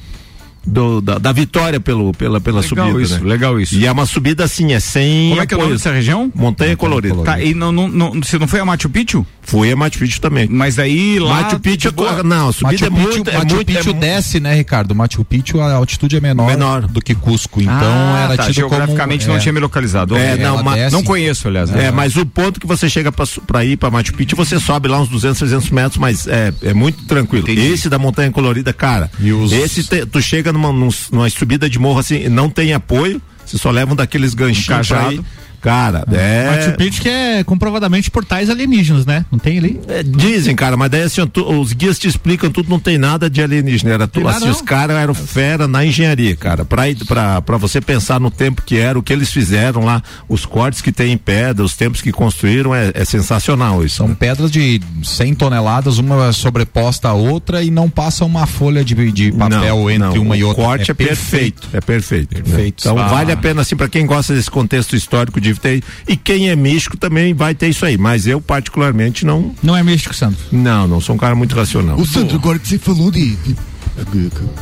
do- 0.66 1.00
da, 1.00 1.18
da 1.18 1.32
vitória 1.32 1.80
pelo, 1.80 2.12
pela, 2.12 2.40
pela 2.40 2.60
Legal 2.60 2.86
subida. 2.86 3.02
isso, 3.02 3.14
né? 3.24 3.28
legal 3.30 3.60
isso. 3.60 3.74
E 3.74 3.86
é 3.86 3.92
uma 3.92 4.06
subida 4.06 4.44
assim, 4.44 4.72
é 4.72 4.80
sem. 4.80 5.30
Como 5.30 5.40
é 5.42 5.46
que 5.46 5.54
é 5.54 5.56
o 5.56 5.60
nome 5.60 5.72
dessa 5.72 5.92
região? 5.92 6.30
Montanha 6.34 6.76
colorida. 6.76 7.14
Colorida. 7.14 7.36
Tá, 7.38 7.42
e 7.42 7.54
não, 7.54 7.72
não, 7.72 7.88
não, 7.88 8.12
você 8.22 8.38
não 8.38 8.46
foi 8.46 8.60
a 8.60 8.64
Machu 8.64 8.88
Picchu? 8.90 9.24
Fui 9.42 9.70
a 9.72 9.76
Machu 9.76 9.98
Picchu 9.98 10.20
também. 10.20 10.46
Mas 10.48 10.78
aí 10.78 11.18
lá. 11.18 11.42
Machu 11.42 11.58
Picchu, 11.60 11.92
não, 12.24 12.48
a 12.48 12.52
subida 12.52 12.72
Machu 12.72 12.84
é 12.84 12.90
Picchu, 12.90 13.14
muito. 13.16 13.30
é 13.30 13.32
Machu 13.32 13.54
muito, 13.56 13.70
é 13.70 13.74
Picchu 13.74 13.94
mu- 13.94 14.00
desce, 14.00 14.40
né, 14.40 14.54
Ricardo? 14.54 14.94
Machu 14.94 15.24
Picchu 15.24 15.60
a 15.60 15.72
altitude 15.74 16.16
é 16.16 16.20
menor, 16.20 16.46
Menor. 16.46 16.86
do 16.86 17.00
que 17.00 17.14
Cusco, 17.14 17.60
então 17.60 17.72
Ah, 17.74 18.20
era 18.24 18.36
tá, 18.36 18.42
tido 18.44 18.54
geograficamente 18.54 19.24
como, 19.24 19.32
não 19.32 19.38
é, 19.38 19.42
tinha 19.42 19.52
me 19.52 19.60
localizado. 19.60 20.16
É, 20.16 20.32
Ok. 20.34 20.44
não, 20.44 20.62
ma-. 20.62 20.76
Não 20.90 21.02
conheço, 21.02 21.48
aliás. 21.48 21.70
né? 21.70 21.86
É, 21.86 21.90
mas 21.90 22.16
o 22.16 22.24
ponto 22.26 22.60
que 22.60 22.66
você 22.66 22.88
chega 22.88 23.10
pra, 23.10 23.24
pra 23.46 23.64
ir 23.64 23.76
pra 23.76 23.90
Machu 23.90 24.12
Picchu, 24.14 24.36
você 24.36 24.60
sobe 24.60 24.88
lá 24.88 25.00
uns 25.00 25.08
200, 25.08 25.38
300 25.38 25.70
metros, 25.70 25.98
mas 25.98 26.26
é, 26.28 26.52
é 26.62 26.74
muito 26.74 27.04
tranquilo. 27.06 27.44
Entendi. 27.50 27.60
Esse 27.72 27.88
da 27.88 27.98
Montanha 27.98 28.30
Colorida, 28.30 28.72
cara, 28.72 29.10
E 29.18 29.32
os- 29.32 29.50
esse 29.52 29.82
te- 29.84 30.06
tu 30.06 30.20
chega 30.22 30.49
numa, 30.52 30.72
num- 30.72 30.88
numa 31.12 31.28
subida 31.30 31.68
de 31.68 31.78
morro 31.78 31.98
assim, 32.00 32.28
não 32.28 32.48
tem 32.50 32.72
apoio, 32.72 33.20
você 33.44 33.58
só 33.58 33.70
leva 33.70 33.92
um 33.92 33.96
daqueles 33.96 34.34
ganchinhos 34.34 34.66
pra 34.66 34.76
cajado. 34.98 35.24
Cara, 35.60 36.04
Machu 36.06 36.70
é. 36.70 36.72
Picchu 36.72 37.02
que 37.02 37.08
é 37.08 37.44
comprovadamente 37.44 38.10
portais 38.10 38.48
alienígenas, 38.50 39.04
né? 39.06 39.24
Não 39.30 39.38
tem 39.38 39.58
ali? 39.58 39.80
é, 39.88 40.02
Dizem, 40.02 40.56
cara, 40.56 40.76
mas 40.76 40.90
daí 40.90 41.02
assim, 41.02 41.26
tu- 41.26 41.44
os 41.60 41.72
guias 41.72 41.98
te 41.98 42.08
explicam 42.08 42.50
tudo, 42.50 42.68
não 42.68 42.78
tem 42.80 42.96
nada 42.98 43.28
de 43.28 43.42
alienígena. 43.42 43.92
Era 43.94 44.10
nada, 44.14 44.30
assim, 44.36 44.48
os 44.48 44.60
caras 44.62 44.96
eram 44.96 45.14
fera 45.14 45.66
na 45.68 45.84
engenharia, 45.84 46.34
cara. 46.36 46.64
Pra, 46.64 46.84
pra, 47.06 47.42
pra 47.42 47.56
você 47.56 47.80
pensar 47.80 48.18
no 48.20 48.30
tempo 48.30 48.62
que 48.62 48.76
era, 48.76 48.98
o 48.98 49.02
que 49.02 49.12
eles 49.12 49.30
fizeram 49.32 49.84
lá, 49.84 50.02
os 50.28 50.44
cortes 50.46 50.80
que 50.80 50.90
tem 50.92 51.12
em 51.12 51.18
pedra, 51.18 51.64
os 51.64 51.74
tempos 51.76 52.00
que 52.00 52.10
construíram, 52.12 52.74
é, 52.74 52.90
é 52.94 53.04
sensacional 53.04 53.84
isso. 53.84 53.96
São 53.96 54.14
pedras 54.14 54.50
de 54.50 54.80
100 55.02 55.34
toneladas, 55.34 55.98
uma 55.98 56.32
sobreposta 56.32 57.08
à 57.08 57.12
outra 57.12 57.62
e 57.62 57.70
não 57.70 57.88
passa 57.90 58.24
uma 58.24 58.46
folha 58.46 58.84
de, 58.84 58.94
de 59.12 59.32
papel 59.32 59.60
Não, 59.76 59.90
entre 59.90 60.18
não, 60.18 60.22
uma 60.22 60.36
e 60.36 60.44
o 60.44 60.48
outra. 60.48 60.64
corte 60.64 60.90
é, 60.90 60.94
perfeito. 60.94 61.68
É 61.72 61.80
perfeito. 61.80 62.34
né? 62.36 62.42
Perfeito. 62.42 62.80
Então 62.80 62.98
Ah. 62.98 63.08
vale 63.08 63.32
a 63.32 63.36
pena, 63.36 63.62
assim, 63.62 63.76
para 63.76 63.88
quem 63.88 64.06
gosta 64.06 64.34
desse 64.34 64.50
contexto 64.50 64.96
histórico 64.96 65.40
de 65.40 65.49
ter. 65.58 65.82
E 66.06 66.16
quem 66.16 66.48
é 66.50 66.54
místico 66.56 66.96
também 66.96 67.34
vai 67.34 67.54
ter 67.54 67.68
isso 67.68 67.84
aí. 67.84 67.96
Mas 67.98 68.26
eu, 68.26 68.40
particularmente, 68.40 69.24
não. 69.26 69.54
Não 69.62 69.76
é 69.76 69.82
místico, 69.82 70.14
Sandro. 70.14 70.38
Não, 70.52 70.86
não 70.86 71.00
sou 71.00 71.14
um 71.14 71.18
cara 71.18 71.34
muito 71.34 71.54
racional. 71.56 71.98
Ô 71.98 72.04
Sandro, 72.06 72.36
agora 72.36 72.58
que 72.58 72.68
você 72.68 72.78
falou 72.78 73.10
de- 73.10 73.34
de- 73.36 73.56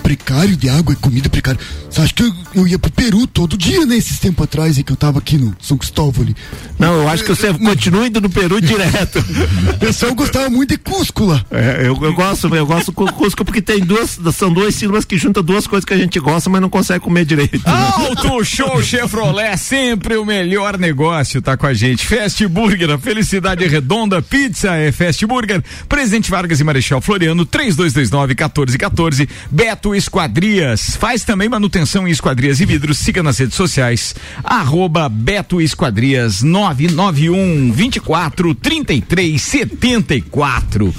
precário 0.02 0.56
de 0.56 0.68
água 0.68 0.92
e 0.92 0.97
comida 0.97 1.28
precária, 1.28 1.61
você 1.90 2.00
acha 2.00 2.14
que 2.14 2.23
eu, 2.23 2.32
eu 2.54 2.68
ia 2.68 2.78
pro 2.78 2.90
Peru 2.90 3.26
todo 3.26 3.56
dia, 3.56 3.85
né? 3.87 3.97
Esses 3.97 4.18
tempos 4.18 4.44
atrás, 4.44 4.76
aí 4.76 4.82
que 4.82 4.92
eu 4.92 4.97
tava 4.97 5.18
aqui 5.18 5.38
no 5.38 5.54
São 5.61 5.76
Cristóvão 5.76 6.23
ali. 6.23 6.37
Não, 6.78 7.02
eu 7.02 7.08
acho 7.08 7.25
que 7.25 7.30
você 7.30 7.52
continua 7.52 8.06
indo 8.06 8.20
no 8.20 8.30
Peru 8.30 8.61
direto. 8.61 9.18
O 9.68 9.78
pessoal 9.78 10.14
gostava 10.14 10.50
muito 10.50 10.70
de 10.70 10.78
Cusco 10.78 11.25
lá. 11.25 11.44
É, 11.50 11.87
eu, 11.87 11.97
eu 12.02 12.12
gosto, 12.12 12.54
eu 12.54 12.66
gosto 12.66 12.92
com 12.92 13.06
Cusco 13.06 13.44
porque 13.44 13.62
tem 13.62 13.80
duas, 13.80 14.18
são 14.35 14.52
duas 14.52 14.75
sílabas 14.75 15.04
que 15.04 15.16
juntam 15.16 15.42
duas 15.42 15.66
coisas 15.66 15.85
que 15.85 15.94
a 15.94 15.97
gente 15.97 16.18
gosta, 16.18 16.50
mas 16.50 16.61
não 16.61 16.68
consegue 16.68 17.00
comer 17.00 17.25
direito. 17.25 17.61
Auto 17.64 18.44
Show 18.44 18.82
Chevrolet, 18.82 19.56
sempre 19.56 20.16
o 20.16 20.25
melhor 20.25 20.78
negócio, 20.78 21.40
tá 21.40 21.56
com 21.56 21.66
a 21.66 21.75
gente. 21.75 22.06
Fast 22.06 22.47
Burger, 22.49 22.90
a 22.90 22.99
felicidade 22.99 23.64
é 23.64 23.68
redonda, 23.68 24.20
pizza 24.20 24.75
é 24.75 24.90
Fast 24.92 25.25
Burger, 25.26 25.62
Presidente 25.88 26.30
Vargas 26.30 26.61
e 26.61 26.64
Marechal 26.64 27.00
Floriano, 27.00 27.47
3229 27.47 28.35
1414, 28.35 29.17
Beto 29.50 29.94
Esquadrias, 29.94 30.96
faz 30.96 31.25
também 31.25 31.48
manutenção 31.48 32.06
em 32.06 32.10
esquadrias 32.10 32.60
e 32.60 32.66
vidros, 32.66 32.98
siga 32.98 33.22
nas 33.22 33.38
redes 33.38 33.56
sociais, 33.56 34.14
arroba 34.44 35.08
Beto 35.08 35.60
Esquadrias 35.60 36.42
991 36.42 37.72
24 37.72 38.54
33 38.54 39.40
74. 39.40 40.94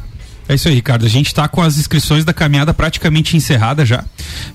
É 0.48 0.54
isso 0.56 0.66
aí, 0.66 0.74
Ricardo. 0.74 1.06
A 1.06 1.08
gente 1.08 1.28
está 1.28 1.46
com 1.46 1.62
as 1.62 1.78
inscrições 1.78 2.24
da 2.24 2.32
caminhada 2.32 2.74
praticamente 2.74 3.36
encerradas 3.36 3.88
já. 3.88 4.02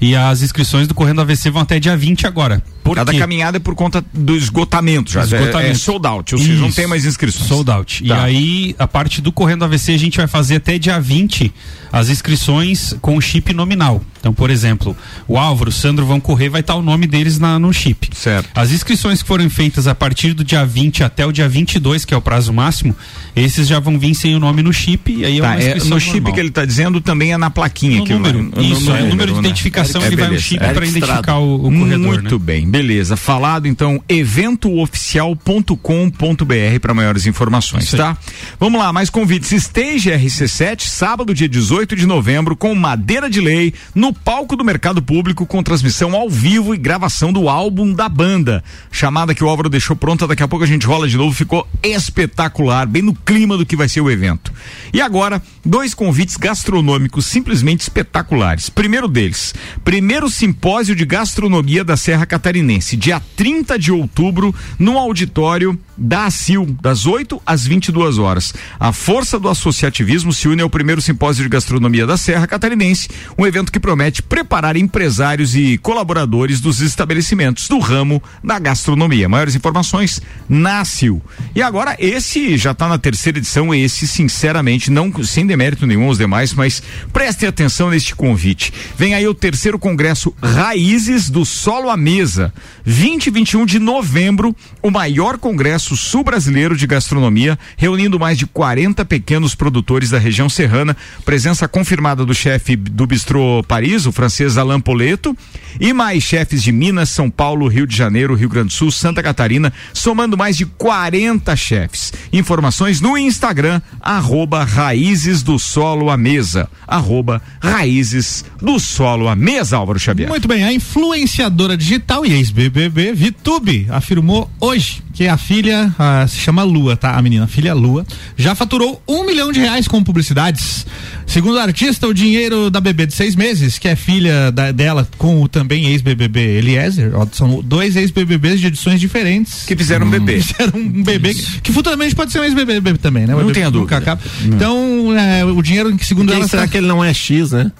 E 0.01 0.13
as 0.13 0.41
inscrições 0.41 0.89
do 0.89 0.93
Correndo 0.93 1.21
AVC 1.21 1.49
vão 1.49 1.61
até 1.61 1.79
dia 1.79 1.95
20 1.95 2.27
agora. 2.27 2.61
Por 2.83 2.95
Cada 2.97 3.13
quê? 3.13 3.17
caminhada 3.17 3.55
é 3.55 3.59
por 3.61 3.73
conta 3.75 4.03
do 4.13 4.35
esgotamento 4.35 5.09
já. 5.09 5.23
Esgotamento. 5.23 5.57
É, 5.59 5.69
é 5.69 5.73
sold 5.73 6.05
out, 6.05 6.35
ou 6.35 6.41
seja, 6.41 6.59
não 6.61 6.69
tem 6.69 6.85
mais 6.85 7.05
inscrições. 7.05 7.47
Sold 7.47 7.71
out. 7.71 8.03
E 8.03 8.09
Tá. 8.09 8.23
aí, 8.23 8.75
a 8.77 8.85
parte 8.85 9.21
do 9.21 9.31
Correndo 9.31 9.63
AVC, 9.63 9.93
a 9.93 9.97
gente 9.97 10.17
vai 10.17 10.27
fazer 10.27 10.57
até 10.57 10.77
dia 10.77 10.99
20 10.99 11.53
as 11.95 12.09
inscrições 12.09 12.93
com 13.01 13.19
chip 13.21 13.53
nominal. 13.53 14.03
Então, 14.19 14.33
por 14.33 14.49
exemplo, 14.49 14.97
o 15.27 15.37
Álvaro, 15.37 15.69
o 15.69 15.73
Sandro 15.73 16.05
vão 16.05 16.19
correr, 16.19 16.49
vai 16.49 16.59
estar 16.61 16.75
o 16.75 16.81
nome 16.81 17.05
deles 17.07 17.37
na, 17.39 17.57
no 17.59 17.71
chip. 17.71 18.09
Certo. 18.15 18.49
As 18.55 18.71
inscrições 18.71 19.21
que 19.21 19.27
foram 19.27 19.47
feitas 19.49 19.87
a 19.87 19.93
partir 19.95 20.33
do 20.33 20.43
dia 20.43 20.65
20 20.65 21.03
até 21.03 21.23
o 21.25 21.31
dia 21.31 21.47
22, 21.47 22.03
que 22.03 22.13
é 22.13 22.17
o 22.17 22.21
prazo 22.21 22.51
máximo, 22.51 22.93
esses 23.35 23.67
já 23.67 23.79
vão 23.79 23.97
vir 23.99 24.15
sem 24.15 24.35
o 24.35 24.39
nome 24.39 24.63
no 24.63 24.73
chip. 24.73 25.13
E 25.13 25.23
aí 25.23 25.37
é 25.37 25.41
Tá, 25.41 25.47
uma 25.49 25.55
é, 25.55 25.59
inscrição 25.67 25.89
no 25.91 25.99
chip 25.99 26.13
normal. 26.15 26.33
que 26.33 26.39
ele 26.39 26.49
está 26.49 26.65
dizendo 26.65 26.99
também 26.99 27.33
é 27.33 27.37
na 27.37 27.51
plaquinha. 27.51 27.99
No 27.99 28.03
que 28.03 28.13
número. 28.13 28.49
vai- 28.53 28.65
Isso, 28.65 28.91
é 28.91 29.03
o 29.03 29.07
número 29.09 29.31
de 29.31 29.41
né? 29.41 29.47
identificação 29.47 30.01
É, 30.03 30.09
que 30.09 30.15
vai 30.15 30.25
beleza. 30.25 30.43
chip 30.43 30.63
Eric 30.63 30.73
para 30.75 30.87
identificar 30.87 31.37
o, 31.37 31.55
o 31.67 31.71
corredor. 31.71 31.99
Muito 31.99 32.39
né? 32.39 32.43
bem, 32.43 32.67
beleza. 32.67 33.15
Falado 33.15 33.67
então, 33.67 34.01
eventooficial.com.br 34.09 36.79
para 36.81 36.93
maiores 36.95 37.27
informações, 37.27 37.91
tá? 37.91 38.17
Vamos 38.59 38.79
lá, 38.79 38.91
mais 38.91 39.11
convites. 39.11 39.51
Stage 39.51 40.09
RC7, 40.09 40.81
sábado, 40.81 41.31
dia 41.33 41.47
18 41.47 41.84
de 41.93 42.05
novembro, 42.05 42.55
com 42.55 42.73
Madeira 42.73 43.29
de 43.29 43.41
Lei, 43.41 43.73
no 43.93 44.13
palco 44.13 44.55
do 44.55 44.63
Mercado 44.63 45.01
Público, 45.01 45.45
com 45.45 45.61
transmissão 45.61 46.15
ao 46.15 46.29
vivo 46.29 46.73
e 46.73 46.77
gravação 46.77 47.33
do 47.33 47.49
álbum 47.49 47.91
da 47.91 48.07
banda. 48.07 48.63
Chamada 48.89 49.35
que 49.35 49.43
o 49.43 49.49
Álvaro 49.49 49.67
deixou 49.67 49.93
pronta, 49.93 50.25
daqui 50.25 50.41
a 50.41 50.47
pouco 50.47 50.63
a 50.63 50.67
gente 50.67 50.87
rola 50.87 51.05
de 51.05 51.17
novo, 51.17 51.35
ficou 51.35 51.67
espetacular, 51.83 52.87
bem 52.87 53.01
no 53.01 53.13
clima 53.13 53.57
do 53.57 53.65
que 53.65 53.75
vai 53.75 53.89
ser 53.89 53.99
o 53.99 54.09
evento. 54.09 54.53
E 54.93 55.01
agora, 55.01 55.41
dois 55.65 55.93
convites 55.93 56.37
gastronômicos 56.37 57.25
simplesmente 57.25 57.81
espetaculares. 57.81 58.69
Primeiro 58.69 59.09
deles, 59.09 59.53
primeiro 59.83 60.29
simpósio 60.29 60.95
de 60.95 61.03
gastronomia 61.03 61.83
da 61.83 61.97
Serra 61.97 62.25
Catarinense, 62.25 62.95
dia 62.95 63.21
30 63.35 63.77
de 63.77 63.91
outubro, 63.91 64.55
no 64.79 64.97
auditório 64.97 65.77
da 65.97 66.25
ACIL, 66.25 66.65
das 66.81 67.05
8 67.05 67.41
às 67.45 67.65
22 67.65 68.17
horas. 68.17 68.53
A 68.79 68.91
força 68.91 69.39
do 69.39 69.49
associativismo 69.49 70.31
se 70.31 70.47
une 70.47 70.61
ao 70.61 70.69
primeiro 70.69 71.01
simpósio 71.01 71.43
de 71.43 71.49
gastronomia 71.49 71.64
da 72.05 72.17
Serra 72.17 72.47
Catarinense, 72.47 73.09
um 73.37 73.45
evento 73.45 73.71
que 73.71 73.79
promete 73.79 74.21
preparar 74.21 74.77
empresários 74.77 75.55
e 75.55 75.77
colaboradores 75.77 76.61
dos 76.61 76.79
estabelecimentos 76.79 77.67
do 77.67 77.79
ramo 77.79 78.21
da 78.43 78.59
gastronomia. 78.59 79.27
Maiores 79.27 79.55
informações 79.55 80.21
na 80.47 80.81
ACIL. 80.81 81.21
E 81.55 81.61
agora 81.61 81.95
esse 81.99 82.57
já 82.57 82.71
está 82.71 82.87
na 82.87 82.97
terceira 82.97 83.37
edição, 83.37 83.73
esse 83.73 84.07
sinceramente 84.07 84.91
não 84.91 85.11
sem 85.23 85.45
demérito 85.45 85.87
nenhum 85.87 86.05
aos 86.05 86.17
demais, 86.17 86.53
mas 86.53 86.83
prestem 87.11 87.49
atenção 87.49 87.89
neste 87.89 88.15
convite. 88.15 88.71
Vem 88.97 89.13
aí 89.15 89.27
o 89.27 89.33
terceiro 89.33 89.79
congresso 89.79 90.33
Raízes 90.41 91.29
do 91.29 91.45
Solo 91.45 91.89
à 91.89 91.97
Mesa, 91.97 92.53
20 92.83 93.27
e 93.27 93.31
21 93.31 93.65
de 93.65 93.79
novembro, 93.79 94.55
o 94.81 94.91
maior 94.91 95.37
congresso 95.37 95.97
sul-brasileiro 95.97 96.77
de 96.77 96.85
gastronomia, 96.87 97.57
reunindo 97.75 98.19
mais 98.19 98.37
de 98.37 98.45
40 98.45 99.03
pequenos 99.05 99.55
produtores 99.55 100.09
da 100.09 100.19
região 100.19 100.49
serrana, 100.49 100.95
presença 101.23 101.54
confirmada 101.67 102.25
do 102.25 102.33
chefe 102.33 102.75
do 102.75 103.07
Bistrô 103.07 103.63
Paris, 103.65 104.05
o 104.05 104.11
francês 104.11 104.57
Alain 104.57 104.81
Poleto, 104.81 105.35
e 105.79 105.93
mais 105.93 106.23
chefes 106.23 106.61
de 106.61 106.71
Minas, 106.71 107.09
São 107.09 107.29
Paulo, 107.29 107.67
Rio 107.67 107.87
de 107.87 107.95
Janeiro, 107.95 108.35
Rio 108.35 108.49
Grande 108.49 108.67
do 108.67 108.73
Sul, 108.73 108.91
Santa 108.91 109.23
Catarina, 109.23 109.71
somando 109.93 110.37
mais 110.37 110.57
de 110.57 110.65
40 110.65 111.55
chefes. 111.55 112.11
Informações 112.33 112.99
no 112.99 113.17
Instagram, 113.17 113.81
arroba 114.01 114.63
Raízes 114.63 115.41
do 115.41 115.57
Solo 115.57 116.09
à 116.09 116.17
Mesa. 116.17 116.69
Arroba 116.85 117.41
Raízes 117.61 118.43
do 118.61 118.79
Solo 118.79 119.29
à 119.29 119.35
Mesa, 119.35 119.77
Álvaro 119.77 119.99
Xavier. 119.99 120.27
Muito 120.27 120.47
bem, 120.47 120.63
a 120.63 120.73
influenciadora 120.73 121.77
digital 121.77 122.25
e 122.25 122.33
ex-BBB, 122.33 123.13
Vitube, 123.13 123.87
afirmou 123.89 124.49
hoje 124.59 125.05
que 125.15 125.29
a 125.29 125.37
filha 125.37 125.95
ah, 125.97 126.25
se 126.27 126.35
chama 126.35 126.61
Lua, 126.63 126.97
tá? 126.97 127.15
A 127.15 127.21
menina, 127.21 127.45
a 127.45 127.47
filha 127.47 127.73
Lua, 127.73 128.05
já 128.35 128.53
faturou 128.53 129.01
um 129.07 129.25
milhão 129.25 129.49
de 129.49 129.61
reais 129.61 129.87
com 129.87 130.03
publicidades. 130.03 130.85
Segundo 131.25 131.44
a 131.57 131.63
artista, 131.63 132.07
o 132.07 132.13
dinheiro 132.13 132.69
da 132.69 132.79
bebê 132.81 133.05
de 133.05 133.13
seis 133.13 133.35
meses, 133.35 133.77
que 133.77 133.87
é 133.87 133.95
filha 133.95 134.51
da- 134.51 134.71
dela 134.71 135.07
com 135.17 135.41
o 135.41 135.47
também 135.47 135.87
ex-BBB 135.91 136.39
Eliezer, 136.57 137.11
ó, 137.15 137.27
são 137.31 137.61
dois 137.61 137.95
ex-BBBs 137.95 138.59
de 138.59 138.67
edições 138.67 138.99
diferentes. 138.99 139.63
Que 139.65 139.75
fizeram 139.75 140.05
um 140.07 140.09
bebê. 140.09 140.39
Fizeram 140.41 140.79
um 140.79 141.03
bebê 141.03 141.33
que, 141.33 141.61
que 141.61 141.71
futuramente 141.73 142.15
pode 142.15 142.31
ser 142.31 142.39
um 142.39 142.43
ex-BBB 142.43 142.97
também, 142.97 143.25
né? 143.27 143.35
O 143.35 143.39
Não 143.39 143.45
nunca 143.47 143.69
dúvida. 143.71 143.97
acaba. 143.97 144.21
Então, 144.43 145.15
é, 145.17 145.43
o 145.45 145.61
dinheiro 145.61 145.95
que 145.97 146.05
segundo 146.05 146.29
Quem 146.29 146.37
ela 146.37 146.47
será 146.47 146.63
tá- 146.63 146.67
que 146.67 146.77
ele 146.77 146.87
não 146.87 147.03
é 147.03 147.13
X, 147.13 147.51
né? 147.51 147.71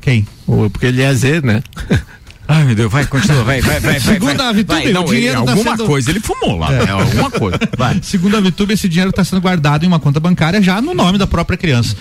Quem? 0.00 0.26
Ou 0.46 0.70
porque 0.70 0.86
ele 0.86 1.02
é 1.02 1.12
Z, 1.14 1.40
né? 1.42 1.62
Ai, 2.50 2.64
meu 2.64 2.74
Deus, 2.74 2.90
vai, 2.92 3.06
continua, 3.06 3.44
vai, 3.44 3.60
vai, 3.60 3.78
vai. 3.80 3.98
vai, 3.98 4.00
Segundo 4.00 4.36
vai. 4.36 4.46
a 4.48 4.52
Vitube, 4.52 4.82
Vai, 4.82 4.92
não, 4.92 5.04
o 5.04 5.06
dinheiro 5.06 5.38
ele- 5.38 5.44
tá 5.46 5.52
alguma 5.52 5.76
sendo- 5.76 5.86
coisa 5.86 6.10
ele 6.10 6.20
fumou 6.20 6.58
lá, 6.58 6.70
né? 6.70 6.90
Alguma 6.90 7.30
coisa. 7.30 7.58
Vai. 7.78 7.98
Segundo 8.02 8.36
a 8.36 8.40
Vitube, 8.40 8.74
esse 8.74 8.88
dinheiro 8.88 9.10
está 9.10 9.22
sendo 9.24 9.40
guardado 9.40 9.84
em 9.84 9.86
uma 9.88 9.98
conta 10.00 10.18
bancária 10.18 10.60
já 10.62 10.80
no 10.82 10.92
nome 10.94 11.16
da 11.18 11.26
própria 11.26 11.56
criança. 11.56 11.94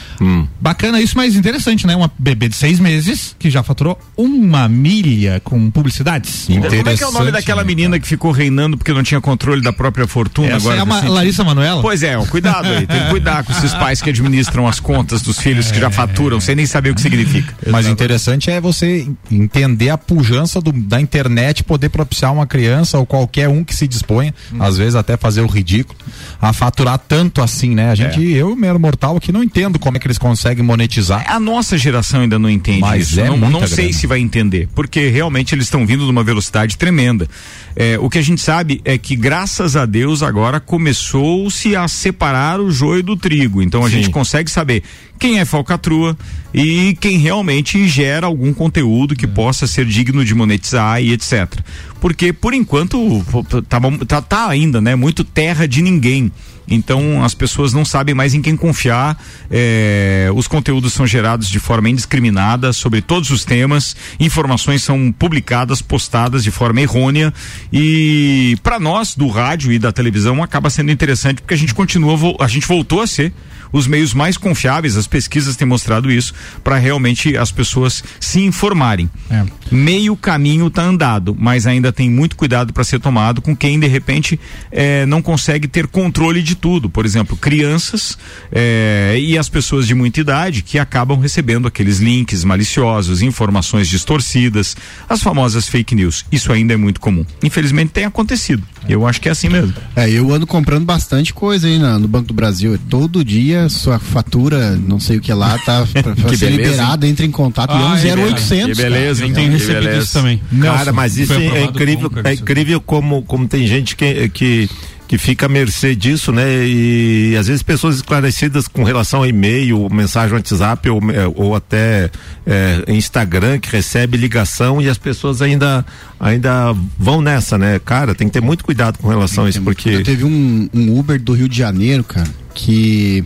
Bacana 0.59 1.01
isso, 1.01 1.15
mas 1.15 1.35
interessante, 1.35 1.85
né? 1.85 1.95
Uma 1.95 2.11
bebê 2.17 2.49
de 2.49 2.55
seis 2.55 2.79
meses 2.79 3.35
que 3.37 3.49
já 3.49 3.61
faturou 3.63 3.99
uma 4.17 4.67
milha 4.67 5.39
com 5.43 5.69
publicidades. 5.69 6.45
Como 6.47 6.65
é 6.89 6.95
que 6.97 7.03
é 7.03 7.07
o 7.07 7.11
nome 7.11 7.31
daquela 7.31 7.61
né, 7.61 7.67
menina 7.67 7.99
que 7.99 8.07
ficou 8.07 8.31
reinando 8.31 8.77
porque 8.77 8.91
não 8.93 9.03
tinha 9.03 9.21
controle 9.21 9.61
da 9.61 9.71
própria 9.71 10.07
fortuna 10.07 10.47
Essa 10.47 10.57
agora? 10.57 10.77
é 10.77 10.81
a 10.81 10.85
Ma- 10.85 10.95
recente? 10.95 11.11
Larissa 11.11 11.43
Manoela? 11.43 11.81
Pois 11.81 12.01
é, 12.03 12.17
ó, 12.17 12.25
cuidado 12.25 12.67
aí, 12.67 12.87
tem 12.87 12.99
que 13.03 13.09
cuidar 13.09 13.43
com 13.43 13.51
esses 13.51 13.73
pais 13.73 14.01
que 14.01 14.09
administram 14.09 14.67
as 14.67 14.79
contas 14.79 15.21
dos 15.21 15.37
filhos 15.39 15.71
que 15.71 15.79
já 15.79 15.89
faturam, 15.91 16.39
sem 16.39 16.55
nem 16.55 16.65
saber 16.65 16.89
o 16.91 16.95
que 16.95 17.01
significa. 17.01 17.53
Mas 17.67 17.85
interessante 17.87 18.49
é 18.49 18.59
você 18.59 19.07
entender 19.31 19.89
a 19.89 19.97
pujança 19.97 20.38
segurança 20.39 20.61
do- 20.61 20.71
da 20.71 21.01
internet 21.01 21.63
poder 21.63 21.89
propiciar 21.89 22.31
uma 22.33 22.45
criança 22.47 22.97
ou 22.97 23.05
qualquer 23.05 23.49
um 23.49 23.63
que 23.63 23.75
se 23.75 23.87
disponha, 23.87 24.33
às 24.59 24.77
vezes 24.77 24.95
até 24.95 25.17
fazer 25.17 25.41
o 25.41 25.47
ridículo, 25.47 25.97
a 26.41 26.53
faturar 26.53 26.97
tanto 26.97 27.41
assim, 27.41 27.75
né? 27.75 27.89
A 27.91 27.95
gente, 27.95 28.21
eu, 28.31 28.55
mero 28.55 28.79
mortal 28.79 29.17
aqui, 29.17 29.31
não 29.31 29.43
entendo 29.43 29.77
como 29.79 29.97
é 29.97 29.99
que 29.99 30.07
eles 30.07 30.17
conseguem 30.17 30.63
monetizar. 30.63 31.25
A 31.29 31.39
nossa 31.39 31.77
geração 31.77 32.21
ainda 32.21 32.39
não 32.39 32.49
entende 32.49 32.79
Mas 32.81 33.09
isso. 33.11 33.19
é 33.19 33.25
não 33.29 33.37
não 33.49 33.67
sei 33.67 33.85
grana. 33.87 33.93
se 33.93 34.07
vai 34.07 34.19
entender, 34.19 34.67
porque 34.73 35.09
realmente 35.09 35.53
eles 35.55 35.65
estão 35.65 35.85
vindo 35.85 36.05
numa 36.05 36.23
velocidade 36.23 36.77
tremenda. 36.77 37.27
É, 37.75 37.97
o 37.99 38.09
que 38.09 38.17
a 38.17 38.21
gente 38.21 38.41
sabe 38.41 38.81
é 38.85 38.97
que, 38.97 39.15
graças 39.15 39.75
a 39.75 39.85
Deus, 39.85 40.21
agora 40.23 40.59
começou-se 40.59 41.75
a 41.75 41.87
separar 41.87 42.59
o 42.59 42.71
joio 42.71 43.03
do 43.03 43.15
trigo. 43.15 43.61
Então 43.61 43.83
a 43.83 43.89
Sim. 43.89 43.95
gente 43.97 44.09
consegue 44.09 44.49
saber 44.51 44.83
quem 45.19 45.39
é 45.39 45.45
falcatrua 45.45 46.17
e 46.53 46.97
quem 46.99 47.17
realmente 47.17 47.87
gera 47.87 48.25
algum 48.25 48.53
conteúdo 48.53 49.15
que 49.15 49.27
possa 49.27 49.67
ser 49.67 49.85
digno 49.85 50.23
de 50.23 50.33
monetizar 50.33 51.01
e 51.01 51.11
etc. 51.11 51.59
Porque, 51.99 52.31
por 52.31 52.53
enquanto, 52.53 53.23
tá, 53.67 53.79
tá, 54.07 54.21
tá 54.21 54.47
ainda, 54.47 54.79
né? 54.79 54.95
Muito 54.95 55.23
terra 55.23 55.67
de 55.67 55.81
ninguém. 55.81 56.31
Então 56.69 57.23
as 57.23 57.33
pessoas 57.33 57.73
não 57.73 57.83
sabem 57.83 58.13
mais 58.13 58.33
em 58.33 58.41
quem 58.41 58.55
confiar. 58.55 59.19
é, 59.49 60.29
os 60.35 60.47
conteúdos 60.47 60.93
são 60.93 61.07
gerados 61.07 61.49
de 61.49 61.59
forma 61.59 61.89
indiscriminada 61.89 62.71
sobre 62.71 63.01
todos 63.01 63.31
os 63.31 63.43
temas. 63.43 63.95
Informações 64.19 64.83
são 64.83 65.11
publicadas, 65.11 65.81
postadas 65.81 66.43
de 66.43 66.51
forma 66.51 66.79
errônea. 66.81 67.33
E 67.73 68.55
para 68.61 68.79
nós 68.79 69.15
do 69.15 69.27
rádio 69.27 69.71
e 69.71 69.79
da 69.79 69.91
televisão 69.91 70.43
acaba 70.43 70.69
sendo 70.69 70.91
interessante 70.91 71.41
porque 71.41 71.55
a 71.55 71.57
gente 71.57 71.73
continua, 71.73 72.17
a 72.39 72.47
gente 72.47 72.67
voltou 72.67 73.01
a 73.01 73.07
ser 73.07 73.33
os 73.71 73.87
meios 73.87 74.13
mais 74.13 74.37
confiáveis. 74.37 74.95
As 74.97 75.07
pesquisas 75.07 75.55
têm 75.55 75.67
mostrado 75.67 76.11
isso 76.11 76.33
para 76.63 76.77
realmente 76.77 77.35
as 77.37 77.51
pessoas 77.51 78.03
se 78.19 78.41
informarem. 78.41 79.09
É. 79.29 79.43
Meio 79.71 80.15
caminho 80.15 80.67
está 80.67 80.83
andado, 80.83 81.35
mas 81.39 81.67
ainda 81.67 81.91
tem 81.91 82.09
muito 82.09 82.35
cuidado 82.35 82.73
para 82.73 82.83
ser 82.83 82.99
tomado 82.99 83.41
com 83.41 83.55
quem 83.55 83.79
de 83.79 83.87
repente 83.87 84.39
eh, 84.71 85.05
não 85.05 85.21
consegue 85.21 85.67
ter 85.67 85.87
controle 85.87 86.41
de 86.41 86.55
tudo. 86.55 86.89
Por 86.89 87.05
exemplo, 87.05 87.37
crianças 87.37 88.17
eh, 88.51 89.17
e 89.19 89.37
as 89.37 89.47
pessoas 89.49 89.85
de 89.87 89.93
muita 89.93 90.19
idade 90.19 90.61
que 90.61 90.79
acabam 90.79 91.19
recebendo 91.19 91.67
aqueles 91.67 91.99
links 91.99 92.43
maliciosos, 92.43 93.21
informações 93.21 93.87
distorcidas, 93.87 94.75
as 95.07 95.21
famosas 95.21 95.67
fake 95.67 95.93
news. 95.95 96.25
Isso 96.31 96.51
ainda 96.51 96.73
é 96.73 96.77
muito 96.77 96.99
comum. 96.99 97.25
Infelizmente 97.43 97.91
tem 97.91 98.05
acontecido. 98.05 98.63
Eu 98.87 99.05
acho 99.05 99.19
que 99.21 99.27
é 99.27 99.31
assim 99.31 99.49
mesmo. 99.49 99.73
É, 99.95 100.09
eu 100.09 100.31
ando 100.33 100.47
comprando 100.47 100.85
bastante 100.85 101.33
coisa 101.33 101.67
aí 101.67 101.77
na- 101.77 101.99
no 101.99 102.07
Banco 102.07 102.27
do 102.29 102.33
Brasil. 102.33 102.79
Todo 102.89 103.23
dia 103.23 103.58
sua 103.67 103.99
fatura, 103.99 104.75
não 104.77 104.99
sei 104.99 105.17
o 105.17 105.21
que 105.21 105.33
lá, 105.33 105.57
tá 105.59 105.85
pra, 105.91 106.15
pra 106.15 106.29
Que 106.29 106.37
ser 106.37 106.51
beleza, 106.51 106.71
liberada, 106.71 107.07
entra 107.07 107.25
em 107.25 107.31
contato. 107.31 107.71
Ah, 107.73 107.99
e 108.01 108.07
é 108.07 108.11
é 108.11 108.13
um 108.13 108.17
verdade. 108.17 108.33
0800. 108.53 108.77
Que 108.77 108.83
beleza, 108.83 109.21
tenho 109.21 109.33
Que 109.35 109.41
recebido 109.57 109.79
beleza. 109.83 110.03
isso 110.03 110.13
também. 110.13 110.41
Cara, 110.61 110.93
mas 110.93 111.17
isso 111.17 111.33
é 111.33 111.63
incrível, 111.63 112.11
é 112.23 112.33
incrível 112.33 112.79
como, 112.79 113.21
como 113.23 113.47
tem 113.47 113.65
gente 113.67 113.95
que, 113.95 114.29
que, 114.29 114.69
que 115.07 115.17
fica 115.17 115.47
à 115.47 115.49
mercê 115.49 115.95
disso, 115.95 116.31
né? 116.31 116.45
E 116.67 117.35
às 117.39 117.47
vezes 117.47 117.63
pessoas 117.63 117.95
esclarecidas 117.97 118.67
com 118.67 118.83
relação 118.83 119.23
a 119.23 119.27
e-mail, 119.27 119.89
mensagem 119.91 120.35
WhatsApp 120.35 120.87
ou, 120.89 120.99
eh, 121.11 121.27
ou 121.35 121.55
até 121.55 122.11
eh, 122.45 122.83
Instagram 122.89 123.57
que 123.59 123.71
recebe 123.71 124.17
ligação 124.17 124.79
e 124.79 124.87
as 124.87 124.97
pessoas 124.99 125.41
ainda 125.41 125.83
ainda 126.19 126.75
vão 126.97 127.21
nessa, 127.21 127.57
né? 127.57 127.79
Cara, 127.83 128.13
tem 128.13 128.27
que 128.27 128.33
ter 128.33 128.41
muito 128.41 128.63
cuidado 128.63 128.99
com 128.99 129.07
relação 129.07 129.45
a 129.45 129.49
isso, 129.49 129.61
porque 129.61 129.89
Eu 129.89 130.03
teve 130.03 130.23
um, 130.23 130.69
um 130.73 130.99
Uber 130.99 131.19
do 131.19 131.33
Rio 131.33 131.49
de 131.49 131.57
Janeiro, 131.57 132.03
cara, 132.03 132.27
que 132.53 133.23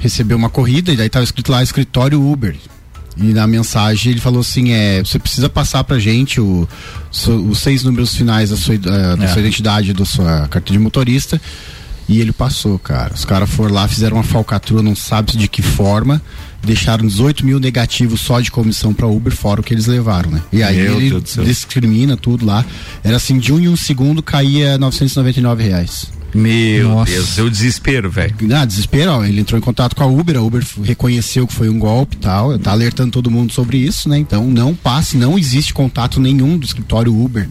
recebeu 0.00 0.36
uma 0.36 0.48
corrida 0.50 0.92
e 0.92 0.96
daí 0.96 1.08
tava 1.08 1.24
escrito 1.24 1.50
lá 1.52 1.62
escritório 1.62 2.20
Uber. 2.22 2.54
E 3.16 3.32
na 3.32 3.46
mensagem 3.48 4.12
ele 4.12 4.20
falou 4.20 4.40
assim: 4.40 4.70
é, 4.70 5.00
você 5.02 5.18
precisa 5.18 5.48
passar 5.48 5.82
pra 5.84 5.98
gente 5.98 6.40
o, 6.40 6.68
so- 7.10 7.36
os 7.48 7.58
seis 7.58 7.82
números 7.82 8.14
finais 8.14 8.50
da 8.50 8.56
sua, 8.56 8.76
id- 8.76 8.86
eh, 8.86 9.16
da 9.16 9.26
sua 9.28 9.40
identidade, 9.40 9.92
da 9.92 10.04
sua 10.04 10.46
carta 10.48 10.72
de 10.72 10.78
motorista. 10.78 11.40
E 12.08 12.20
ele 12.20 12.32
passou, 12.32 12.78
cara. 12.78 13.12
Os 13.12 13.24
caras 13.26 13.50
foram 13.50 13.74
lá, 13.74 13.86
fizeram 13.86 14.16
uma 14.16 14.22
falcatrua, 14.22 14.82
não 14.82 14.94
sabe 14.96 15.36
de 15.36 15.46
que 15.48 15.60
forma. 15.60 16.22
Deixaram 16.62 17.06
18 17.06 17.44
mil 17.44 17.60
negativos 17.60 18.20
só 18.20 18.40
de 18.40 18.50
comissão 18.50 18.94
pra 18.94 19.06
Uber, 19.06 19.32
fora 19.34 19.60
o 19.60 19.64
que 19.64 19.74
eles 19.74 19.86
levaram, 19.86 20.30
né? 20.30 20.42
E 20.52 20.62
aí 20.62 20.76
Meu 20.76 20.96
ele 21.00 21.10
discrimina 21.44 22.16
tudo 22.16 22.46
lá. 22.46 22.64
Era 23.04 23.16
assim, 23.16 23.38
de 23.38 23.52
um 23.52 23.58
em 23.60 23.68
um 23.68 23.76
segundo 23.76 24.22
caía 24.22 24.78
999 24.78 25.62
reais. 25.64 26.06
Meu 26.34 26.88
Nossa. 26.90 27.12
Deus, 27.12 27.38
é 27.38 27.42
o 27.42 27.50
desespero, 27.50 28.10
velho. 28.10 28.34
Ah, 28.54 28.64
desespero, 28.64 29.12
ó, 29.12 29.24
ele 29.24 29.40
entrou 29.40 29.58
em 29.58 29.62
contato 29.62 29.96
com 29.96 30.02
a 30.02 30.06
Uber, 30.06 30.36
a 30.36 30.42
Uber 30.42 30.64
reconheceu 30.82 31.46
que 31.46 31.54
foi 31.54 31.68
um 31.68 31.78
golpe 31.78 32.16
e 32.16 32.18
tal, 32.18 32.58
tá 32.58 32.70
alertando 32.70 33.10
todo 33.10 33.30
mundo 33.30 33.52
sobre 33.52 33.78
isso, 33.78 34.08
né? 34.08 34.18
Então 34.18 34.44
não 34.46 34.74
passe, 34.74 35.16
não 35.16 35.38
existe 35.38 35.72
contato 35.72 36.20
nenhum 36.20 36.58
do 36.58 36.66
escritório 36.66 37.14
Uber 37.14 37.48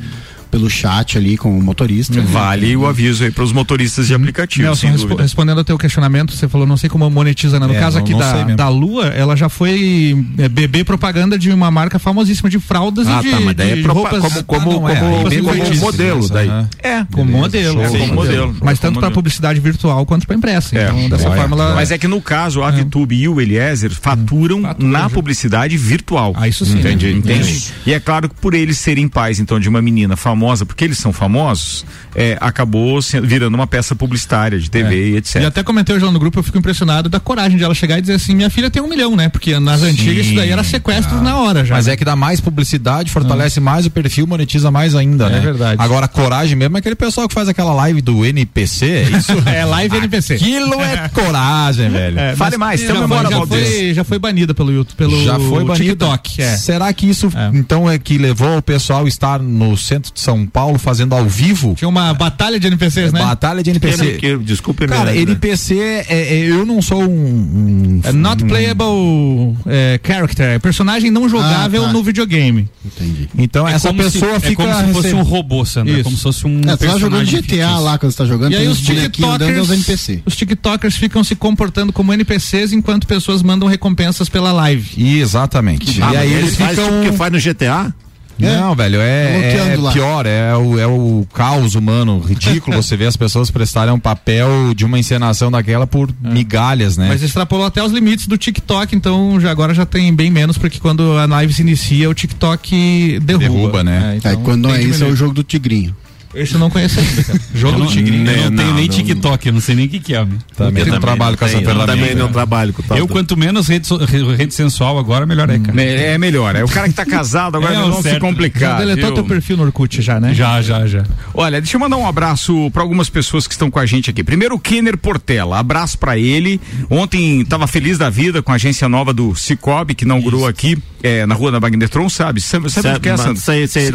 pelo 0.47 0.69
chat 0.69 1.17
ali 1.17 1.37
com 1.37 1.57
o 1.57 1.61
motorista. 1.61 2.19
Vale 2.21 2.75
o 2.75 2.85
aviso 2.85 3.23
aí 3.23 3.31
para 3.31 3.43
os 3.43 3.51
motoristas 3.51 4.07
de 4.07 4.13
aplicativo, 4.13 4.63
Nelson, 4.67 4.81
sem 4.81 4.91
respo- 4.91 5.07
dúvida. 5.07 5.23
respondendo 5.23 5.57
ao 5.59 5.63
teu 5.63 5.77
questionamento, 5.77 6.33
você 6.33 6.47
falou, 6.47 6.65
não 6.65 6.77
sei 6.77 6.89
como 6.89 7.09
monetiza, 7.09 7.59
né? 7.59 7.67
No 7.67 7.73
É, 7.75 7.79
caso 7.79 7.97
não- 7.97 8.03
aqui 8.03 8.11
não 8.13 8.19
da, 8.19 8.43
da 8.55 8.69
Lua, 8.69 9.07
ela 9.07 9.35
já 9.35 9.49
foi 9.49 10.25
é, 10.37 10.47
bebê 10.49 10.83
propaganda 10.83 11.37
de 11.37 11.51
uma 11.51 11.69
marca 11.71 11.99
famosíssima 11.99 12.49
de 12.49 12.59
fraldas 12.59 13.07
Ah, 13.07 13.19
e 13.19 13.23
de, 13.23 13.31
tá, 13.31 13.39
mas 13.41 13.55
daí 13.55 13.71
é 13.71 13.75
de 13.75 13.81
propa- 13.83 14.09
roupas. 14.09 14.21
como- 14.43 14.43
como- 14.43 14.71
Ah, 14.71 14.73
não, 14.79 14.89
é, 14.89 14.95
como- 14.99 15.41
como 15.41 15.55
infantis. 15.55 15.79
modelo, 15.79 16.29
daí. 16.29 16.49
É, 16.81 17.05
Como 17.11 17.31
modelo, 17.31 17.73
show. 17.73 17.83
é, 17.83 17.87
como 17.87 17.99
Como 18.07 18.13
modelo. 18.15 18.55
Mas 18.61 18.77
É, 18.77 18.81
tanto 18.81 18.93
como 18.95 18.99
para 19.05 19.11
publicidade 19.13 19.59
virtual 19.59 20.05
quanto 20.05 20.25
para 20.25 20.35
impressa. 20.35 20.77
É. 20.77 20.85
Então, 20.89 21.09
dessa 21.09 21.29
Olha, 21.29 21.41
forma 21.41 21.55
ela. 21.55 21.75
Mas 21.75 21.91
é 21.91 21.97
que 21.97 22.07
no 22.07 22.21
caso, 22.21 22.63
a 22.63 22.71
VTube 22.71 23.15
e 23.15 23.27
o 23.27 23.39
Eliezer 23.41 23.91
faturam 23.91 24.61
Faturam, 24.61 24.89
na 24.89 25.09
publicidade 25.09 25.75
virtual. 25.77 26.33
Ah, 26.35 26.47
isso 26.47 26.65
sim. 26.65 26.79
Entendi, 26.79 27.07
né? 27.07 27.11
entende? 27.13 27.51
Isso. 27.51 27.73
E 27.85 27.93
é 27.93 27.99
claro 27.99 28.29
que 28.29 28.35
por 28.35 28.53
eles 28.53 28.77
serem 28.77 29.07
pais, 29.07 29.39
então, 29.39 29.59
de 29.59 29.67
uma 29.67 29.81
menina 29.81 30.15
famosa, 30.15 30.37
porque 30.65 30.83
eles 30.83 30.97
são 30.97 31.11
famosos, 31.13 31.85
é, 32.15 32.37
acabou 32.39 33.01
se- 33.01 33.19
virando 33.21 33.55
uma 33.55 33.67
peça 33.67 33.95
publicitária 33.95 34.59
de 34.59 34.69
TV 34.69 35.11
e 35.11 35.15
etc. 35.17 35.41
E 35.41 35.45
até 35.45 35.63
comentei 35.63 35.95
hoje 35.95 36.05
lá 36.05 36.11
no 36.11 36.19
grupo, 36.19 36.39
eu 36.39 36.43
fico 36.43 36.57
impressionado 36.57 37.09
da 37.09 37.19
coragem 37.19 37.57
de 37.57 37.63
ela 37.63 37.73
chegar 37.73 37.97
e 37.97 38.01
dizer 38.01 38.13
assim: 38.13 38.35
minha 38.35 38.49
filha 38.49 38.69
tem 38.69 38.81
um 38.81 38.87
milhão, 38.87 39.15
né? 39.15 39.29
Porque 39.29 39.59
nas 39.59 39.81
antigas 39.83 40.25
isso 40.25 40.35
daí 40.35 40.49
era 40.51 40.63
sequestro 40.63 41.21
na 41.21 41.37
hora 41.37 41.63
já. 41.65 41.75
Mas 41.75 41.87
né? 41.87 41.93
é 41.93 41.97
que 41.97 42.05
dá 42.05 42.15
mais 42.15 42.39
publicidade, 42.39 43.11
fortalece 43.11 43.59
mais 43.59 43.85
o 43.85 43.89
perfil, 43.89 44.25
monetiza 44.27 44.71
mais 44.71 44.95
ainda, 44.95 45.29
né? 45.29 45.37
É 45.37 45.41
verdade. 45.41 45.81
Agora, 45.81 46.07
coragem 46.07 46.55
mesmo 46.55 46.77
é 46.77 46.79
aquele 46.79 46.95
pessoal 46.95 47.27
que 47.27 47.33
faz 47.33 47.47
aquela 47.49 47.73
live 47.73 48.01
do 48.01 48.25
NPC, 48.25 48.85
é 48.85 49.03
isso? 49.17 49.33
É 49.47 49.65
live 49.65 49.97
NPC. 49.97 50.35
Aquilo 50.35 50.73
é 50.81 51.07
coragem, 51.13 51.89
velho. 51.89 52.19
É, 52.19 52.35
Fale 52.35 52.57
mais, 52.57 52.81
já, 52.81 52.93
memória, 52.93 53.29
já, 53.29 53.45
foi, 53.45 53.93
já 53.93 54.03
foi 54.03 54.19
banida 54.19 54.53
pelo 54.53 54.71
YouTube, 54.71 54.95
pelo 54.97 55.23
Já 55.23 55.39
foi 55.39 55.63
banida. 55.63 55.83
TikTok. 56.07 56.41
É. 56.41 56.57
Será 56.57 56.91
que 56.93 57.07
isso 57.09 57.29
É. 57.35 57.49
então 57.57 57.89
é 57.89 57.97
que 57.97 58.17
levou 58.17 58.57
o 58.57 58.61
pessoal 58.61 59.05
a 59.05 59.07
estar 59.07 59.39
no 59.39 59.75
centro 59.77 60.11
de 60.13 60.19
São 60.27 60.45
Paulo 60.45 60.77
fazendo 60.77 61.15
ao 61.15 61.23
vivo? 61.25 61.73
Tinha 61.73 61.87
uma 61.87 62.13
batalha 62.13 62.59
de 62.59 62.67
NPCs, 62.67 63.13
né? 63.13 63.21
Batalha 63.21 63.63
de 63.63 63.69
NPC. 63.69 64.17
que, 64.17 64.37
desculpe 64.39 64.85
Cara, 64.85 65.11
né? 65.11 65.19
NPC, 65.19 65.75
é, 65.79 66.05
é- 66.09 66.37
eu 66.49 66.65
não 66.65 66.81
sou 66.81 67.01
um. 67.01 67.07
um 67.07 68.01
É 68.03 68.11
not 68.11 68.43
playable 68.43 69.55
é, 69.65 69.97
character, 70.03 70.45
é 70.55 70.59
personagem 70.59 71.09
não 71.11 71.29
jogável 71.29 71.83
Ah, 71.83 71.87
tá. 71.87 71.93
no 71.93 72.03
videogame. 72.03 72.67
Entendi. 72.85 73.29
Então 73.37 73.65
É 73.65 73.73
essa 73.73 73.87
como 73.87 74.03
se- 74.03 74.11
pessoa 74.19 74.33
é 74.35 74.39
fica. 74.41 74.63
como 74.63 74.75
se 74.87 74.93
fosse 74.93 75.13
um 75.15 75.21
robô, 75.21 75.63
Sandra. 75.63 75.99
É 75.99 76.03
como 76.03 76.17
se 76.17 76.23
fosse 76.23 76.45
um. 76.45 76.59
É, 76.67 76.75
tu 76.75 76.85
tá 76.85 76.97
jogando 76.97 77.23
GTA 77.25 77.37
fictício. 77.41 77.79
lá 77.79 77.97
quando 77.97 78.11
você 78.11 78.17
tá 78.17 78.25
jogando, 78.25 78.51
E 78.51 78.55
aí 78.55 78.61
tem 78.63 78.69
os 78.69 78.79
TikTokers, 78.81 79.69
NPC. 79.69 80.21
os 80.25 80.35
TikTokers 80.35 80.95
ficam 80.97 81.23
se 81.23 81.35
comportando 81.35 81.93
como 81.93 82.11
NPCs 82.13 82.73
enquanto 82.73 83.07
pessoas 83.07 83.41
mandam 83.41 83.67
recompensas 83.67 84.27
pela 84.27 84.51
live. 84.51 85.01
Exatamente. 85.19 86.01
Ah, 86.03 86.13
e 86.13 86.17
aí 86.17 86.33
eles 86.33 86.55
faz 86.57 86.77
ficam. 86.77 86.99
tipo 87.01 87.11
que 87.11 87.17
faz 87.17 87.31
no 87.31 87.39
GTA? 87.39 87.93
Não, 88.39 88.75
velho, 88.75 88.99
é, 89.01 89.31
Bloqueando 89.31 89.87
é 89.87 89.91
pior, 89.93 90.25
é 90.25 90.55
o, 90.55 90.79
é 90.79 90.87
o 90.87 91.25
caos 91.33 91.75
humano 91.75 92.19
ridículo 92.19 92.77
você 92.77 92.95
vê 92.95 93.05
as 93.05 93.17
pessoas 93.17 93.49
prestarem 93.49 93.93
um 93.93 93.99
papel 93.99 94.73
de 94.75 94.85
uma 94.85 94.99
encenação 94.99 95.49
daquela 95.51 95.87
por 95.87 96.09
migalhas, 96.21 96.97
né? 96.97 97.07
Mas 97.07 97.23
extrapolou 97.23 97.65
até 97.65 97.83
os 97.83 97.91
limites 97.91 98.27
do 98.27 98.37
TikTok, 98.37 98.95
então 98.95 99.39
já 99.39 99.51
agora 99.51 99.73
já 99.73 99.85
tem 99.85 100.13
bem 100.13 100.29
menos, 100.29 100.57
porque 100.57 100.79
quando 100.79 101.17
a 101.17 101.25
live 101.25 101.53
se 101.53 101.61
inicia, 101.61 102.09
o 102.09 102.13
TikTok 102.13 103.19
derruba. 103.21 103.47
Derruba, 103.47 103.83
né? 103.83 104.13
É, 104.13 104.17
então 104.17 104.31
Aí 104.31 104.37
quando 104.37 104.67
não 104.67 104.75
é 104.75 104.81
isso, 104.81 105.03
é 105.03 105.07
o 105.07 105.15
jogo 105.15 105.33
do 105.33 105.43
Tigrinho. 105.43 105.95
Esse 106.35 106.53
eu 106.53 106.59
não 106.59 106.69
conheço 106.69 106.99
ainda, 106.99 107.23
cara. 107.23 107.39
Eu 107.53 107.59
Jogo 107.61 107.79
não, 107.79 107.85
do 107.87 107.91
Tigrinho. 107.91 108.29
eu 108.29 108.35
não 108.43 108.49
Não, 108.51 108.55
tenho 108.63 108.73
nem 108.75 108.87
não. 108.87 108.93
TikTok, 108.95 109.47
eu 109.47 109.53
não 109.53 109.61
sei 109.61 109.75
nem 109.75 109.85
o 109.87 109.89
que, 109.89 109.99
que 109.99 110.13
é. 110.13 110.27
Também 110.55 110.85
não 110.85 110.99
trabalho 110.99 111.35
com 111.37 111.45
essa 111.45 111.55
eu 111.57 111.61
ferramenta. 111.61 111.87
também 111.91 112.13
não 112.15 112.31
trabalho 112.31 112.71
com 112.73 112.83
tal. 112.83 112.97
Eu, 112.97 113.07
quanto 113.07 113.35
menos 113.35 113.67
rede, 113.67 113.87
so- 113.87 113.97
rede 113.97 114.53
sensual 114.53 114.99
agora, 114.99 115.25
melhor 115.25 115.49
é, 115.49 115.57
cara. 115.57 115.81
É, 115.81 116.13
é 116.13 116.17
melhor. 116.17 116.55
É 116.55 116.63
o 116.63 116.67
cara 116.67 116.87
que 116.87 116.93
tá 116.93 117.05
casado, 117.05 117.57
agora 117.57 117.73
É, 117.75 117.77
não 117.79 117.93
se 117.97 118.03
certo. 118.03 118.13
Já 118.15 118.19
complicar. 118.19 118.77
deletou 118.77 119.05
viu? 119.05 119.13
teu 119.15 119.23
perfil 119.25 119.57
no 119.57 119.63
Orkut 119.63 120.01
já, 120.01 120.19
né? 120.19 120.33
Já, 120.33 120.61
já, 120.61 120.85
já. 120.85 121.03
Olha, 121.33 121.59
deixa 121.59 121.75
eu 121.77 121.79
mandar 121.81 121.97
um 121.97 122.05
abraço 122.07 122.69
para 122.71 122.83
algumas 122.83 123.09
pessoas 123.09 123.47
que 123.47 123.53
estão 123.53 123.71
com 123.71 123.79
a 123.79 123.85
gente 123.85 124.09
aqui. 124.09 124.23
Primeiro, 124.23 124.55
o 124.55 124.59
Kenner 124.59 124.97
Portela. 124.97 125.57
Abraço 125.57 125.97
para 125.97 126.17
ele. 126.17 126.61
Ontem 126.89 127.41
estava 127.41 127.65
feliz 127.65 127.97
da 127.97 128.09
vida 128.09 128.43
com 128.43 128.51
a 128.51 128.55
agência 128.55 128.87
nova 128.87 129.11
do 129.13 129.33
Cicobi, 129.35 129.95
que 129.95 130.03
inaugurou 130.05 130.45
aqui 130.45 130.77
é, 131.01 131.25
na 131.25 131.33
rua 131.35 131.51
da 131.51 131.59
Magnetron, 131.59 132.09
sabe? 132.09 132.41
Sabe, 132.41 132.69
sabe 132.69 132.97
o 132.97 132.99
que 132.99 133.09
é, 133.09 133.17
Sandro? 133.17 133.41
Sei, 133.41 133.67
sei, 133.67 133.89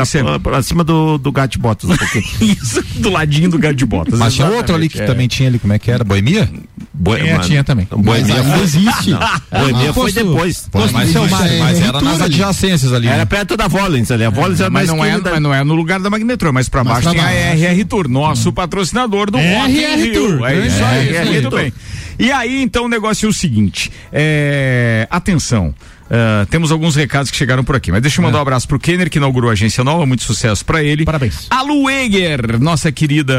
acima 0.57 0.83
do, 0.83 1.19
do 1.19 1.31
gato 1.31 1.59
botas 1.59 1.89
um 1.89 1.97
pouquinho. 1.97 2.22
Isso, 2.41 2.83
do 2.97 3.11
ladinho 3.11 3.51
do 3.51 3.59
gato 3.59 3.75
de 3.75 3.85
botas. 3.87 4.19
Mas 4.19 4.35
tinha 4.35 4.49
outro 4.49 4.75
ali 4.75 4.89
que 4.89 5.01
é. 5.01 5.05
também 5.07 5.29
tinha 5.29 5.49
ali, 5.49 5.59
como 5.59 5.73
é 5.73 5.79
que 5.79 5.91
era? 5.91 6.05
Boemia? 6.05 6.47
Tinha, 6.47 7.33
mano, 7.33 7.45
tinha 7.45 7.65
também. 7.65 7.87
Boemia 7.91 8.35
ainda 8.37 8.59
existe. 8.63 9.11
Boemia 9.51 9.91
Ah, 9.91 9.93
foi 9.93 10.13
depois. 10.13 10.69
mas 10.93 11.15
é 11.15 11.87
era 11.87 12.01
nas 12.01 12.15
ali. 12.15 12.25
adjacências 12.35 12.93
ali. 12.93 13.09
Era 13.09 13.19
né? 13.19 13.25
perto 13.25 13.57
da 13.57 13.67
Volens 13.67 14.11
ali. 14.11 14.25
A 14.25 14.31
Volens 14.31 14.61
era 14.61 14.71
Mas 14.71 14.89
mais 14.89 14.99
não, 14.99 15.05
é, 15.05 15.21
da- 15.21 15.31
mas 15.33 15.41
não 15.43 15.55
é 15.55 15.65
no 15.65 15.75
lugar 15.75 16.01
da 16.01 16.09
Magnetrô, 16.11 16.53
mas 16.53 16.69
pra 16.69 16.85
baixo 16.85 17.11
tem 17.11 17.21
a. 17.21 17.53
RR 17.55 17.85
Tour, 17.85 18.09
nosso 18.09 18.53
patrocinador 18.53 19.31
do 19.31 19.39
RR. 19.39 20.13
Tour, 20.13 20.47
É 20.47 20.67
isso 20.67 20.85
aí, 20.85 21.15
é, 21.15 21.21
aí. 21.21 21.51
bem. 21.51 21.73
E 22.19 22.31
aí, 22.31 22.63
então, 22.63 22.85
o 22.85 22.89
negócio 22.89 23.27
é 23.27 23.29
o 23.29 23.33
seguinte, 23.33 23.91
é, 24.13 25.09
atenção, 25.11 25.75
ah, 26.15 26.47
temos 26.51 26.71
alguns 26.71 26.95
recados 26.95 27.31
que 27.31 27.37
chegaram 27.39 27.65
por 27.65 27.75
aqui, 27.75 27.91
mas 27.91 28.03
deixa 28.03 28.21
eu 28.21 28.25
mandar 28.25 28.39
um 28.39 28.43
abraço 28.43 28.69
pro 28.69 28.79
Kenner, 28.79 29.09
que 29.09 29.17
inaugurou 29.17 29.49
a 29.49 29.55
agência 29.55 29.83
nova, 29.83 30.05
muito 30.05 30.23
sucesso 30.25 30.63
pra 30.63 30.83
ele. 30.83 31.07
Parabéns. 31.07 31.47
A 31.49 31.63
Lu 31.63 31.89
Eger, 31.89 32.61
nossa 32.61 32.93
querida 32.93 33.35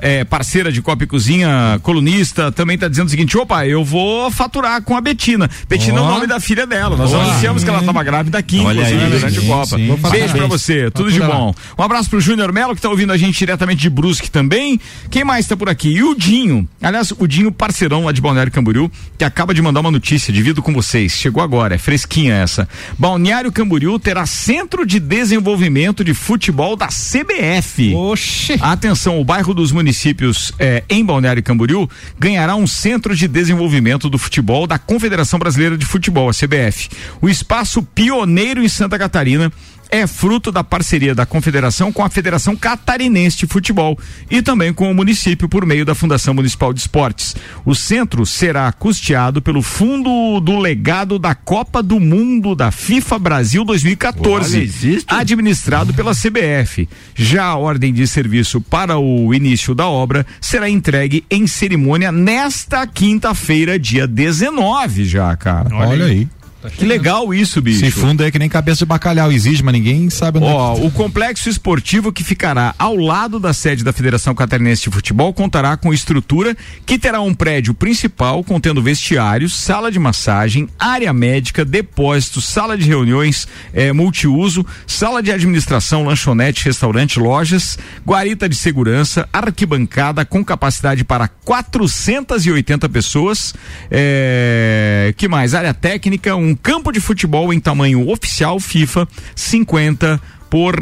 é, 0.00 0.24
parceira 0.24 0.72
de 0.72 0.80
Copa 0.80 1.04
e 1.04 1.06
Cozinha, 1.06 1.78
colunista, 1.82 2.50
também 2.50 2.78
tá 2.78 2.88
dizendo 2.88 3.08
o 3.08 3.10
seguinte: 3.10 3.36
opa, 3.36 3.66
eu 3.66 3.84
vou 3.84 4.30
faturar 4.30 4.80
com 4.82 4.96
a 4.96 5.00
Betina. 5.02 5.50
Betina 5.68 5.98
é 5.98 6.00
o 6.00 6.06
nome 6.06 6.26
da 6.26 6.40
filha 6.40 6.66
dela. 6.66 6.96
Nós 6.96 7.12
anunciamos 7.12 7.62
que 7.62 7.68
ela 7.68 7.80
estava 7.80 8.02
grávida 8.02 8.38
aqui, 8.38 8.60
Olha 8.60 8.80
inclusive, 8.80 9.04
aí, 9.04 9.10
durante 9.10 9.40
sim, 9.40 9.46
a 9.46 9.54
Copa. 9.54 9.76
sim. 9.76 9.86
Beijo 9.86 9.98
Parabéns. 10.32 10.48
você, 10.48 10.90
tudo 10.90 11.12
de 11.12 11.18
Fatura 11.18 11.38
lá. 11.38 11.44
bom. 11.46 11.54
Um 11.78 11.82
abraço 11.82 12.08
pro 12.08 12.20
Júnior 12.20 12.50
Melo, 12.50 12.74
que 12.74 12.80
tá 12.80 12.88
ouvindo 12.88 13.12
a 13.12 13.16
gente 13.18 13.38
diretamente 13.38 13.82
de 13.82 13.90
Brusque 13.90 14.30
também. 14.30 14.80
Quem 15.10 15.22
mais 15.22 15.46
tá 15.46 15.54
por 15.54 15.68
aqui? 15.68 15.90
E 15.90 16.02
o 16.02 16.14
Dinho. 16.14 16.66
Aliás, 16.80 17.12
o 17.18 17.26
Dinho, 17.26 17.52
parceirão 17.52 18.04
lá 18.04 18.12
de 18.12 18.22
Balneário 18.22 18.50
Camboriú, 18.50 18.90
que 19.18 19.24
acaba 19.24 19.52
de 19.52 19.60
mandar 19.60 19.80
uma 19.80 19.90
notícia, 19.90 20.32
divido 20.32 20.62
com 20.62 20.72
vocês. 20.72 21.12
Chegou 21.12 21.42
agora, 21.42 21.73
é 21.74 21.78
fresquinha 21.78 22.34
essa. 22.34 22.68
Balneário 22.98 23.52
Camboriú 23.52 23.98
terá 23.98 24.26
centro 24.26 24.86
de 24.86 24.98
desenvolvimento 24.98 26.04
de 26.04 26.14
futebol 26.14 26.76
da 26.76 26.88
CBF. 26.88 27.94
Oxê. 27.94 28.56
Atenção, 28.60 29.20
o 29.20 29.24
bairro 29.24 29.52
dos 29.52 29.72
municípios 29.72 30.52
eh, 30.58 30.82
em 30.88 31.04
Balneário 31.04 31.42
Camboriú 31.42 31.88
ganhará 32.18 32.54
um 32.54 32.66
centro 32.66 33.14
de 33.14 33.28
desenvolvimento 33.28 34.08
do 34.08 34.18
futebol 34.18 34.66
da 34.66 34.78
Confederação 34.78 35.38
Brasileira 35.38 35.76
de 35.76 35.84
Futebol, 35.84 36.28
a 36.28 36.32
CBF. 36.32 36.88
O 37.20 37.28
espaço 37.28 37.82
pioneiro 37.82 38.62
em 38.62 38.68
Santa 38.68 38.98
Catarina 38.98 39.52
é 39.90 40.06
fruto 40.06 40.50
da 40.50 40.64
parceria 40.64 41.14
da 41.14 41.24
Confederação 41.26 41.92
com 41.92 42.02
a 42.02 42.10
Federação 42.10 42.56
Catarinense 42.56 43.38
de 43.38 43.46
Futebol 43.46 43.98
e 44.30 44.42
também 44.42 44.72
com 44.72 44.90
o 44.90 44.94
município 44.94 45.48
por 45.48 45.64
meio 45.64 45.84
da 45.84 45.94
Fundação 45.94 46.34
Municipal 46.34 46.72
de 46.72 46.80
Esportes. 46.80 47.34
O 47.64 47.74
centro 47.74 48.26
será 48.26 48.70
custeado 48.72 49.40
pelo 49.40 49.62
Fundo 49.62 50.40
do 50.40 50.58
Legado 50.58 51.18
da 51.18 51.34
Copa 51.34 51.82
do 51.82 52.00
Mundo 52.00 52.54
da 52.54 52.70
FIFA 52.70 53.18
Brasil 53.18 53.64
2014 53.64 54.56
Olha, 54.56 54.64
existe? 54.64 55.06
administrado 55.08 55.94
pela 55.94 56.12
CBF. 56.12 56.88
Já 57.14 57.44
a 57.44 57.56
ordem 57.56 57.92
de 57.92 58.06
serviço 58.06 58.60
para 58.60 58.98
o 58.98 59.32
início 59.34 59.74
da 59.74 59.86
obra 59.86 60.26
será 60.40 60.68
entregue 60.68 61.24
em 61.30 61.46
cerimônia 61.46 62.10
nesta 62.10 62.86
quinta-feira, 62.86 63.78
dia 63.78 64.06
19 64.06 65.04
já, 65.04 65.36
cara. 65.36 65.74
Olha 65.74 66.06
aí. 66.06 66.28
Que 66.70 66.84
legal 66.84 67.32
isso, 67.34 67.60
bicho. 67.60 67.80
Se 67.80 67.90
funda 67.90 68.26
é 68.26 68.30
que 68.30 68.38
nem 68.38 68.48
cabeça 68.48 68.78
de 68.80 68.84
bacalhau, 68.86 69.30
exige, 69.30 69.62
mas 69.62 69.72
ninguém 69.74 70.08
sabe 70.10 70.38
onde 70.38 70.46
é 70.48 70.50
Ó, 70.50 70.74
que- 70.76 70.86
o 70.86 70.90
complexo 70.90 71.48
esportivo 71.48 72.12
que 72.12 72.24
ficará 72.24 72.74
ao 72.78 72.96
lado 72.96 73.38
da 73.38 73.52
sede 73.52 73.84
da 73.84 73.92
Federação 73.92 74.34
Catarinense 74.34 74.82
de 74.84 74.90
Futebol 74.90 75.32
contará 75.34 75.76
com 75.76 75.92
estrutura 75.92 76.56
que 76.86 76.98
terá 76.98 77.20
um 77.20 77.34
prédio 77.34 77.74
principal 77.74 78.42
contendo 78.44 78.82
vestiários, 78.82 79.54
sala 79.54 79.90
de 79.90 79.98
massagem, 79.98 80.68
área 80.78 81.12
médica, 81.12 81.64
depósito, 81.64 82.40
sala 82.40 82.76
de 82.78 82.84
reuniões, 82.84 83.46
eh, 83.72 83.92
multiuso, 83.92 84.64
sala 84.86 85.22
de 85.22 85.30
administração, 85.32 86.04
lanchonete, 86.04 86.64
restaurante, 86.64 87.18
lojas, 87.18 87.78
guarita 88.06 88.48
de 88.48 88.54
segurança, 88.56 89.28
arquibancada 89.32 90.24
com 90.24 90.44
capacidade 90.44 91.04
para 91.04 91.28
480 91.28 92.88
pessoas, 92.88 93.54
eh, 93.90 94.73
que 95.12 95.28
mais? 95.28 95.54
Área 95.54 95.74
técnica, 95.74 96.34
um 96.36 96.54
campo 96.54 96.92
de 96.92 97.00
futebol 97.00 97.52
em 97.52 97.60
tamanho 97.60 98.08
oficial 98.08 98.58
FIFA 98.60 99.08
50 99.34 100.20
por 100.50 100.74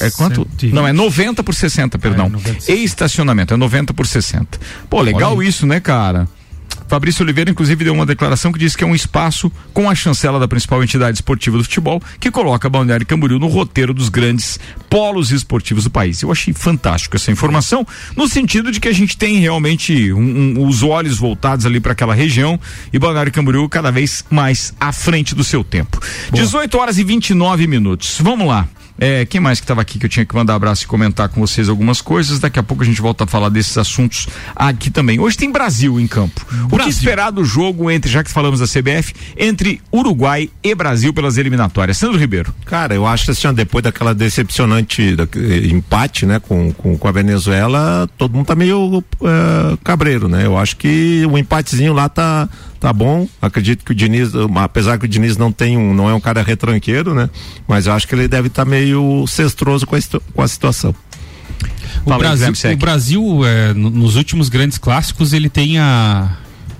é 0.00 0.10
quanto? 0.10 0.42
120. 0.42 0.72
Não, 0.72 0.86
é 0.86 0.92
90 0.92 1.42
por 1.42 1.54
60, 1.54 1.98
perdão. 1.98 2.28
90. 2.28 2.70
e 2.70 2.84
estacionamento, 2.84 3.52
é 3.52 3.56
90 3.56 3.92
por 3.92 4.06
60. 4.06 4.60
Pô, 4.88 5.00
legal 5.00 5.42
isso, 5.42 5.66
né, 5.66 5.80
cara? 5.80 6.28
Fabrício 6.88 7.22
Oliveira, 7.22 7.50
inclusive, 7.50 7.84
deu 7.84 7.92
uma 7.92 8.06
declaração 8.06 8.50
que 8.50 8.58
diz 8.58 8.74
que 8.74 8.82
é 8.82 8.86
um 8.86 8.94
espaço 8.94 9.52
com 9.74 9.88
a 9.90 9.94
chancela 9.94 10.40
da 10.40 10.48
principal 10.48 10.82
entidade 10.82 11.18
esportiva 11.18 11.58
do 11.58 11.64
futebol, 11.64 12.02
que 12.18 12.30
coloca 12.30 12.68
Balneário 12.68 13.06
Camboriú 13.06 13.38
no 13.38 13.46
roteiro 13.46 13.92
dos 13.92 14.08
grandes 14.08 14.58
polos 14.88 15.30
esportivos 15.30 15.84
do 15.84 15.90
país. 15.90 16.22
Eu 16.22 16.32
achei 16.32 16.54
fantástico 16.54 17.14
essa 17.16 17.30
informação, 17.30 17.86
no 18.16 18.26
sentido 18.26 18.72
de 18.72 18.80
que 18.80 18.88
a 18.88 18.92
gente 18.92 19.16
tem 19.18 19.38
realmente 19.38 20.12
um- 20.12 20.18
um- 20.58 20.66
os 20.66 20.82
olhos 20.82 21.18
voltados 21.18 21.66
ali 21.66 21.78
para 21.78 21.92
aquela 21.92 22.14
região 22.14 22.58
e 22.92 22.98
Balneário 22.98 23.30
Camboriú 23.32 23.68
cada 23.68 23.90
vez 23.92 24.24
mais 24.30 24.72
à 24.80 24.90
frente 24.90 25.34
do 25.34 25.44
seu 25.44 25.62
tempo. 25.62 26.00
18 26.32 26.78
horas 26.78 26.96
e 26.98 27.04
29 27.04 27.66
minutos. 27.66 28.16
Vamos 28.20 28.46
lá. 28.48 28.66
É, 28.98 29.24
quem 29.24 29.40
mais 29.40 29.60
que 29.60 29.64
estava 29.64 29.80
aqui 29.80 29.98
que 29.98 30.06
eu 30.06 30.10
tinha 30.10 30.26
que 30.26 30.34
mandar 30.34 30.54
abraço 30.54 30.82
e 30.84 30.86
comentar 30.86 31.28
com 31.28 31.40
vocês 31.40 31.68
algumas 31.68 32.00
coisas? 32.00 32.38
Daqui 32.40 32.58
a 32.58 32.62
pouco 32.62 32.82
a 32.82 32.86
gente 32.86 33.00
volta 33.00 33.24
a 33.24 33.26
falar 33.26 33.48
desses 33.48 33.78
assuntos 33.78 34.26
aqui 34.56 34.90
também. 34.90 35.20
Hoje 35.20 35.36
tem 35.36 35.50
Brasil 35.52 36.00
em 36.00 36.06
campo. 36.06 36.44
O 36.70 36.78
que 36.78 36.88
esperar 36.88 37.30
do 37.30 37.44
jogo 37.44 37.90
entre, 37.90 38.10
já 38.10 38.24
que 38.24 38.30
falamos 38.30 38.60
da 38.60 38.66
CBF, 38.66 39.14
entre 39.36 39.80
Uruguai 39.92 40.50
e 40.62 40.74
Brasil 40.74 41.12
pelas 41.12 41.36
eliminatórias? 41.38 41.96
Sandro 41.96 42.18
Ribeiro. 42.18 42.52
Cara, 42.64 42.94
eu 42.94 43.06
acho 43.06 43.26
que 43.26 43.30
assim, 43.30 43.52
depois 43.54 43.82
daquela 43.84 44.14
decepcionante 44.14 45.14
da- 45.14 45.28
eh, 45.36 45.66
empate, 45.68 46.26
né, 46.26 46.40
com, 46.40 46.72
com, 46.72 46.98
com 46.98 47.08
a 47.08 47.12
Venezuela, 47.12 48.08
todo 48.18 48.34
mundo 48.34 48.46
tá 48.46 48.54
meio 48.54 49.02
eh, 49.22 49.78
cabreiro, 49.84 50.28
né? 50.28 50.44
Eu 50.44 50.56
acho 50.58 50.76
que 50.76 51.24
o 51.30 51.38
empatezinho 51.38 51.92
lá 51.92 52.08
tá, 52.08 52.48
tá 52.80 52.92
bom. 52.92 53.28
Acredito 53.40 53.84
que 53.84 53.92
o 53.92 53.94
Diniz, 53.94 54.30
apesar 54.56 54.98
que 54.98 55.04
o 55.04 55.08
Diniz 55.08 55.36
não 55.36 55.50
tem 55.52 55.76
um, 55.76 55.92
não 55.94 56.08
é 56.08 56.14
um 56.14 56.20
cara 56.20 56.42
retranqueiro, 56.42 57.14
né? 57.14 57.28
Mas 57.66 57.86
eu 57.86 57.92
acho 57.92 58.06
que 58.06 58.14
ele 58.14 58.28
deve 58.28 58.48
estar 58.48 58.64
meio 58.64 59.26
cestroso 59.26 59.86
com 59.86 59.96
a, 59.96 59.98
com 60.34 60.42
a 60.42 60.48
situação. 60.48 60.94
O 62.04 62.10
Fala 62.10 62.18
Brasil, 62.18 62.46
o 62.74 62.76
Brasil 62.78 63.44
é, 63.44 63.74
no- 63.74 63.90
nos 63.90 64.16
últimos 64.16 64.48
grandes 64.48 64.78
clássicos, 64.78 65.32
ele 65.32 65.48
tem 65.48 65.78
a, 65.78 66.30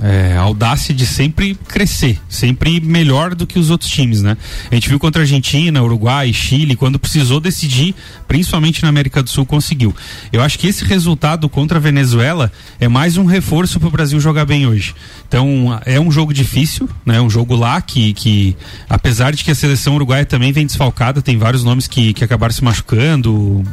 é, 0.00 0.36
audácia 0.36 0.94
de 0.94 1.04
sempre 1.04 1.56
crescer, 1.66 2.20
sempre 2.28 2.80
melhor 2.80 3.34
do 3.34 3.46
que 3.46 3.58
os 3.58 3.70
outros 3.70 3.90
times, 3.90 4.22
né? 4.22 4.36
A 4.70 4.74
gente 4.74 4.88
viu 4.88 4.98
contra 4.98 5.22
a 5.22 5.24
Argentina, 5.24 5.82
Uruguai, 5.82 6.32
Chile, 6.32 6.76
quando 6.76 6.98
precisou 6.98 7.40
decidir, 7.40 7.94
principalmente 8.28 8.82
na 8.82 8.88
América 8.88 9.22
do 9.22 9.28
Sul, 9.28 9.44
conseguiu. 9.44 9.94
Eu 10.32 10.40
acho 10.40 10.58
que 10.58 10.66
esse 10.66 10.84
resultado 10.84 11.48
contra 11.48 11.78
a 11.78 11.80
Venezuela 11.80 12.52
é 12.78 12.86
mais 12.86 13.16
um 13.16 13.24
reforço 13.24 13.80
para 13.80 13.88
o 13.88 13.90
Brasil 13.90 14.20
jogar 14.20 14.44
bem 14.44 14.66
hoje. 14.66 14.94
Então, 15.26 15.80
é 15.84 15.98
um 15.98 16.10
jogo 16.10 16.32
difícil, 16.32 16.88
né? 17.04 17.20
Um 17.20 17.28
jogo 17.28 17.56
lá 17.56 17.80
que, 17.80 18.12
que 18.12 18.56
apesar 18.88 19.32
de 19.32 19.42
que 19.42 19.50
a 19.50 19.54
seleção 19.54 19.94
uruguaia 19.96 20.24
também 20.24 20.52
vem 20.52 20.64
desfalcada, 20.64 21.20
tem 21.20 21.36
vários 21.36 21.64
nomes 21.64 21.88
que, 21.88 22.12
que 22.12 22.22
acabaram 22.22 22.52
se 22.52 22.62
machucando, 22.62 23.64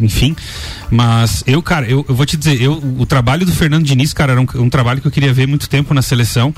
enfim. 0.00 0.36
Mas 0.90 1.42
eu, 1.46 1.62
cara, 1.62 1.86
eu, 1.86 2.04
eu 2.06 2.14
vou 2.14 2.26
te 2.26 2.36
dizer, 2.36 2.60
eu, 2.60 2.74
o 2.98 3.06
trabalho 3.06 3.46
do 3.46 3.52
Fernando 3.52 3.84
Diniz, 3.84 4.12
cara, 4.12 4.32
era 4.32 4.40
um, 4.40 4.46
um 4.56 4.68
trabalho 4.68 5.00
que 5.00 5.06
eu 5.06 5.10
queria 5.10 5.32
ver 5.32 5.46
muito 5.46 5.53
tempo 5.58 5.94
na 5.94 6.02
seleção. 6.02 6.54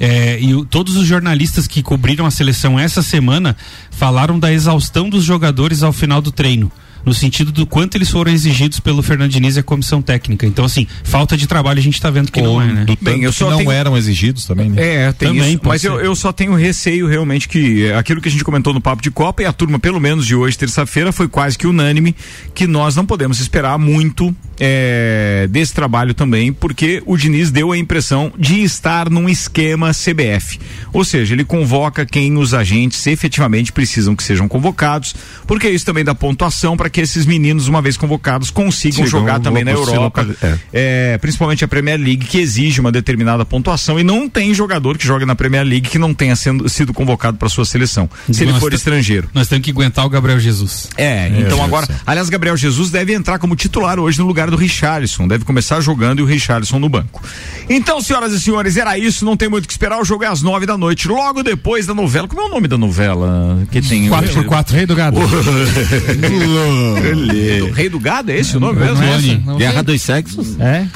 É, 0.00 0.38
e 0.40 0.54
o- 0.54 0.64
todos 0.64 0.96
os 0.96 1.06
jornalistas 1.06 1.66
que 1.66 1.82
cobriram 1.82 2.26
a 2.26 2.30
seleção 2.30 2.78
essa 2.78 3.02
semana 3.02 3.56
falaram 3.90 4.38
da 4.38 4.52
exaustão 4.52 5.08
dos 5.08 5.24
jogadores 5.24 5.82
ao 5.82 5.92
final 5.92 6.20
do 6.20 6.30
treino. 6.30 6.70
No 7.04 7.12
sentido 7.12 7.52
do 7.52 7.66
quanto 7.66 7.96
eles 7.96 8.10
foram 8.10 8.32
exigidos 8.32 8.80
pelo 8.80 9.02
Fernando 9.02 9.30
Diniz 9.30 9.56
e 9.56 9.60
a 9.60 9.62
comissão 9.62 10.00
técnica. 10.00 10.46
Então, 10.46 10.64
assim, 10.64 10.86
falta 11.02 11.36
de 11.36 11.46
trabalho 11.46 11.78
a 11.78 11.82
gente 11.82 12.00
tá 12.00 12.10
vendo 12.10 12.30
que 12.32 12.40
Ou 12.40 12.46
não 12.60 12.62
é, 12.62 12.72
né? 12.72 12.84
do 12.84 12.96
Bem, 13.00 13.22
eu 13.22 13.30
que 13.32 13.38
só 13.38 13.50
não 13.50 13.58
tenho- 13.58 13.70
eram 13.70 13.96
exigidos 13.96 14.46
também, 14.46 14.70
né? 14.70 14.82
É, 15.08 15.12
tem 15.12 15.28
Também 15.28 15.54
isso. 15.54 15.60
Mas 15.64 15.84
eu, 15.84 16.00
eu 16.00 16.14
só 16.16 16.32
tenho 16.32 16.54
receio 16.54 17.06
realmente 17.06 17.48
que 17.48 17.86
é, 17.86 17.96
aquilo 17.96 18.20
que 18.20 18.28
a 18.28 18.30
gente 18.30 18.44
comentou 18.44 18.72
no 18.72 18.80
Papo 18.80 19.02
de 19.02 19.10
Copa 19.10 19.42
e 19.42 19.46
a 19.46 19.52
turma, 19.52 19.78
pelo 19.78 20.00
menos 20.00 20.26
de 20.26 20.34
hoje, 20.34 20.56
terça-feira, 20.56 21.12
foi 21.12 21.28
quase 21.28 21.58
que 21.58 21.66
unânime 21.66 22.14
que 22.54 22.66
nós 22.66 22.96
não 22.96 23.04
podemos 23.04 23.40
esperar 23.40 23.78
muito 23.78 24.34
é, 24.58 25.46
desse 25.50 25.74
trabalho 25.74 26.14
também, 26.14 26.52
porque 26.52 27.02
o 27.06 27.16
Diniz 27.16 27.50
deu 27.50 27.72
a 27.72 27.78
impressão 27.78 28.32
de 28.38 28.62
estar 28.62 29.10
num 29.10 29.28
esquema 29.28 29.90
CBF. 29.92 30.58
Ou 30.92 31.04
seja, 31.04 31.34
ele 31.34 31.44
convoca 31.44 32.06
quem 32.06 32.36
os 32.38 32.54
agentes 32.54 33.06
efetivamente 33.06 33.72
precisam 33.72 34.14
que 34.14 34.22
sejam 34.22 34.48
convocados, 34.48 35.14
porque 35.46 35.68
isso 35.68 35.84
também 35.84 36.04
dá 36.04 36.14
pontuação 36.14 36.76
para 36.76 36.88
que 36.94 37.00
esses 37.00 37.26
meninos, 37.26 37.66
uma 37.66 37.82
vez 37.82 37.96
convocados, 37.96 38.50
consigam 38.50 39.04
Sigam 39.04 39.20
jogar 39.20 39.40
também 39.40 39.64
na 39.64 39.72
Europa. 39.72 40.24
é. 40.40 40.58
É, 40.72 41.18
principalmente 41.18 41.64
a 41.64 41.68
Premier 41.68 41.98
League, 41.98 42.24
que 42.24 42.38
exige 42.38 42.80
uma 42.80 42.92
determinada 42.92 43.44
pontuação 43.44 43.98
e 43.98 44.04
não 44.04 44.28
tem 44.28 44.54
jogador 44.54 44.96
que 44.96 45.04
joga 45.04 45.26
na 45.26 45.34
Premier 45.34 45.64
League 45.64 45.88
que 45.88 45.98
não 45.98 46.14
tenha 46.14 46.36
sendo, 46.36 46.68
sido 46.68 46.94
convocado 46.94 47.36
para 47.36 47.48
sua 47.48 47.64
seleção, 47.64 48.08
se 48.30 48.44
ele 48.44 48.52
for 48.60 48.72
estrangeiro. 48.72 49.28
Nós 49.34 49.48
temos 49.48 49.64
que 49.64 49.72
aguentar 49.72 50.06
o 50.06 50.08
Gabriel 50.08 50.38
Jesus. 50.38 50.88
É, 50.96 51.28
então 51.36 51.64
agora, 51.64 51.88
aliás, 52.06 52.28
Gabriel 52.28 52.56
Jesus 52.56 52.90
deve 52.90 53.12
entrar 53.12 53.40
como 53.40 53.56
titular 53.56 53.98
hoje 53.98 54.20
no 54.20 54.26
lugar 54.26 54.48
do 54.48 54.56
Richarlison, 54.56 55.26
deve 55.26 55.44
começar 55.44 55.80
jogando 55.80 56.20
e 56.20 56.22
o 56.22 56.26
Richarlison 56.26 56.78
no 56.78 56.88
banco. 56.88 57.20
Então, 57.68 58.00
senhoras 58.00 58.32
e 58.32 58.40
senhores, 58.40 58.76
era 58.76 58.96
isso, 58.96 59.24
não 59.24 59.36
tem 59.36 59.48
muito 59.48 59.64
o 59.64 59.66
que 59.66 59.72
esperar, 59.72 60.00
o 60.00 60.04
jogo 60.04 60.22
é 60.22 60.28
às 60.28 60.42
nove 60.42 60.64
da 60.64 60.78
noite, 60.78 61.08
logo 61.08 61.42
depois 61.42 61.86
da 61.86 61.94
novela, 61.94 62.28
como 62.28 62.40
é 62.40 62.44
o 62.44 62.50
nome 62.50 62.68
da 62.68 62.78
novela 62.78 63.66
que 63.72 63.82
tem? 63.82 64.08
4x4, 64.08 64.70
Rei 64.70 64.86
do 64.86 64.94
Gado. 64.94 65.18
Ele. 66.98 67.70
Rei 67.72 67.88
do 67.88 67.98
Gado, 67.98 68.30
é 68.30 68.38
esse 68.38 68.56
o 68.56 68.60
nome 68.60 68.80
mesmo? 68.80 69.02
É? 69.02 69.06
Clone. 69.08 69.58
Guerra 69.58 69.82
dos 69.82 70.02
Sexos. 70.02 70.58
É? 70.60 70.86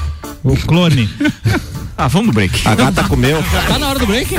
O 0.43 0.55
clone. 0.55 1.09
Ah, 2.01 2.07
vamos 2.07 2.27
no 2.27 2.33
break. 2.33 2.65
A 2.65 2.75
gata 2.75 3.03
comeu. 3.03 3.43
tá 3.67 3.77
na 3.77 3.89
hora 3.89 3.99
do 3.99 4.07
break? 4.07 4.33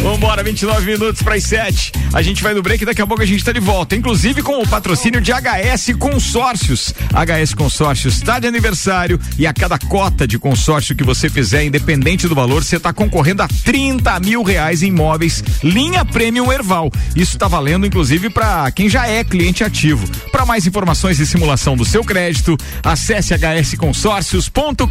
Vambora, 0.00 0.44
29 0.44 0.92
minutos 0.92 1.20
para 1.22 1.34
as 1.34 1.42
7. 1.42 1.90
A 2.14 2.22
gente 2.22 2.40
vai 2.40 2.54
no 2.54 2.62
break 2.62 2.84
e 2.84 2.86
daqui 2.86 3.02
a 3.02 3.06
pouco 3.06 3.20
a 3.20 3.26
gente 3.26 3.44
tá 3.44 3.50
de 3.50 3.58
volta. 3.58 3.96
Inclusive 3.96 4.42
com 4.42 4.62
o 4.62 4.68
patrocínio 4.68 5.20
de 5.20 5.32
HS 5.32 5.96
Consórcios. 5.98 6.94
HS 7.12 7.52
Consórcios 7.54 8.14
está 8.14 8.38
de 8.38 8.46
aniversário 8.46 9.18
e 9.36 9.44
a 9.44 9.52
cada 9.52 9.76
cota 9.76 10.24
de 10.24 10.38
consórcio 10.38 10.94
que 10.94 11.02
você 11.02 11.28
fizer, 11.28 11.64
independente 11.64 12.28
do 12.28 12.34
valor, 12.36 12.62
você 12.62 12.76
está 12.76 12.92
concorrendo 12.92 13.42
a 13.42 13.48
30 13.48 14.20
mil 14.20 14.44
reais 14.44 14.80
em 14.80 14.86
imóveis, 14.86 15.42
linha 15.64 16.04
Premium 16.04 16.52
Erval. 16.52 16.92
Isso 17.16 17.32
está 17.34 17.48
valendo, 17.48 17.88
inclusive, 17.88 18.30
para 18.30 18.70
quem 18.70 18.88
já 18.88 19.08
é 19.08 19.24
cliente 19.24 19.64
ativo. 19.64 20.06
Para 20.30 20.46
mais 20.46 20.64
informações 20.64 21.18
e 21.18 21.26
simulação 21.26 21.76
do 21.76 21.84
seu 21.84 22.04
crédito, 22.04 22.56
acesse 22.84 23.34
hsconsórcios.com.br 23.34 24.86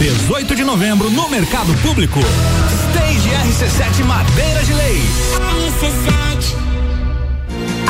18 0.00 0.54
de 0.54 0.64
novembro 0.64 1.10
no 1.10 1.28
Mercado 1.28 1.74
Público. 1.82 2.20
Stage 2.88 3.28
RC7 3.28 4.02
Madeira 4.02 4.64
de 4.64 4.72
Lei. 4.72 5.02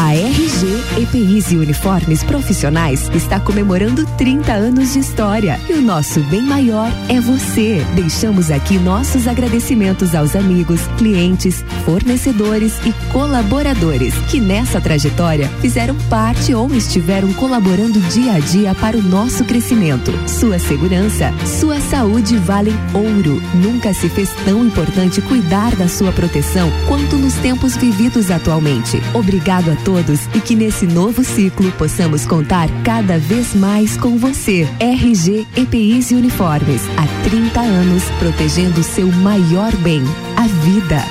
A 0.03 0.15
RG 0.15 1.03
EPIs 1.03 1.53
e 1.53 1.57
Uniformes 1.59 2.25
Profissionais 2.25 3.11
está 3.15 3.39
comemorando 3.39 4.07
30 4.17 4.51
anos 4.51 4.95
de 4.95 4.99
história 4.99 5.61
e 5.69 5.75
o 5.75 5.83
nosso 5.83 6.21
bem 6.21 6.41
maior 6.41 6.91
é 7.07 7.21
você. 7.21 7.85
Deixamos 7.95 8.51
aqui 8.51 8.79
nossos 8.79 9.29
agradecimentos 9.29 10.15
aos 10.15 10.35
amigos, 10.35 10.81
clientes, 10.97 11.63
fornecedores 11.85 12.79
e 12.87 12.95
colaboradores 13.13 14.15
que 14.31 14.41
nessa 14.41 14.81
trajetória 14.81 15.49
fizeram 15.61 15.95
parte 16.09 16.55
ou 16.55 16.75
estiveram 16.75 17.31
colaborando 17.35 18.01
dia 18.09 18.33
a 18.37 18.39
dia 18.39 18.75
para 18.75 18.97
o 18.97 19.03
nosso 19.03 19.45
crescimento. 19.45 20.13
Sua 20.27 20.59
segurança, 20.59 21.31
sua 21.61 21.79
saúde 21.79 22.39
valem 22.39 22.75
ouro. 22.95 23.43
Nunca 23.55 23.93
se 23.93 24.09
fez 24.09 24.31
tão 24.47 24.65
importante 24.65 25.21
cuidar 25.21 25.77
da 25.77 25.89
sua 25.89 26.11
proteção 26.11 26.73
quanto 26.89 27.19
nos 27.19 27.35
tempos 27.35 27.77
vividos 27.77 28.31
atualmente. 28.31 28.99
Obrigado 29.13 29.71
a 29.71 29.75
todos 29.77 29.90
e 30.35 30.41
que 30.41 30.55
nesse 30.55 30.87
novo 30.87 31.25
ciclo 31.25 31.71
possamos 31.73 32.25
contar 32.25 32.69
cada 32.85 33.19
vez 33.19 33.55
mais 33.55 33.97
com 33.97 34.17
você. 34.17 34.69
RG 34.79 35.47
EPIs 35.57 36.13
e 36.13 36.15
Uniformes, 36.15 36.83
há 36.97 37.29
30 37.29 37.61
anos 37.61 38.05
protegendo 38.19 38.83
seu 38.85 39.09
maior 39.09 39.75
bem, 39.77 40.03
a 40.37 40.47
vida. 40.65 41.05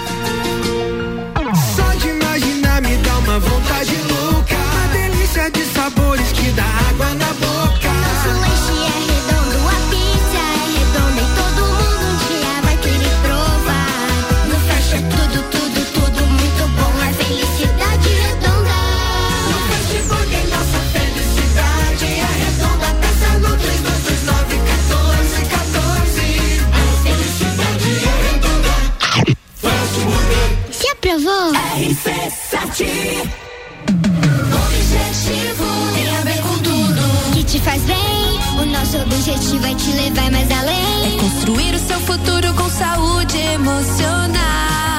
Só 1.76 1.94
de 1.96 2.08
imaginar 2.08 2.82
me 2.82 2.96
dá 2.98 3.18
uma 3.18 3.40
vontade 3.40 3.96
louca. 4.08 4.56
Uma 4.56 4.88
delícia 4.94 5.52
de 5.52 5.66
sabores 5.66 6.32
que 6.32 6.50
dá 6.52 6.64
água 6.64 7.14
na 7.16 7.29
Aprovou? 31.10 31.54
RC7 31.54 32.86
Objetivo 34.68 35.66
tem 35.96 36.16
a 36.16 36.22
ver 36.22 36.40
com 36.44 36.58
tudo 36.60 37.34
Que 37.34 37.44
te 37.46 37.60
faz 37.62 37.82
bem, 37.82 38.40
o 38.62 38.66
nosso 38.68 38.98
objetivo 38.98 39.66
é 39.66 39.74
te 39.74 39.92
levar 39.92 40.32
mais 40.32 40.52
além. 40.52 41.16
É 41.16 41.20
construir 41.20 41.74
o 41.74 41.80
seu 41.80 42.00
futuro 42.02 42.54
com 42.54 42.70
saúde 42.70 43.38
emocional. 43.40 44.99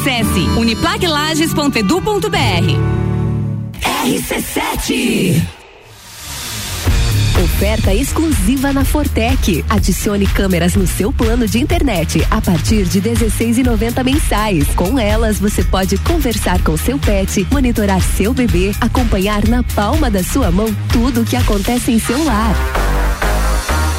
Acesse 0.00 0.40
uniplaquelages.edu.br. 0.56 2.30
RC7 4.06 5.42
Oferta 7.44 7.92
exclusiva 7.92 8.72
na 8.72 8.82
Fortec. 8.82 9.62
Adicione 9.68 10.26
câmeras 10.26 10.74
no 10.74 10.86
seu 10.86 11.12
plano 11.12 11.46
de 11.46 11.58
internet 11.60 12.26
a 12.30 12.40
partir 12.40 12.84
de 12.84 12.98
R$ 13.00 13.10
16,90 13.10 14.02
mensais. 14.02 14.66
Com 14.74 14.98
elas, 14.98 15.38
você 15.38 15.62
pode 15.62 15.98
conversar 15.98 16.62
com 16.62 16.78
seu 16.78 16.98
pet, 16.98 17.46
monitorar 17.52 18.00
seu 18.00 18.32
bebê, 18.32 18.72
acompanhar 18.80 19.46
na 19.46 19.62
palma 19.62 20.10
da 20.10 20.24
sua 20.24 20.50
mão 20.50 20.74
tudo 20.90 21.20
o 21.20 21.26
que 21.26 21.36
acontece 21.36 21.92
em 21.92 21.98
seu 21.98 22.24
lar. 22.24 22.54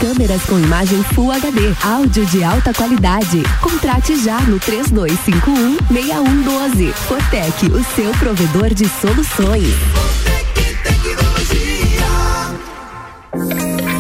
Câmeras 0.02 0.42
com 0.46 0.58
imagem 0.58 1.04
Full 1.14 1.32
HD, 1.32 1.76
áudio 1.84 2.26
de 2.26 2.44
alta 2.44 2.74
qualidade. 2.74 3.44
Contrate 3.62 4.20
já 4.24 4.42
no 4.42 4.60
3251-6112. 4.60 6.92
Fortec, 6.92 7.68
o 7.68 7.86
seu 7.96 8.12
provedor 8.14 8.74
de 8.74 8.90
soluções. 8.90 9.76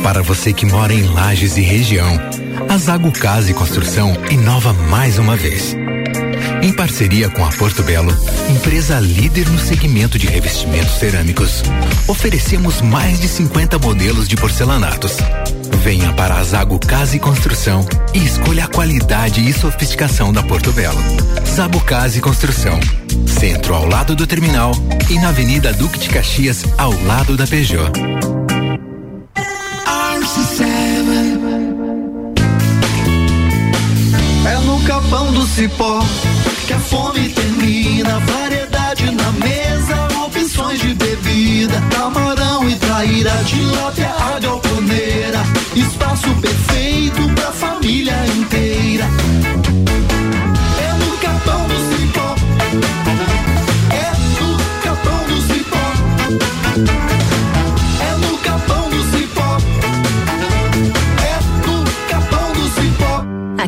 Para 0.01 0.23
você 0.23 0.51
que 0.51 0.65
mora 0.65 0.91
em 0.91 1.03
Lages 1.03 1.55
e 1.57 1.61
região, 1.61 2.19
a 2.67 2.79
Zago 2.79 3.11
Casa 3.11 3.51
e 3.51 3.53
Construção 3.53 4.17
inova 4.31 4.73
mais 4.73 5.19
uma 5.19 5.37
vez. 5.37 5.75
Em 6.63 6.73
parceria 6.73 7.29
com 7.29 7.45
a 7.45 7.49
Porto 7.49 7.83
Belo, 7.83 8.11
empresa 8.49 8.99
líder 8.99 9.47
no 9.49 9.59
segmento 9.59 10.17
de 10.17 10.25
revestimentos 10.25 10.97
cerâmicos, 10.97 11.61
oferecemos 12.07 12.81
mais 12.81 13.19
de 13.19 13.27
50 13.27 13.77
modelos 13.77 14.27
de 14.27 14.35
porcelanatos. 14.35 15.17
Venha 15.83 16.13
para 16.13 16.35
a 16.35 16.43
Zago 16.43 16.77
Casa 16.77 17.15
e 17.15 17.19
Construção 17.19 17.83
e 18.13 18.19
escolha 18.19 18.65
a 18.65 18.67
qualidade 18.67 19.41
e 19.41 19.51
sofisticação 19.51 20.31
da 20.31 20.43
Porto 20.43 20.71
Belo. 20.71 20.99
Zago 21.43 21.79
Casa 21.81 22.19
e 22.19 22.21
Construção. 22.21 22.79
Centro 23.25 23.73
ao 23.73 23.87
lado 23.87 24.15
do 24.15 24.27
terminal 24.27 24.73
e 25.09 25.15
na 25.15 25.29
Avenida 25.29 25.73
Duque 25.73 25.97
de 25.97 26.09
Caxias 26.09 26.63
ao 26.77 26.91
lado 27.03 27.35
da 27.35 27.47
Peugeot. 27.47 27.91
É 34.45 34.57
no 34.59 34.79
capão 34.83 35.33
do 35.33 35.47
cipó 35.47 35.99
que 36.67 36.73
a 36.73 36.79
fome 36.79 37.29
termina, 37.29 38.19
variedade 38.19 39.09
na 39.09 39.31
mesa, 39.31 40.25
opções 40.25 40.79
de 40.79 40.93
bebida, 40.93 41.81
camarão 41.89 42.69
e 42.69 42.75
traíra, 42.75 43.31
de 43.45 43.61
lápia, 43.63 44.11
galpão 44.39 44.70
espaço 45.75 46.29
perfeito 46.41 47.29
pra 47.35 47.51
família 47.51 48.15
inteira. 48.37 49.05
É 50.79 50.93
no 50.93 51.17
Capão 51.17 51.67
do 51.67 51.75
Cipó, 51.89 52.35
é 53.89 54.11
no 54.39 54.57
Capão 54.83 55.23
do 55.27 55.41
Cipó, 55.41 55.85
é 58.01 58.11
no 58.17 58.37
Capão 58.39 58.89
do 58.89 59.01
Cipó, 59.11 59.57
é 61.23 61.35
no 61.67 61.75
Capão 62.09 62.53
do 62.53 62.63
Cipó. 62.69 63.25
A 63.57 63.67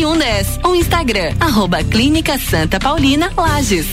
10. 0.00 0.60
Ou 0.64 0.74
Instagram, 0.74 1.34
arroba 1.38 1.84
Clínica 1.84 2.38
Santa 2.38 2.80
Paulina 2.80 3.30
Lages. 3.36 3.86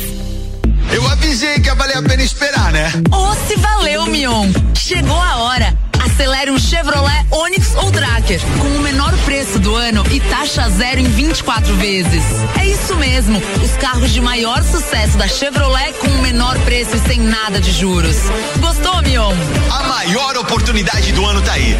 Eu 0.89 1.05
avisei 1.05 1.59
que 1.59 1.67
ia 1.67 1.75
valer 1.75 1.97
a 1.97 2.01
pena 2.01 2.23
esperar, 2.23 2.71
né? 2.71 2.89
Ou 3.11 3.35
se 3.45 3.57
valeu, 3.57 4.05
Mion. 4.05 4.49
Chegou 4.73 5.19
a 5.19 5.35
hora. 5.37 5.77
Acelere 5.99 6.49
um 6.49 6.57
Chevrolet 6.57 7.25
Onix 7.29 7.75
ou 7.75 7.91
Tracker 7.91 8.39
com 8.59 8.67
o 8.67 8.79
menor 8.79 9.13
preço 9.25 9.59
do 9.59 9.75
ano 9.75 10.03
e 10.09 10.19
taxa 10.21 10.69
zero 10.69 11.01
em 11.01 11.03
24 11.09 11.75
vezes. 11.75 12.23
É 12.57 12.65
isso 12.65 12.95
mesmo, 12.95 13.41
os 13.61 13.71
carros 13.71 14.11
de 14.11 14.21
maior 14.21 14.63
sucesso 14.63 15.17
da 15.17 15.27
Chevrolet 15.27 15.93
com 15.99 16.07
o 16.07 16.21
menor 16.21 16.57
preço 16.59 16.95
e 16.95 16.99
sem 16.99 17.19
nada 17.19 17.59
de 17.59 17.71
juros. 17.73 18.15
Gostou, 18.59 19.01
Mion? 19.01 19.33
A 19.69 19.83
maior 19.83 20.37
oportunidade 20.37 21.11
do 21.11 21.25
ano 21.25 21.41
tá 21.41 21.51
aí. 21.53 21.77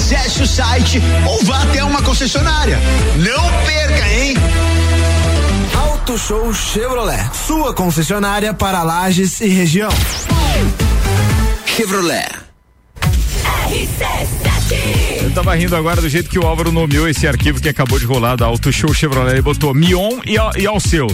Acesse 0.00 0.42
o 0.42 0.46
site 0.46 1.02
ou 1.28 1.44
vá 1.44 1.62
até 1.62 1.84
uma 1.84 2.00
concessionária. 2.02 2.78
Não 3.16 3.66
perca, 3.66 4.08
hein? 4.08 4.34
Auto 5.78 6.16
Show 6.16 6.54
Chevrolet, 6.54 7.30
sua 7.46 7.74
concessionária 7.74 8.54
para 8.54 8.82
Lages 8.82 9.42
e 9.42 9.48
região. 9.48 9.90
Chevrolet. 11.66 12.30
Eu 15.22 15.30
tava 15.32 15.54
rindo 15.54 15.76
agora 15.76 16.00
do 16.00 16.08
jeito 16.08 16.30
que 16.30 16.38
o 16.38 16.46
Álvaro 16.46 16.72
nomeou 16.72 17.06
esse 17.06 17.26
arquivo 17.26 17.60
que 17.60 17.68
acabou 17.68 17.98
de 17.98 18.06
rolar 18.06 18.36
da 18.36 18.46
Auto 18.46 18.72
Show 18.72 18.92
Chevrolet. 18.94 19.34
Ele 19.34 19.42
botou 19.42 19.74
Mion 19.74 20.18
e, 20.26 20.36
e 20.60 20.66
Alceu. 20.66 21.06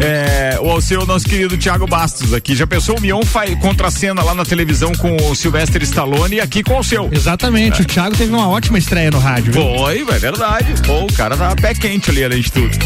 É, 0.00 0.58
o 0.60 0.70
Alceu, 0.70 1.06
nosso 1.06 1.24
querido 1.26 1.56
Thiago 1.56 1.86
Bastos 1.86 2.34
aqui. 2.34 2.54
Já 2.54 2.66
pensou 2.66 2.98
o 2.98 3.00
Mion 3.00 3.22
faz 3.22 3.58
contra 3.58 3.88
a 3.88 3.90
cena 3.90 4.22
lá 4.22 4.34
na 4.34 4.44
televisão 4.44 4.92
com 4.92 5.16
o 5.16 5.34
Sylvester 5.34 5.82
Stallone 5.82 6.36
e 6.36 6.40
aqui 6.40 6.62
com 6.62 6.74
o 6.74 6.76
Alceu. 6.76 7.08
Exatamente, 7.10 7.82
o 7.82 7.84
Thiago 7.84 8.14
teve 8.16 8.32
uma 8.32 8.48
ótima 8.48 8.76
estreia 8.76 9.10
no 9.10 9.18
rádio. 9.18 9.52
viu? 9.52 9.62
Foi, 9.62 10.00
é 10.00 10.18
verdade. 10.18 10.66
Pô, 10.86 11.04
o 11.04 11.12
cara 11.12 11.36
tava 11.36 11.56
pé 11.56 11.74
quente 11.74 12.10
ali, 12.10 12.22
além 12.22 12.42
de 12.42 12.52
tudo. 12.52 12.76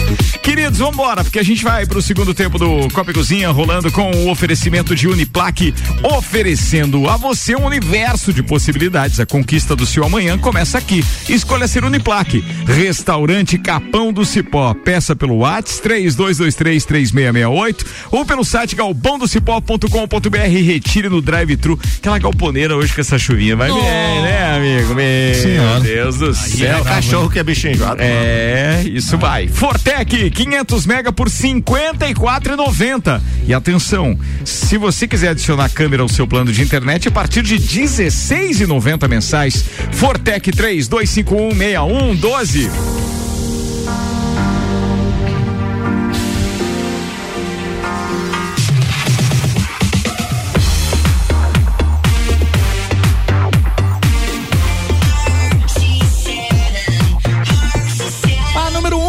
Queridos, 0.43 0.79
vambora, 0.79 1.25
porque 1.25 1.39
a 1.39 1.45
gente 1.45 1.63
vai 1.63 1.85
pro 1.87 2.01
segundo 2.01 2.33
tempo 2.33 2.59
do 2.59 2.89
Copa 2.93 3.11
e 3.11 3.15
Cozinha, 3.15 3.51
rolando 3.51 3.91
com 3.91 4.11
o 4.11 4.31
oferecimento 4.31 4.95
de 4.95 5.09
Uniplaque, 5.09 5.75
oferecendo 6.03 7.09
a 7.09 7.17
você 7.17 7.55
um 7.57 7.67
universo 7.67 8.33
de 8.33 8.43
possibilidades. 8.43 9.21
A 9.21 9.27
conquista 9.27 9.77
do 9.77 9.85
seu 9.85 10.05
amanhã 10.05 10.39
começa 10.39 10.78
aqui. 10.79 11.05
Escolha 11.29 11.69
ser 11.69 11.85
Uniplaque. 11.85 12.43
Restaurante 12.67 13.59
Capão 13.59 14.13
do 14.13 14.25
Cipó. 14.25 14.75
Peça 14.75 15.15
pelo 15.15 15.39
WhatsApp 15.39 15.89
32233668 15.89 17.87
ou 18.11 18.25
pelo 18.25 18.45
site 18.45 18.75
galpãodocipó.com.br 18.75 20.37
e 20.49 20.63
retire 20.63 21.09
no 21.09 21.21
drive-thru. 21.21 21.79
Aquela 21.99 22.19
galponeira 22.19 22.77
hoje 22.77 22.95
com 22.95 23.01
essa 23.01 23.19
chuvinha. 23.19 23.57
Vai 23.57 23.71
bem, 23.73 23.83
né, 23.83 24.57
amigo? 24.57 24.95
Meu 24.95 25.35
Senhora. 25.35 25.81
Deus 25.81 26.19
do 26.19 26.35
céu. 26.35 26.79
é 26.79 26.83
cachorro 26.83 27.31
que 27.31 27.39
é 27.39 27.43
bicho 27.43 27.69
enjoado. 27.69 28.01
É, 28.01 28.83
isso 28.87 29.19
vai. 29.19 29.49
Fortec, 29.49 30.31
500 30.31 30.87
mega 30.87 31.13
por 31.13 31.29
54,90. 31.29 33.21
E 33.47 33.55
atenção, 33.55 34.19
se 34.45 34.77
você 34.77 35.07
quiser 35.07 35.31
adicionar 35.31 35.69
câmera 35.71 36.03
ao 36.03 36.09
seu 36.09 36.27
plano 36.27 36.53
de 36.53 36.63
internet 36.63 37.09
a 37.09 37.11
partir 37.11 37.43
de 37.43 37.57
16,90 37.57 39.09
mensais, 39.09 39.65
Fortec 39.93 40.51
32516112. 40.59 43.28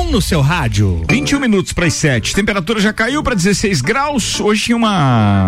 No 0.09 0.21
seu 0.21 0.41
rádio. 0.41 1.03
21 1.09 1.39
minutos 1.39 1.71
para 1.73 1.85
as 1.85 1.93
7. 1.93 2.33
Temperatura 2.33 2.79
já 2.81 2.91
caiu 2.91 3.21
para 3.23 3.35
16 3.35 3.81
graus. 3.81 4.39
Hoje 4.39 4.63
tinha 4.65 4.77
uma. 4.77 4.89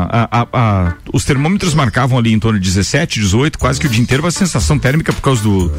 a- 0.10 0.28
a- 0.42 0.48
a- 0.54 0.94
os 1.14 1.26
termômetros 1.26 1.74
marcavam 1.74 2.18
ali 2.18 2.32
em 2.32 2.40
torno 2.40 2.60
de 2.60 2.68
17, 2.68 3.20
18, 3.20 3.58
quase 3.58 3.80
que 3.80 3.88
o 3.88 3.90
dia 3.90 4.02
inteiro, 4.02 4.24
uma 4.24 4.32
sensação 4.32 4.78
térmica 4.78 5.12
por 5.12 5.22
causa 5.22 5.42
do. 5.42 5.72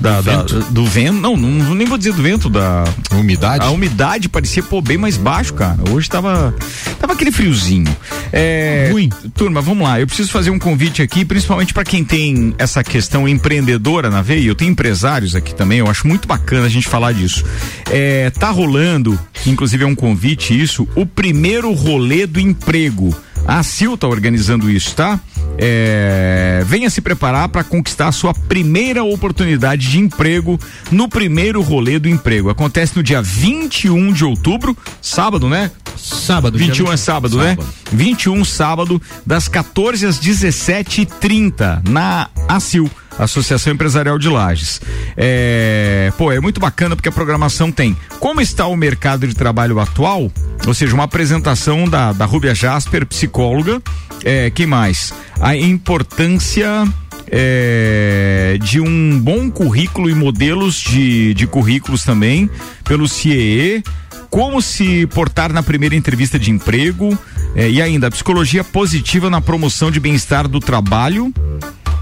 Da, 0.00 0.20
da- 0.20 0.42
do 0.42 0.84
vento. 0.86 1.14
Não, 1.14 1.36
não, 1.36 1.74
nem 1.74 1.86
vou 1.86 1.96
dizer 1.98 2.12
do 2.12 2.22
vento, 2.22 2.48
da. 2.50 2.84
Umidade? 3.12 3.64
A 3.64 3.70
umidade 3.70 4.28
parecia, 4.28 4.62
pô, 4.62 4.80
bem 4.82 4.98
mais 4.98 5.16
baixo, 5.16 5.54
cara. 5.54 5.78
Hoje 5.90 6.08
tava. 6.08 6.54
Tava 7.00 7.14
aquele 7.14 7.32
friozinho. 7.32 7.94
É, 8.32 8.88
Ruim. 8.92 9.08
Turma, 9.34 9.60
vamos 9.60 9.82
lá. 9.86 9.98
Eu 10.00 10.06
preciso 10.06 10.30
fazer 10.30 10.50
um 10.50 10.58
convite 10.58 11.00
aqui, 11.02 11.24
principalmente 11.24 11.72
para 11.72 11.84
quem 11.84 12.04
tem 12.04 12.54
essa 12.58 12.82
questão 12.84 13.26
empreendedora 13.28 14.10
na 14.10 14.20
veia. 14.22 14.46
Eu 14.46 14.54
tenho 14.54 14.70
empresários 14.72 15.34
aqui 15.34 15.54
também, 15.54 15.78
eu 15.78 15.88
acho 15.88 16.06
muito 16.06 16.26
bacana 16.28 16.66
a 16.66 16.68
gente 16.68 16.86
falar 16.88 17.12
disso. 17.12 17.44
É, 17.90 18.30
tá 18.38 18.50
rolando, 18.50 19.18
inclusive 19.46 19.84
é 19.84 19.86
um 19.86 19.94
convite 19.94 20.58
isso, 20.58 20.86
o 20.94 21.06
primeiro 21.06 21.72
rolê 21.72 22.26
do 22.26 22.38
emprego. 22.38 23.14
A 23.46 23.62
Sil 23.62 23.94
tá 23.96 24.08
organizando 24.08 24.68
isso, 24.68 24.94
tá? 24.94 25.20
É, 25.58 26.62
venha 26.66 26.90
se 26.90 27.00
preparar 27.00 27.48
para 27.48 27.62
conquistar 27.62 28.08
a 28.08 28.12
sua 28.12 28.34
primeira 28.34 29.04
oportunidade 29.04 29.88
de 29.88 29.98
emprego 29.98 30.58
no 30.90 31.08
primeiro 31.08 31.62
rolê 31.62 31.98
do 31.98 32.08
emprego. 32.08 32.50
Acontece 32.50 32.96
no 32.96 33.02
dia 33.02 33.22
21 33.22 34.12
de 34.12 34.24
outubro, 34.24 34.76
sábado, 35.00 35.48
né? 35.48 35.70
Sábado. 35.96 36.58
21 36.58 36.84
dia 36.84 36.94
é 36.94 36.96
sábado, 36.96 37.38
né? 37.38 37.56
21 37.92 38.44
sábado, 38.44 39.00
das 39.24 39.48
14 39.48 40.06
às 40.06 40.18
17h30, 40.18 41.88
na 41.88 42.28
ACIL. 42.48 42.90
Associação 43.18 43.72
Empresarial 43.72 44.18
de 44.18 44.28
Lages. 44.28 44.80
É, 45.16 46.12
pô, 46.16 46.32
é 46.32 46.40
muito 46.40 46.60
bacana 46.60 46.94
porque 46.94 47.08
a 47.08 47.12
programação 47.12 47.70
tem 47.72 47.96
como 48.20 48.40
está 48.40 48.66
o 48.66 48.76
mercado 48.76 49.26
de 49.26 49.34
trabalho 49.34 49.78
atual, 49.80 50.30
ou 50.66 50.74
seja, 50.74 50.94
uma 50.94 51.04
apresentação 51.04 51.88
da, 51.88 52.12
da 52.12 52.24
Rúbia 52.24 52.54
Jasper, 52.54 53.06
psicóloga. 53.06 53.82
É, 54.24 54.50
quem 54.50 54.66
mais? 54.66 55.12
A 55.40 55.56
importância 55.56 56.84
é, 57.28 58.58
de 58.62 58.80
um 58.80 59.18
bom 59.20 59.50
currículo 59.50 60.08
e 60.08 60.14
modelos 60.14 60.76
de, 60.76 61.34
de 61.34 61.46
currículos 61.46 62.02
também 62.02 62.48
pelo 62.84 63.08
CIEE 63.08 63.82
como 64.30 64.60
se 64.60 65.06
portar 65.06 65.52
na 65.52 65.62
primeira 65.62 65.94
entrevista 65.94 66.38
de 66.38 66.50
emprego 66.50 67.16
eh, 67.54 67.70
e 67.70 67.80
ainda 67.80 68.08
a 68.08 68.10
psicologia 68.10 68.62
positiva 68.62 69.30
na 69.30 69.40
promoção 69.40 69.90
de 69.90 70.00
bem-estar 70.00 70.48
do 70.48 70.60
trabalho 70.60 71.32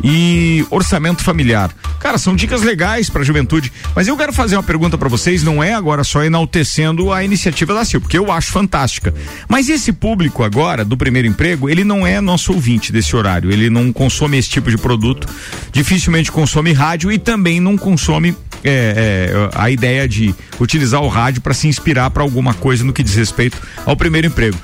e 0.02 0.66
orçamento 0.70 1.22
familiar. 1.22 1.70
Cara, 1.98 2.18
são 2.18 2.36
dicas 2.36 2.62
legais 2.62 3.08
para 3.08 3.22
a 3.22 3.24
juventude, 3.24 3.72
mas 3.94 4.06
eu 4.06 4.16
quero 4.16 4.32
fazer 4.32 4.56
uma 4.56 4.62
pergunta 4.62 4.98
para 4.98 5.08
vocês, 5.08 5.42
não 5.42 5.62
é 5.62 5.72
agora 5.72 6.04
só 6.04 6.22
enaltecendo 6.22 7.12
a 7.12 7.24
iniciativa 7.24 7.72
da 7.72 7.84
CIL, 7.84 8.00
porque 8.00 8.18
eu 8.18 8.30
acho 8.30 8.52
fantástica. 8.52 9.14
Mas 9.48 9.68
esse 9.68 9.92
público 9.92 10.42
agora 10.42 10.84
do 10.84 10.96
primeiro 10.96 11.26
emprego, 11.26 11.70
ele 11.70 11.84
não 11.84 12.06
é 12.06 12.20
nosso 12.20 12.52
ouvinte 12.52 12.92
desse 12.92 13.16
horário, 13.16 13.50
ele 13.50 13.70
não 13.70 13.92
consome 13.92 14.36
esse 14.36 14.50
tipo 14.50 14.70
de 14.70 14.76
produto, 14.76 15.26
dificilmente 15.72 16.30
consome 16.30 16.72
rádio 16.72 17.10
e 17.10 17.18
também 17.18 17.60
não 17.60 17.76
consome 17.76 18.36
é, 18.62 19.28
é, 19.30 19.50
a 19.54 19.70
ideia 19.70 20.08
de 20.08 20.34
utilizar 20.58 21.02
o 21.02 21.08
rádio 21.08 21.42
para 21.42 21.52
se 21.52 21.68
inspirar 21.68 22.10
para 22.10 22.22
alguma 22.22 22.54
coisa 22.54 22.82
no 22.82 22.92
que 22.92 23.02
diz 23.02 23.14
respeito 23.14 23.60
ao 23.84 23.96
primeiro 23.96 24.26
emprego. 24.26 24.56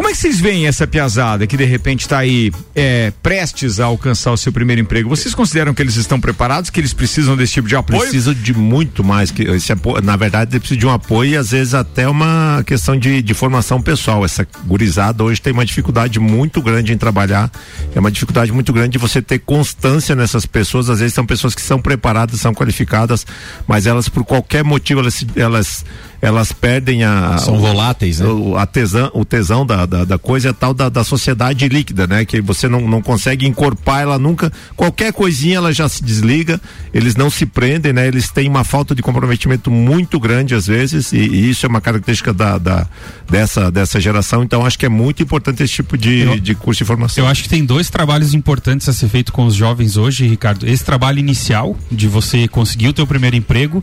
Como 0.00 0.08
é 0.08 0.12
que 0.12 0.18
vocês 0.18 0.40
veem 0.40 0.66
essa 0.66 0.86
piazada 0.86 1.46
que 1.46 1.58
de 1.58 1.64
repente 1.66 2.00
está 2.00 2.20
aí 2.20 2.50
é, 2.74 3.12
prestes 3.22 3.78
a 3.80 3.84
alcançar 3.84 4.32
o 4.32 4.36
seu 4.38 4.50
primeiro 4.50 4.80
emprego? 4.80 5.10
Vocês 5.10 5.34
consideram 5.34 5.74
que 5.74 5.82
eles 5.82 5.96
estão 5.96 6.18
preparados, 6.18 6.70
que 6.70 6.80
eles 6.80 6.94
precisam 6.94 7.36
desse 7.36 7.52
tipo 7.52 7.68
de 7.68 7.76
apoio? 7.76 8.00
Precisa 8.00 8.34
de 8.34 8.54
muito 8.54 9.04
mais 9.04 9.30
que 9.30 9.42
esse 9.42 9.70
apoio. 9.70 10.02
Na 10.02 10.16
verdade, 10.16 10.52
ele 10.52 10.60
precisa 10.60 10.80
de 10.80 10.86
um 10.86 10.90
apoio 10.90 11.32
e 11.32 11.36
às 11.36 11.50
vezes 11.50 11.74
até 11.74 12.08
uma 12.08 12.64
questão 12.66 12.98
de, 12.98 13.20
de 13.20 13.34
formação 13.34 13.78
pessoal. 13.82 14.24
Essa 14.24 14.48
gurizada 14.64 15.22
hoje 15.22 15.38
tem 15.38 15.52
uma 15.52 15.66
dificuldade 15.66 16.18
muito 16.18 16.62
grande 16.62 16.94
em 16.94 16.96
trabalhar. 16.96 17.52
É 17.94 18.00
uma 18.00 18.10
dificuldade 18.10 18.50
muito 18.52 18.72
grande 18.72 18.92
de 18.92 18.98
você 18.98 19.20
ter 19.20 19.40
constância 19.40 20.16
nessas 20.16 20.46
pessoas. 20.46 20.88
Às 20.88 21.00
vezes 21.00 21.12
são 21.12 21.26
pessoas 21.26 21.54
que 21.54 21.60
são 21.60 21.78
preparadas, 21.78 22.40
são 22.40 22.54
qualificadas, 22.54 23.26
mas 23.68 23.86
elas 23.86 24.08
por 24.08 24.24
qualquer 24.24 24.64
motivo 24.64 25.00
elas 25.00 25.26
elas 25.36 25.84
elas 26.20 26.52
perdem 26.52 27.02
a 27.02 27.38
São 27.38 27.58
voláteis, 27.58 28.20
né? 28.20 28.26
o, 28.26 28.56
a 28.56 28.66
tesão, 28.66 29.10
o 29.14 29.24
tesão 29.24 29.64
da, 29.64 29.86
da, 29.86 30.04
da 30.04 30.18
coisa 30.18 30.50
é 30.50 30.52
tal 30.52 30.74
da, 30.74 30.88
da 30.88 31.02
sociedade 31.02 31.66
líquida, 31.68 32.06
né? 32.06 32.24
Que 32.24 32.40
você 32.40 32.68
não, 32.68 32.80
não 32.82 33.00
consegue 33.00 33.46
encorpar 33.46 34.02
ela 34.02 34.18
nunca. 34.18 34.52
Qualquer 34.76 35.12
coisinha 35.12 35.56
ela 35.56 35.72
já 35.72 35.88
se 35.88 36.04
desliga, 36.04 36.60
eles 36.92 37.16
não 37.16 37.30
se 37.30 37.46
prendem, 37.46 37.92
né? 37.92 38.06
Eles 38.06 38.30
têm 38.30 38.48
uma 38.48 38.64
falta 38.64 38.94
de 38.94 39.02
comprometimento 39.02 39.70
muito 39.70 40.20
grande 40.20 40.54
às 40.54 40.66
vezes, 40.66 41.12
e, 41.12 41.18
e 41.18 41.50
isso 41.50 41.64
é 41.64 41.68
uma 41.68 41.80
característica 41.80 42.32
da, 42.32 42.58
da, 42.58 42.86
dessa, 43.28 43.70
dessa 43.70 43.98
geração. 43.98 44.42
Então 44.42 44.64
acho 44.66 44.78
que 44.78 44.86
é 44.86 44.90
muito 44.90 45.22
importante 45.22 45.62
esse 45.62 45.72
tipo 45.72 45.96
de, 45.96 46.38
de 46.40 46.54
curso 46.54 46.78
de 46.78 46.84
formação. 46.84 47.24
Eu 47.24 47.30
acho 47.30 47.42
que 47.42 47.48
tem 47.48 47.64
dois 47.64 47.88
trabalhos 47.88 48.34
importantes 48.34 48.88
a 48.88 48.92
ser 48.92 49.08
feito 49.08 49.32
com 49.32 49.46
os 49.46 49.54
jovens 49.54 49.96
hoje, 49.96 50.26
Ricardo. 50.26 50.66
Esse 50.66 50.84
trabalho 50.84 51.18
inicial, 51.18 51.76
de 51.90 52.06
você 52.06 52.46
conseguir 52.46 52.88
o 52.88 52.92
teu 52.92 53.06
primeiro 53.06 53.36
emprego, 53.36 53.82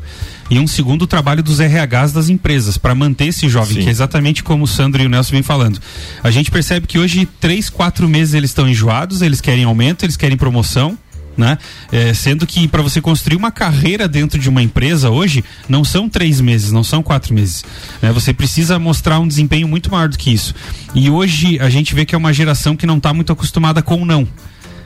e 0.49 0.59
um 0.59 0.67
segundo 0.67 1.05
trabalho 1.05 1.43
dos 1.43 1.59
RHs 1.59 2.11
das 2.13 2.29
empresas, 2.29 2.77
para 2.77 2.95
manter 2.95 3.27
esse 3.27 3.49
jovem, 3.49 3.77
que 3.77 3.87
é 3.87 3.91
exatamente 3.91 4.43
como 4.43 4.63
o 4.63 4.67
Sandro 4.67 5.01
e 5.01 5.05
o 5.05 5.09
Nelson 5.09 5.31
vêm 5.31 5.43
falando. 5.43 5.79
A 6.23 6.31
gente 6.31 6.49
percebe 6.49 6.87
que 6.87 6.97
hoje, 6.97 7.27
três, 7.39 7.69
quatro 7.69 8.07
meses, 8.07 8.33
eles 8.33 8.51
estão 8.51 8.67
enjoados, 8.67 9.21
eles 9.21 9.41
querem 9.41 9.65
aumento, 9.65 10.03
eles 10.03 10.17
querem 10.17 10.37
promoção. 10.37 10.97
Né? 11.35 11.55
É, 11.91 12.15
sendo 12.15 12.47
que 12.47 12.67
para 12.67 12.81
você 12.81 12.99
construir 12.99 13.37
uma 13.37 13.51
carreira 13.51 14.07
dentro 14.07 14.39
de 14.39 14.49
uma 14.49 14.59
empresa 14.59 15.11
hoje 15.11 15.43
não 15.69 15.83
são 15.83 16.09
três 16.09 16.41
meses, 16.41 16.71
não 16.71 16.83
são 16.83 17.03
quatro 17.03 17.31
meses. 17.31 17.63
né? 18.01 18.11
Você 18.11 18.33
precisa 18.33 18.79
mostrar 18.79 19.19
um 19.19 19.27
desempenho 19.27 19.67
muito 19.67 19.91
maior 19.91 20.09
do 20.09 20.17
que 20.17 20.33
isso. 20.33 20.55
E 20.95 21.11
hoje 21.11 21.59
a 21.59 21.69
gente 21.69 21.93
vê 21.93 22.07
que 22.07 22.15
é 22.15 22.17
uma 22.17 22.33
geração 22.33 22.75
que 22.75 22.87
não 22.87 22.97
está 22.97 23.13
muito 23.13 23.31
acostumada 23.31 23.83
com 23.83 24.01
o 24.01 24.05
não. 24.05 24.27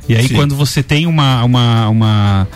E 0.10 0.16
aí 0.18 0.28
Sim. 0.28 0.36
quando 0.36 0.54
você 0.54 0.84
tem 0.84 1.08
uma 1.08 1.42
uma, 1.46 1.88
uma 1.88 2.48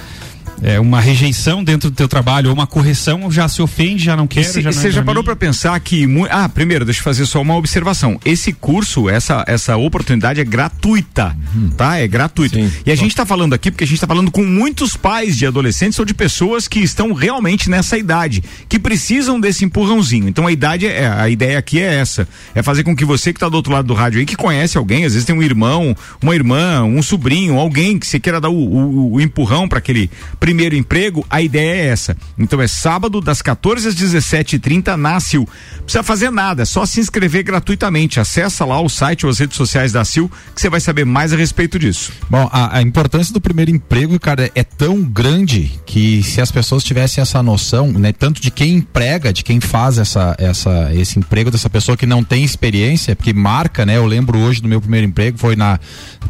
é, 0.61 0.79
uma 0.79 0.99
rejeição 1.01 1.63
dentro 1.63 1.89
do 1.89 1.95
teu 1.95 2.07
trabalho 2.07 2.49
ou 2.49 2.53
uma 2.53 2.65
correção, 2.67 3.29
já 3.31 3.47
se 3.47 3.61
ofende, 3.61 4.03
já 4.03 4.15
não 4.15 4.25
quer. 4.27 4.41
E 4.59 4.63
já 4.63 4.69
não 4.71 4.77
é 4.77 4.81
Você 4.81 4.91
já 4.91 5.01
pra 5.01 5.05
parou 5.07 5.23
para 5.23 5.35
pensar 5.35 5.79
que. 5.79 6.05
Ah, 6.29 6.47
primeiro, 6.49 6.85
deixa 6.85 6.99
eu 6.99 7.03
fazer 7.03 7.25
só 7.25 7.41
uma 7.41 7.55
observação. 7.55 8.19
Esse 8.25 8.51
curso, 8.53 9.09
essa, 9.09 9.43
essa 9.47 9.75
oportunidade 9.77 10.39
é 10.39 10.43
gratuita, 10.43 11.35
tá? 11.77 11.97
É 11.97 12.07
gratuito. 12.07 12.57
E 12.85 12.91
a 12.91 12.95
gente 12.95 13.15
tá 13.15 13.25
falando 13.25 13.53
aqui 13.53 13.69
porque 13.71 13.83
a 13.83 13.87
gente 13.87 13.99
tá 13.99 14.07
falando 14.07 14.31
com 14.31 14.43
muitos 14.43 14.95
pais 14.95 15.37
de 15.37 15.45
adolescentes 15.45 15.97
ou 15.99 16.05
de 16.05 16.13
pessoas 16.13 16.67
que 16.67 16.79
estão 16.79 17.13
realmente 17.13 17.69
nessa 17.69 17.97
idade, 17.97 18.43
que 18.69 18.79
precisam 18.79 19.39
desse 19.39 19.65
empurrãozinho. 19.65 20.27
Então 20.27 20.47
a 20.47 20.51
idade 20.51 20.85
é, 20.87 21.07
a 21.07 21.29
ideia 21.29 21.57
aqui 21.57 21.79
é 21.81 21.95
essa: 21.95 22.27
é 22.53 22.61
fazer 22.63 22.83
com 22.83 22.95
que 22.95 23.05
você 23.05 23.31
que 23.33 23.39
tá 23.39 23.49
do 23.49 23.55
outro 23.55 23.71
lado 23.73 23.87
do 23.87 23.93
rádio 23.93 24.19
aí, 24.19 24.25
que 24.25 24.35
conhece 24.35 24.77
alguém, 24.77 25.05
às 25.05 25.13
vezes 25.13 25.25
tem 25.25 25.35
um 25.35 25.43
irmão, 25.43 25.95
uma 26.21 26.35
irmã, 26.35 26.83
um 26.83 27.01
sobrinho, 27.01 27.57
alguém 27.57 27.97
que 27.99 28.07
você 28.07 28.19
queira 28.19 28.39
dar 28.41 28.49
o, 28.49 28.55
o- 28.55 29.13
o 29.13 29.21
empurrão 29.21 29.67
para 29.67 29.77
aquele 29.79 30.09
primeiro 30.45 30.75
emprego, 30.75 31.25
a 31.27 31.41
ideia 31.41 31.73
é 31.73 31.87
essa. 31.87 32.15
Então 32.37 32.61
é 32.61 32.67
sábado, 32.67 33.19
das 33.19 33.41
14 33.41 33.87
às 33.87 33.95
17h30, 33.95 34.95
na 34.95 35.19
CIL. 35.19 35.49
Precisa 35.81 36.03
fazer 36.03 36.29
nada, 36.29 36.61
é 36.61 36.65
só 36.65 36.85
se 36.85 36.99
inscrever 36.99 37.41
gratuitamente. 37.41 38.19
Acessa 38.19 38.63
lá 38.63 38.79
o 38.79 38.87
site 38.87 39.25
ou 39.25 39.31
as 39.31 39.39
redes 39.39 39.57
sociais 39.57 39.91
da 39.91 40.05
CIL 40.05 40.29
que 40.53 40.61
você 40.61 40.69
vai 40.69 40.79
saber 40.79 41.03
mais 41.03 41.33
a 41.33 41.35
respeito 41.35 41.79
disso. 41.79 42.11
Bom, 42.29 42.47
a, 42.53 42.77
a 42.77 42.81
importância 42.83 43.33
do 43.33 43.41
primeiro 43.41 43.71
emprego, 43.71 44.19
cara, 44.19 44.51
é 44.53 44.63
tão 44.63 45.01
grande 45.01 45.71
que 45.83 46.21
se 46.21 46.39
as 46.39 46.51
pessoas 46.51 46.83
tivessem 46.83 47.23
essa 47.23 47.41
noção, 47.41 47.91
né, 47.91 48.13
tanto 48.13 48.39
de 48.39 48.51
quem 48.51 48.75
emprega, 48.75 49.33
de 49.33 49.43
quem 49.43 49.59
faz 49.59 49.97
essa, 49.97 50.35
essa, 50.37 50.91
esse 50.93 51.17
emprego 51.17 51.49
dessa 51.49 51.71
pessoa 51.71 51.97
que 51.97 52.05
não 52.05 52.23
tem 52.23 52.43
experiência, 52.43 53.15
porque 53.15 53.33
marca, 53.33 53.83
né? 53.83 53.97
Eu 53.97 54.05
lembro 54.05 54.37
hoje 54.37 54.61
do 54.61 54.67
meu 54.67 54.79
primeiro 54.79 55.07
emprego, 55.07 55.39
foi 55.39 55.55
na 55.55 55.79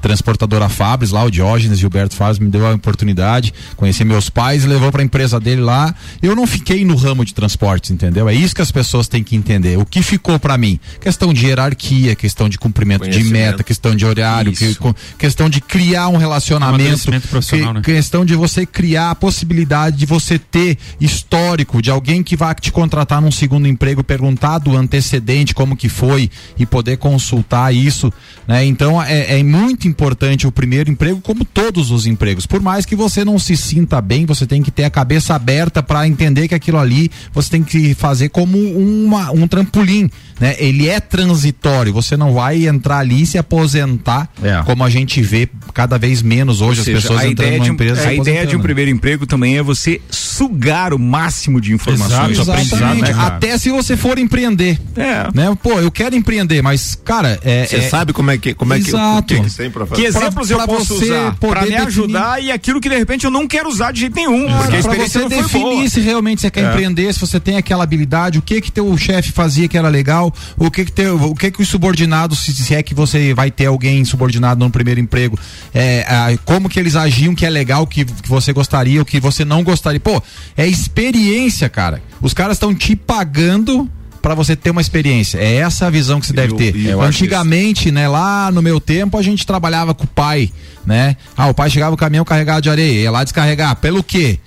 transportadora 0.02 0.70
Fabris, 0.70 1.12
lá 1.12 1.22
o 1.22 1.30
Diógenes 1.30 1.80
Gilberto 1.80 2.16
Fabris 2.16 2.40
me 2.40 2.50
deu 2.50 2.66
a 2.66 2.74
oportunidade, 2.74 3.54
conheci 3.76 4.05
meus 4.06 4.30
pais 4.30 4.64
levou 4.66 4.92
pra 4.92 5.04
empresa 5.04 5.40
dele 5.40 5.62
lá. 5.62 5.94
Eu 6.22 6.36
não 6.36 6.46
fiquei 6.48 6.86
no 6.86 6.96
ramo 6.96 7.26
de 7.26 7.34
transportes, 7.34 7.92
entendeu? 7.92 8.30
É 8.30 8.34
isso 8.34 8.56
que 8.56 8.62
as 8.62 8.72
pessoas 8.72 9.08
têm 9.08 9.24
que 9.24 9.36
entender. 9.36 9.78
O 9.78 9.86
que 9.86 10.02
ficou 10.02 10.40
pra 10.40 10.58
mim? 10.58 10.80
Questão 11.02 11.34
de 11.34 11.46
hierarquia, 11.48 12.16
questão 12.16 12.48
de 12.48 12.58
cumprimento 12.58 13.10
de 13.10 13.24
meta, 13.26 13.64
questão 13.64 13.96
de 13.96 14.06
horário, 14.06 14.52
que- 14.54 14.76
questão 15.18 15.50
de 15.50 15.60
criar 15.62 16.08
um 16.08 16.18
relacionamento, 16.18 16.76
Amadurecimento 16.84 17.28
profissional, 17.28 17.68
que- 17.70 17.74
né? 17.74 17.82
questão 17.84 18.24
de 18.26 18.36
você 18.36 18.66
criar 18.66 19.12
a 19.12 19.16
possibilidade 19.16 19.98
de 19.98 20.06
você 20.06 20.38
ter 20.40 20.78
histórico 21.00 21.82
de 21.82 21.90
alguém 21.90 22.22
que 22.24 22.36
vai 22.36 22.54
te 22.56 22.72
contratar 22.72 23.22
num 23.22 23.32
segundo 23.32 23.68
emprego, 23.68 24.04
perguntar 24.04 24.60
do 24.60 24.76
antecedente 24.76 25.54
como 25.54 25.76
que 25.76 25.90
foi 25.90 26.30
e 26.58 26.66
poder 26.66 26.98
consultar 26.98 27.74
isso, 27.74 28.12
né? 28.48 28.66
Então 28.66 29.02
é, 29.02 29.40
é 29.40 29.44
muito 29.44 29.88
importante 29.88 30.46
o 30.48 30.52
primeiro 30.52 30.90
emprego, 30.92 31.20
como 31.22 31.44
todos 31.46 31.92
os 31.92 32.06
empregos. 32.06 32.46
Por 32.46 32.62
mais 32.62 32.86
que 32.86 32.96
você 32.96 33.24
não 33.26 33.40
se 33.40 33.56
sinta 33.58 33.95
bem, 34.02 34.26
você 34.26 34.46
tem 34.46 34.62
que 34.62 34.72
ter 34.72 34.84
a 34.84 34.90
cabeça 34.90 35.34
aberta 35.36 35.82
para 35.84 36.08
entender 36.08 36.48
que 36.48 36.56
aquilo 36.56 36.78
ali 36.80 37.10
você 37.34 37.50
tem 37.52 37.64
que 37.64 37.94
fazer 37.94 38.30
como 38.30 38.58
uma, 38.58 39.32
um 39.32 39.48
trampolim, 39.48 40.10
né? 40.40 40.56
Ele 40.60 40.88
é 40.88 41.00
transitório. 41.00 41.94
Você 41.94 42.16
não 42.18 42.34
vai 42.34 42.66
entrar 42.68 43.00
ali 43.00 43.24
e 43.24 43.26
se 43.26 43.38
aposentar, 43.38 44.30
como 44.66 44.84
a 44.84 44.90
gente 44.90 45.22
vê 45.22 45.48
cada 45.74 45.98
vez 45.98 46.22
menos 46.22 46.62
hoje 46.62 46.80
Ou 46.80 46.82
as 46.82 46.86
seja, 46.86 47.02
pessoas 47.02 47.20
a 47.22 47.28
entrando 47.28 47.52
numa 47.58 47.66
um, 47.66 47.68
empresa. 47.74 48.08
a 48.08 48.14
ideia 48.14 48.46
de 48.46 48.56
um 48.56 48.62
primeiro 48.62 48.90
emprego 48.92 49.26
também 49.26 49.58
é 49.58 49.64
você 49.64 50.00
sugar 50.10 50.94
o 50.94 51.00
máximo 51.00 51.60
de 51.62 51.74
informações. 51.74 52.38
Exatamente. 52.40 53.12
né? 53.12 53.16
Até 53.18 53.58
se 53.58 53.70
você 53.72 53.96
for 53.98 54.18
empreender. 54.18 54.80
É. 54.96 55.28
Né? 55.34 55.58
Pô, 55.62 55.80
eu 55.80 55.92
quero 55.92 56.16
empreender, 56.16 56.62
mas, 56.62 56.96
cara, 56.96 57.40
é. 57.44 57.66
Você 57.66 57.78
é- 57.78 57.90
sabe 57.90 58.14
como 58.14 58.32
é 58.32 58.38
que 58.38 58.54
como 58.54 58.74
é 58.74 58.80
que 58.80 58.90
Exato. 58.90 59.28
que, 59.28 59.42
que 59.42 59.70
pra? 59.70 59.88
Que 59.88 60.04
exemplos 60.06 60.50
eu 60.50 60.58
pra 60.58 60.68
posso 60.68 60.96
você 60.98 61.06
usar 61.06 61.36
para 61.36 61.62
me 61.62 61.68
definir- 61.68 61.88
ajudar 61.88 62.44
e 62.44 62.52
aquilo 62.52 62.80
que 62.82 62.90
de 62.90 62.98
repente 62.98 63.26
eu 63.26 63.32
não 63.32 63.48
quero 63.48 63.70
usar 63.70 63.85
de 63.92 64.00
jeito 64.02 64.16
nenhum, 64.16 64.48
porque 64.48 64.64
a 64.64 64.68
pra 64.68 64.80
experiência 64.80 65.22
você 65.22 65.30
definir 65.30 65.64
boa. 65.76 65.90
se 65.90 66.00
realmente 66.02 66.42
você 66.42 66.52
quer 66.52 66.64
É. 66.66 66.70
empreender, 66.70 67.14
se 67.14 67.20
você 67.20 67.40
tem 67.40 67.58
aquela 67.58 67.84
habilidade, 67.84 68.38
o 68.40 68.42
que 68.42 68.60
que 68.62 68.72
teu 68.72 68.96
chefe 68.98 69.32
fazia 69.32 69.68
que 69.68 69.78
era 69.78 69.88
legal, 69.90 70.34
o 70.58 70.70
que 70.72 70.86
que 70.86 70.92
teu, 70.92 71.16
o 71.22 71.36
que 71.36 71.52
que 71.52 71.62
os 71.62 71.68
subordinados, 71.68 72.40
se, 72.40 72.54
se 72.54 72.74
é 72.76 72.82
que 72.84 72.94
você 72.94 73.34
vai 73.34 73.52
ter 73.52 73.66
alguém 73.68 74.04
subordinado 74.06 74.64
no 74.64 74.70
primeiro 74.72 75.00
emprego, 75.00 75.38
é, 75.74 76.06
ah, 76.08 76.28
como 76.46 76.70
que 76.70 76.80
eles 76.80 76.96
agiam 76.96 77.36
que 77.36 77.46
é 77.46 77.50
legal, 77.50 77.86
que, 77.88 78.06
que 78.06 78.30
você 78.30 78.52
gostaria, 78.54 79.02
o 79.02 79.06
que 79.06 79.20
você 79.20 79.44
não 79.46 79.64
gostaria. 79.64 80.00
Pô, 80.00 80.22
é 80.58 80.68
experiência, 80.68 81.70
cara. 81.70 82.02
Os 82.22 82.34
caras 82.34 82.56
estão 82.58 82.74
te 82.74 82.96
pagando 82.96 83.90
pra 84.26 84.34
você 84.34 84.56
ter 84.56 84.72
uma 84.72 84.82
experiência. 84.82 85.38
É 85.38 85.58
essa 85.58 85.86
a 85.86 85.90
visão 85.92 86.20
que 86.20 86.26
você 86.26 86.34
deve 86.34 86.54
eu- 86.54 86.58
ter. 86.58 86.76
eu 86.76 87.00
Antigamente, 87.00 87.92
né, 87.92 88.08
lá 88.08 88.52
no 88.52 88.60
meu 88.60 88.80
tempo, 88.80 89.20
a 89.20 89.22
gente 89.22 89.46
trabalhava 89.46 89.94
com 89.94 90.04
o 90.04 90.08
pai, 90.08 90.52
né? 90.84 91.16
Ah, 91.38 91.48
o 91.48 91.54
pai 91.54 91.70
chegava 91.70 91.94
o 91.94 91.98
caminhão 91.98 92.26
carregado 92.26 92.64
de 92.64 92.70
areia, 92.72 93.02
ia 93.04 93.12
lá 93.12 93.24
descarregar. 93.24 93.76
Pelo 93.76 94.02
quê? 94.02 94.40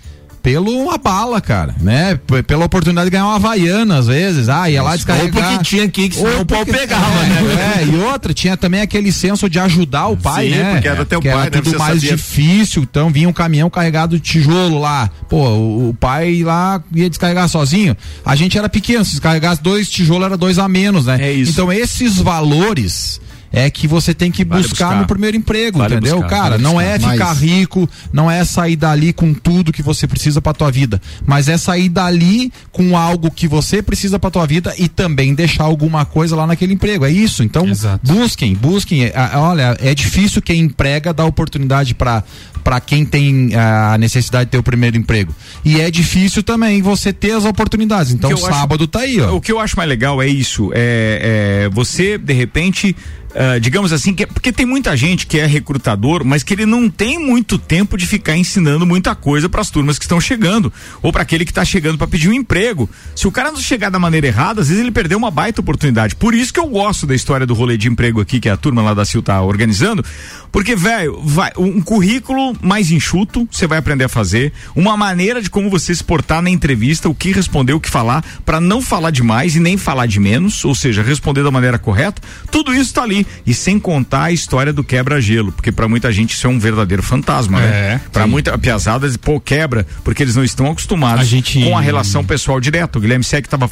Pelo 0.50 0.70
uma 0.82 0.96
bala, 0.96 1.40
cara, 1.40 1.74
né? 1.80 2.18
P- 2.26 2.42
pela 2.42 2.64
oportunidade 2.64 3.06
de 3.06 3.10
ganhar 3.10 3.26
uma 3.26 3.36
havaiana, 3.36 3.98
às 3.98 4.06
vezes. 4.06 4.48
Ah, 4.48 4.70
ia 4.70 4.82
lá 4.82 4.96
descarregar. 4.96 5.26
Ou 5.26 5.32
porque 5.52 5.64
tinha 5.64 5.88
que, 5.88 6.08
que 6.08 6.16
senão 6.16 6.40
o 6.40 6.46
pau 6.46 6.64
pegava, 6.64 7.22
né? 7.24 7.80
É, 7.80 7.84
e 7.84 7.94
outra, 7.96 8.32
tinha 8.32 8.56
também 8.56 8.80
aquele 8.80 9.12
senso 9.12 9.48
de 9.50 9.58
ajudar 9.58 10.06
o 10.08 10.16
pai, 10.16 10.46
Sim, 10.48 10.56
né? 10.56 10.72
porque 10.72 10.88
era 10.88 11.04
teu 11.04 11.20
que 11.20 11.28
pai, 11.28 11.36
era 11.36 11.44
né? 11.44 11.50
tudo 11.50 11.70
Você 11.70 11.76
mais 11.76 11.94
sabia. 12.00 12.16
difícil, 12.16 12.82
então 12.82 13.10
vinha 13.10 13.28
um 13.28 13.32
caminhão 13.32 13.68
carregado 13.68 14.16
de 14.16 14.22
tijolo 14.22 14.78
lá. 14.80 15.10
Pô, 15.28 15.48
o, 15.48 15.88
o 15.90 15.94
pai 15.94 16.42
lá 16.42 16.82
ia 16.94 17.08
descarregar 17.10 17.48
sozinho. 17.48 17.96
A 18.24 18.34
gente 18.34 18.56
era 18.56 18.68
pequeno, 18.68 19.04
se 19.04 19.10
descarregasse 19.12 19.62
dois 19.62 19.88
tijolos 19.88 20.24
era 20.26 20.36
dois 20.36 20.58
a 20.58 20.66
menos, 20.68 21.04
né? 21.06 21.18
É 21.20 21.30
isso. 21.32 21.52
Então 21.52 21.70
esses 21.72 22.16
valores 22.16 23.20
é 23.52 23.70
que 23.70 23.86
você 23.88 24.12
tem 24.12 24.30
que 24.30 24.44
Vale 24.44 24.62
buscar, 24.62 24.86
buscar. 24.86 25.00
no 25.00 25.06
primeiro 25.06 25.36
emprego, 25.36 25.78
Vale 25.78 25.94
entendeu? 25.94 26.16
buscar, 26.20 26.28
Cara, 26.30 26.50
vale 26.50 26.62
não 26.62 26.74
buscar. 26.74 26.86
é 26.88 26.98
Mas- 26.98 27.12
ficar 27.12 27.32
rico, 27.34 27.88
não 28.12 28.30
é 28.30 28.44
sair 28.44 28.76
dali 28.76 29.12
com 29.12 29.32
tudo 29.32 29.72
que 29.72 29.82
você 29.82 30.06
precisa 30.06 30.40
pra 30.42 30.52
tua 30.52 30.70
vida, 30.70 31.00
mas 31.26 31.48
é 31.48 31.56
sair 31.56 31.88
dali 31.88 32.52
com 32.72 32.96
algo 32.96 33.30
que 33.30 33.48
você 33.48 33.82
precisa 33.82 34.18
pra 34.18 34.30
tua 34.30 34.46
vida 34.46 34.74
e 34.78 34.88
também 34.88 35.34
deixar 35.34 35.64
alguma 35.64 36.04
coisa 36.04 36.36
lá 36.36 36.46
naquele 36.46 36.74
emprego. 36.74 37.04
É 37.04 37.10
isso. 37.10 37.42
Então, 37.42 37.64
busquem, 38.02 38.54
busquem. 38.54 39.04
É, 39.04 39.12
ah, 39.14 39.40
olha, 39.40 39.76
é 39.80 39.94
difícil 39.94 40.42
quem 40.42 40.60
emprega 40.60 41.12
dar 41.12 41.24
oportunidade 41.24 41.94
pra 41.94 42.22
para 42.64 42.80
quem 42.80 43.02
tem 43.06 43.54
ah, 43.54 43.94
a 43.94 43.98
necessidade 43.98 44.46
de 44.46 44.50
ter 44.50 44.58
o 44.58 44.62
primeiro 44.62 44.94
emprego. 44.94 45.34
E 45.64 45.80
é 45.80 45.90
difícil 45.90 46.42
também 46.42 46.82
você 46.82 47.14
ter 47.14 47.30
as 47.32 47.46
oportunidades. 47.46 48.12
Então, 48.12 48.30
eu 48.30 48.36
acho- 48.36 48.46
sábado 48.46 48.86
tá 48.86 49.00
aí, 49.00 49.18
ó. 49.20 49.36
O 49.36 49.40
que 49.40 49.50
eu 49.50 49.58
acho 49.58 49.74
mais 49.74 49.88
legal 49.88 50.20
é 50.20 50.26
isso, 50.28 50.70
é, 50.74 51.64
é 51.64 51.68
você, 51.70 52.18
de 52.18 52.34
repente, 52.34 52.94
ah, 53.34 53.58
digamos 53.58 53.92
assim, 53.92 54.14
que, 54.14 54.26
porque 54.26 54.52
tem 54.52 54.64
muita 54.64 54.96
gente 54.96 55.26
que 55.26 55.38
é 55.38 55.46
recrutador, 55.46 56.24
mas 56.24 56.42
que 56.42 56.54
ele 56.54 56.66
não 56.66 56.88
tem 56.88 57.18
muito 57.18 57.58
tempo 57.58 57.96
de 57.96 58.06
ficar 58.06 58.36
ensinando 58.36 58.86
muita 58.86 59.14
coisa 59.14 59.48
para 59.48 59.60
as 59.60 59.70
turmas 59.70 59.98
que 59.98 60.04
estão 60.04 60.20
chegando 60.20 60.72
ou 61.02 61.12
para 61.12 61.22
aquele 61.22 61.44
que 61.44 61.50
está 61.50 61.64
chegando 61.64 61.98
para 61.98 62.06
pedir 62.06 62.28
um 62.28 62.32
emprego. 62.32 62.88
Se 63.14 63.28
o 63.28 63.32
cara 63.32 63.52
não 63.52 63.60
chegar 63.60 63.90
da 63.90 63.98
maneira 63.98 64.26
errada, 64.26 64.60
às 64.60 64.68
vezes 64.68 64.82
ele 64.82 64.90
perdeu 64.90 65.18
uma 65.18 65.30
baita 65.30 65.60
oportunidade. 65.60 66.14
Por 66.14 66.34
isso 66.34 66.52
que 66.52 66.60
eu 66.60 66.66
gosto 66.66 67.06
da 67.06 67.14
história 67.14 67.46
do 67.46 67.54
rolê 67.54 67.76
de 67.76 67.88
emprego 67.88 68.20
aqui 68.20 68.40
que 68.40 68.48
a 68.48 68.56
turma 68.56 68.82
lá 68.82 68.94
da 68.94 69.04
Sil 69.04 69.20
tá 69.22 69.40
organizando, 69.42 70.04
porque 70.50 70.74
velho, 70.74 71.20
vai 71.22 71.52
um 71.58 71.80
currículo 71.80 72.56
mais 72.62 72.90
enxuto, 72.90 73.46
você 73.50 73.66
vai 73.66 73.78
aprender 73.78 74.04
a 74.04 74.08
fazer, 74.08 74.52
uma 74.74 74.96
maneira 74.96 75.42
de 75.42 75.50
como 75.50 75.68
você 75.68 75.94
se 75.94 76.02
portar 76.02 76.40
na 76.40 76.50
entrevista, 76.50 77.08
o 77.08 77.14
que 77.14 77.32
responder, 77.32 77.72
o 77.72 77.80
que 77.80 77.90
falar, 77.90 78.24
para 78.44 78.60
não 78.60 78.80
falar 78.80 79.10
demais 79.10 79.54
e 79.54 79.60
nem 79.60 79.76
falar 79.76 80.06
de 80.06 80.18
menos, 80.18 80.64
ou 80.64 80.74
seja, 80.74 81.02
responder 81.02 81.42
da 81.42 81.50
maneira 81.50 81.78
correta. 81.78 82.22
Tudo 82.50 82.74
isso 82.74 82.94
tá 82.94 83.02
ali 83.02 83.17
e 83.46 83.54
sem 83.54 83.78
contar 83.78 84.24
a 84.24 84.32
história 84.32 84.72
do 84.72 84.82
quebra-gelo, 84.84 85.52
porque 85.52 85.70
para 85.72 85.88
muita 85.88 86.10
gente 86.12 86.34
isso 86.34 86.46
é 86.46 86.50
um 86.50 86.58
verdadeiro 86.58 87.02
fantasma, 87.02 87.60
né? 87.60 87.66
É, 87.94 88.00
Para 88.12 88.24
sim. 88.24 88.30
muita 88.30 88.56
piazada, 88.58 89.08
pô, 89.20 89.40
quebra, 89.40 89.86
porque 90.04 90.22
eles 90.22 90.36
não 90.36 90.44
estão 90.44 90.70
acostumados 90.70 91.20
A 91.20 91.24
gente- 91.24 91.62
com 91.62 91.76
a 91.76 91.80
relação 91.80 92.24
pessoal 92.24 92.60
direta. 92.60 92.98
O 92.98 93.00
Guilherme 93.00 93.24
Sec 93.24 93.44
estava 93.44 93.68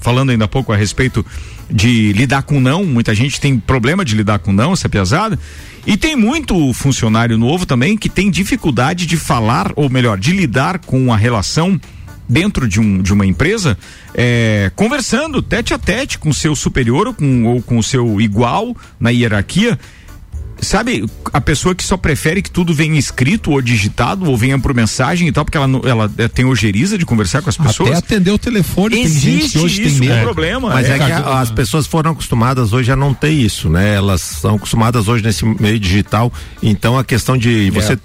falando 0.00 0.30
ainda 0.30 0.44
há 0.44 0.48
pouco 0.48 0.72
a 0.72 0.76
respeito 0.76 1.24
de 1.70 2.12
lidar 2.12 2.42
com 2.42 2.60
não. 2.60 2.84
Muita 2.84 3.14
gente 3.14 3.40
tem 3.40 3.58
problema 3.58 4.04
de 4.04 4.14
lidar 4.14 4.38
com 4.38 4.52
não, 4.52 4.72
essa 4.72 4.88
piazada. 4.88 5.38
E 5.86 5.96
tem 5.96 6.16
muito 6.16 6.72
funcionário 6.74 7.38
novo 7.38 7.64
também 7.64 7.96
que 7.96 8.08
tem 8.08 8.30
dificuldade 8.30 9.06
de 9.06 9.16
falar, 9.16 9.72
ou 9.76 9.88
melhor, 9.88 10.18
de 10.18 10.32
lidar 10.32 10.78
com 10.80 11.12
a 11.12 11.16
relação 11.16 11.80
dentro 12.28 12.68
de, 12.68 12.78
um, 12.80 13.00
de 13.00 13.12
uma 13.12 13.24
empresa, 13.24 13.78
é, 14.14 14.70
conversando 14.76 15.40
tete 15.40 15.72
a 15.72 15.78
tete 15.78 16.18
com 16.18 16.28
o 16.28 16.34
seu 16.34 16.54
superior 16.54 17.06
ou 17.08 17.14
com, 17.14 17.44
ou 17.44 17.62
com 17.62 17.78
o 17.78 17.82
seu 17.82 18.20
igual 18.20 18.76
na 19.00 19.10
hierarquia. 19.10 19.78
Sabe, 20.60 21.08
a 21.32 21.40
pessoa 21.40 21.72
que 21.72 21.84
só 21.84 21.96
prefere 21.96 22.42
que 22.42 22.50
tudo 22.50 22.74
venha 22.74 22.98
escrito 22.98 23.52
ou 23.52 23.62
digitado 23.62 24.28
ou 24.28 24.36
venha 24.36 24.58
por 24.58 24.74
mensagem 24.74 25.28
e 25.28 25.32
tal, 25.32 25.44
porque 25.44 25.56
ela, 25.56 25.68
ela 25.84 26.12
é, 26.18 26.26
tem 26.26 26.44
ojeriza 26.44 26.98
de 26.98 27.06
conversar 27.06 27.42
com 27.42 27.48
as 27.48 27.56
pessoas. 27.56 27.90
Até 27.90 27.98
atender 28.16 28.32
o 28.32 28.38
telefone, 28.38 28.96
tem 28.96 29.06
gente 29.06 29.20
que 29.22 29.28
Existe 29.38 29.58
hoje 29.60 29.76
tem 29.82 29.86
isso, 29.86 30.00
medo. 30.00 30.16
um 30.16 30.22
problema. 30.22 30.68
Mas 30.70 30.88
é, 30.88 30.94
que 30.94 30.98
cara, 30.98 31.24
a- 31.28 31.40
as 31.42 31.52
pessoas 31.52 31.86
foram 31.86 32.10
acostumadas 32.10 32.72
hoje 32.72 32.90
a 32.90 32.96
não 32.96 33.14
ter 33.14 33.30
isso, 33.30 33.68
né? 33.70 33.94
Elas 33.94 34.20
são 34.20 34.56
acostumadas 34.56 35.06
hoje 35.06 35.22
nesse 35.22 35.44
meio 35.44 35.78
digital. 35.78 36.32
Então 36.60 36.98
a 36.98 37.04
questão 37.04 37.38
de 37.38 37.70
você 37.70 37.96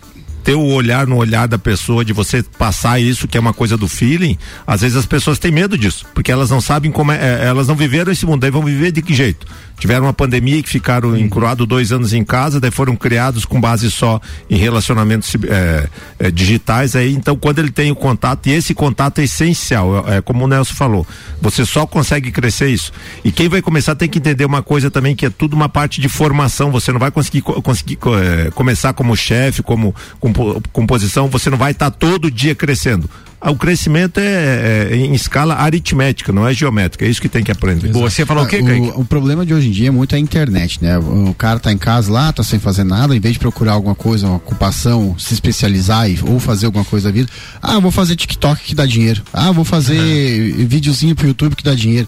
ter 0.44 0.56
o 0.56 0.66
olhar 0.66 1.08
no 1.08 1.16
olhar 1.18 1.48
da 1.48 1.58
pessoa, 1.58 2.04
de 2.04 2.12
você 2.14 2.44
passar 2.44 3.00
isso, 3.00 3.28
que 3.28 3.38
é 3.38 3.40
uma 3.40 3.54
coisa 3.54 3.78
do 3.78 3.88
feeling, 3.88 4.38
às 4.68 4.82
vezes 4.82 4.98
as 4.98 5.06
pessoas 5.06 5.40
têm 5.40 5.52
medo 5.52 5.78
disso, 5.78 6.06
porque 6.14 6.32
elas 6.32 6.50
não 6.50 6.60
sabem 6.60 6.92
como 6.92 7.12
é, 7.12 7.18
é, 7.42 7.46
elas 7.46 7.68
não 7.68 7.76
viveram 7.76 8.12
esse 8.12 8.26
mundo, 8.26 8.44
aí 8.44 8.52
vão 8.52 8.64
viver 8.64 8.92
de 8.92 9.02
que 9.02 9.14
jeito? 9.14 9.48
Tiveram 9.80 10.06
uma 10.06 10.14
pandemia 10.14 10.62
que 10.62 10.70
ficaram 10.70 11.18
encruados 11.18 11.68
dois 11.68 11.92
anos 11.92 12.14
em 12.14 12.24
casa, 12.24 12.60
daí 12.60 12.72
foram 12.72 12.96
criados 12.96 13.44
com 13.46 13.60
base 13.60 13.90
só 13.90 14.20
em 14.50 14.56
relacionamentos 14.58 15.34
é, 15.50 15.88
é, 16.20 16.32
digitais, 16.32 16.96
aí 16.96 17.14
então 17.14 17.36
quando 17.36 17.60
ele 17.60 17.72
tem 17.72 17.92
o 17.92 17.96
contato, 17.96 18.48
e 18.48 18.52
esse 18.52 18.74
contato 18.74 19.20
é 19.20 19.24
essencial, 19.24 20.06
é, 20.08 20.18
é 20.18 20.22
como 20.22 20.46
o 20.46 20.48
Nelson 20.48 20.74
falou, 20.74 21.08
você 21.42 21.66
só 21.66 21.86
consegue 21.86 22.32
crescer 22.32 22.70
isso. 22.70 22.92
E 23.24 23.32
quem 23.32 23.48
vai 23.50 23.62
começar 23.62 23.96
tem 23.96 24.08
que 24.10 24.20
entender 24.20 24.46
uma 24.46 24.62
coisa 24.62 24.92
também, 24.92 25.16
que 25.16 25.26
é 25.26 25.30
tudo 25.30 25.54
uma 25.56 25.70
parte 25.70 26.00
de 26.02 26.08
formação, 26.10 26.72
você 26.72 26.92
não 26.92 27.00
vai 27.00 27.12
conseguir, 27.12 27.42
co- 27.42 27.62
conseguir 27.62 27.96
co- 27.96 28.18
é, 28.18 28.52
começar 28.52 28.94
como 28.94 29.16
chefe, 29.16 29.62
como 29.64 29.94
compo- 30.34 30.62
composição, 30.72 31.28
você 31.28 31.50
não 31.50 31.58
vai 31.58 31.72
estar 31.72 31.92
todo 31.92 32.30
dia 32.32 32.56
crescendo. 32.56 33.10
Ah, 33.44 33.52
O 33.52 33.56
crescimento 33.56 34.20
é, 34.20 34.90
é 34.92 34.96
em 34.96 35.14
escala 35.14 35.56
aritmética, 35.56 36.32
não 36.32 36.48
é 36.48 36.54
geométrica, 36.54 37.06
é 37.06 37.10
isso 37.10 37.22
que 37.22 37.28
tem 37.28 37.44
que 37.44 37.52
aprender. 37.52 37.92
Ah, 38.44 38.48
o, 38.92 39.02
o 39.02 39.06
problema 39.06 39.46
de 39.46 39.54
hoje 39.54 39.68
em 39.68 39.72
dia 39.72 39.90
é 39.90 39.92
muito 39.92 40.16
a 40.16 40.20
internet, 40.20 40.80
né? 40.82 40.98
O, 40.98 41.30
o 41.30 41.34
cara 41.34 41.60
tá 41.60 41.72
em 41.72 41.78
casa 41.78 42.12
lá, 42.12 42.32
tá 42.32 42.42
sem 42.44 42.58
fazer 42.60 42.84
nada, 42.86 43.16
em 43.16 43.20
vez 43.20 43.34
de 43.34 43.40
procurar 43.40 43.74
alguma 43.74 43.96
coisa, 43.96 44.28
uma 44.28 44.38
ocupação, 44.38 45.16
se 45.20 45.34
especializar 45.34 46.10
e, 46.10 46.18
ou 46.24 46.40
fazer 46.40 46.68
alguma 46.68 46.86
coisa 46.86 47.10
da 47.10 47.14
vida, 47.14 47.30
ah, 47.62 47.80
vou 47.80 47.92
fazer 47.92 48.16
TikTok 48.16 48.64
que 48.64 48.74
dá 48.76 48.86
dinheiro. 48.86 49.22
Ah, 49.34 49.52
vou 49.52 49.66
fazer 49.66 50.54
videozinho 50.66 51.16
pro 51.16 51.28
YouTube 51.28 51.56
que 51.56 51.64
dá 51.64 51.76
dinheiro. 51.76 52.08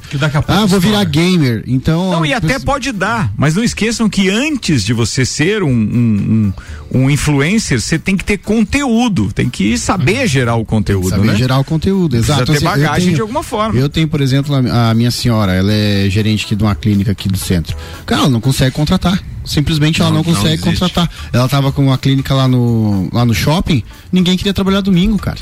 ah, 0.64 0.66
vou 0.66 0.80
virar 0.80 1.04
gamer. 1.04 1.64
Então. 1.68 2.12
Não, 2.12 2.26
e 2.26 2.34
até 2.34 2.60
pode 2.60 2.92
dar, 2.92 3.34
mas 3.38 3.56
não 3.56 3.64
esqueçam 3.64 4.08
que 4.10 4.30
antes 4.30 4.84
de 4.84 4.94
você 4.94 5.26
ser 5.26 5.64
um, 5.64 5.70
um, 5.70 6.54
um, 6.94 7.02
um 7.04 7.10
influencer, 7.10 7.82
você 7.82 8.00
tem 8.00 8.16
que 8.16 8.24
ter 8.24 8.38
conteúdo, 8.38 9.32
tem 9.34 9.50
que 9.50 9.78
saber 9.78 10.28
gerar 10.28 10.56
o 10.56 10.64
conteúdo, 10.66 11.25
Né? 11.34 11.36
gerar 11.38 11.60
o 11.60 11.64
conteúdo, 11.64 12.16
exato. 12.16 12.46
Precisa 12.46 12.60
ter 12.60 12.68
Assim, 12.68 12.82
bagagem 12.82 13.06
tenho- 13.06 13.16
de 13.16 13.22
alguma 13.22 13.44
forma. 13.44 13.80
Eu 13.80 13.90
tenho, 13.90 14.08
por 14.08 14.22
exemplo, 14.22 14.54
a, 14.56 14.90
a 14.90 14.94
minha 14.94 15.12
senhora, 15.12 15.54
ela 15.54 15.72
é 15.74 16.08
gerente 16.10 16.46
aqui 16.46 16.56
de 16.56 16.64
uma 16.64 16.76
clínica 16.76 17.12
aqui 17.12 17.28
do 17.30 17.38
centro. 17.38 17.76
Cara, 18.06 18.22
ela 18.22 18.30
não 18.30 18.42
consegue 18.42 18.72
contratar. 18.76 19.22
Simplesmente 19.44 20.02
ela 20.02 20.10
Não, 20.10 20.18
não, 20.18 20.24
não 20.24 20.34
consegue 20.34 20.56
existe. 20.56 20.80
contratar. 20.80 21.10
Ela 21.32 21.48
tava 21.48 21.72
com 21.72 21.84
uma 21.86 21.98
clínica 21.98 22.34
lá 22.34 22.48
no, 22.48 23.10
lá 23.14 23.24
no 23.24 23.34
shopping, 23.34 23.84
ninguém 24.12 24.36
queria 24.38 24.54
trabalhar 24.54 24.82
domingo, 24.82 25.18
cara. 25.20 25.38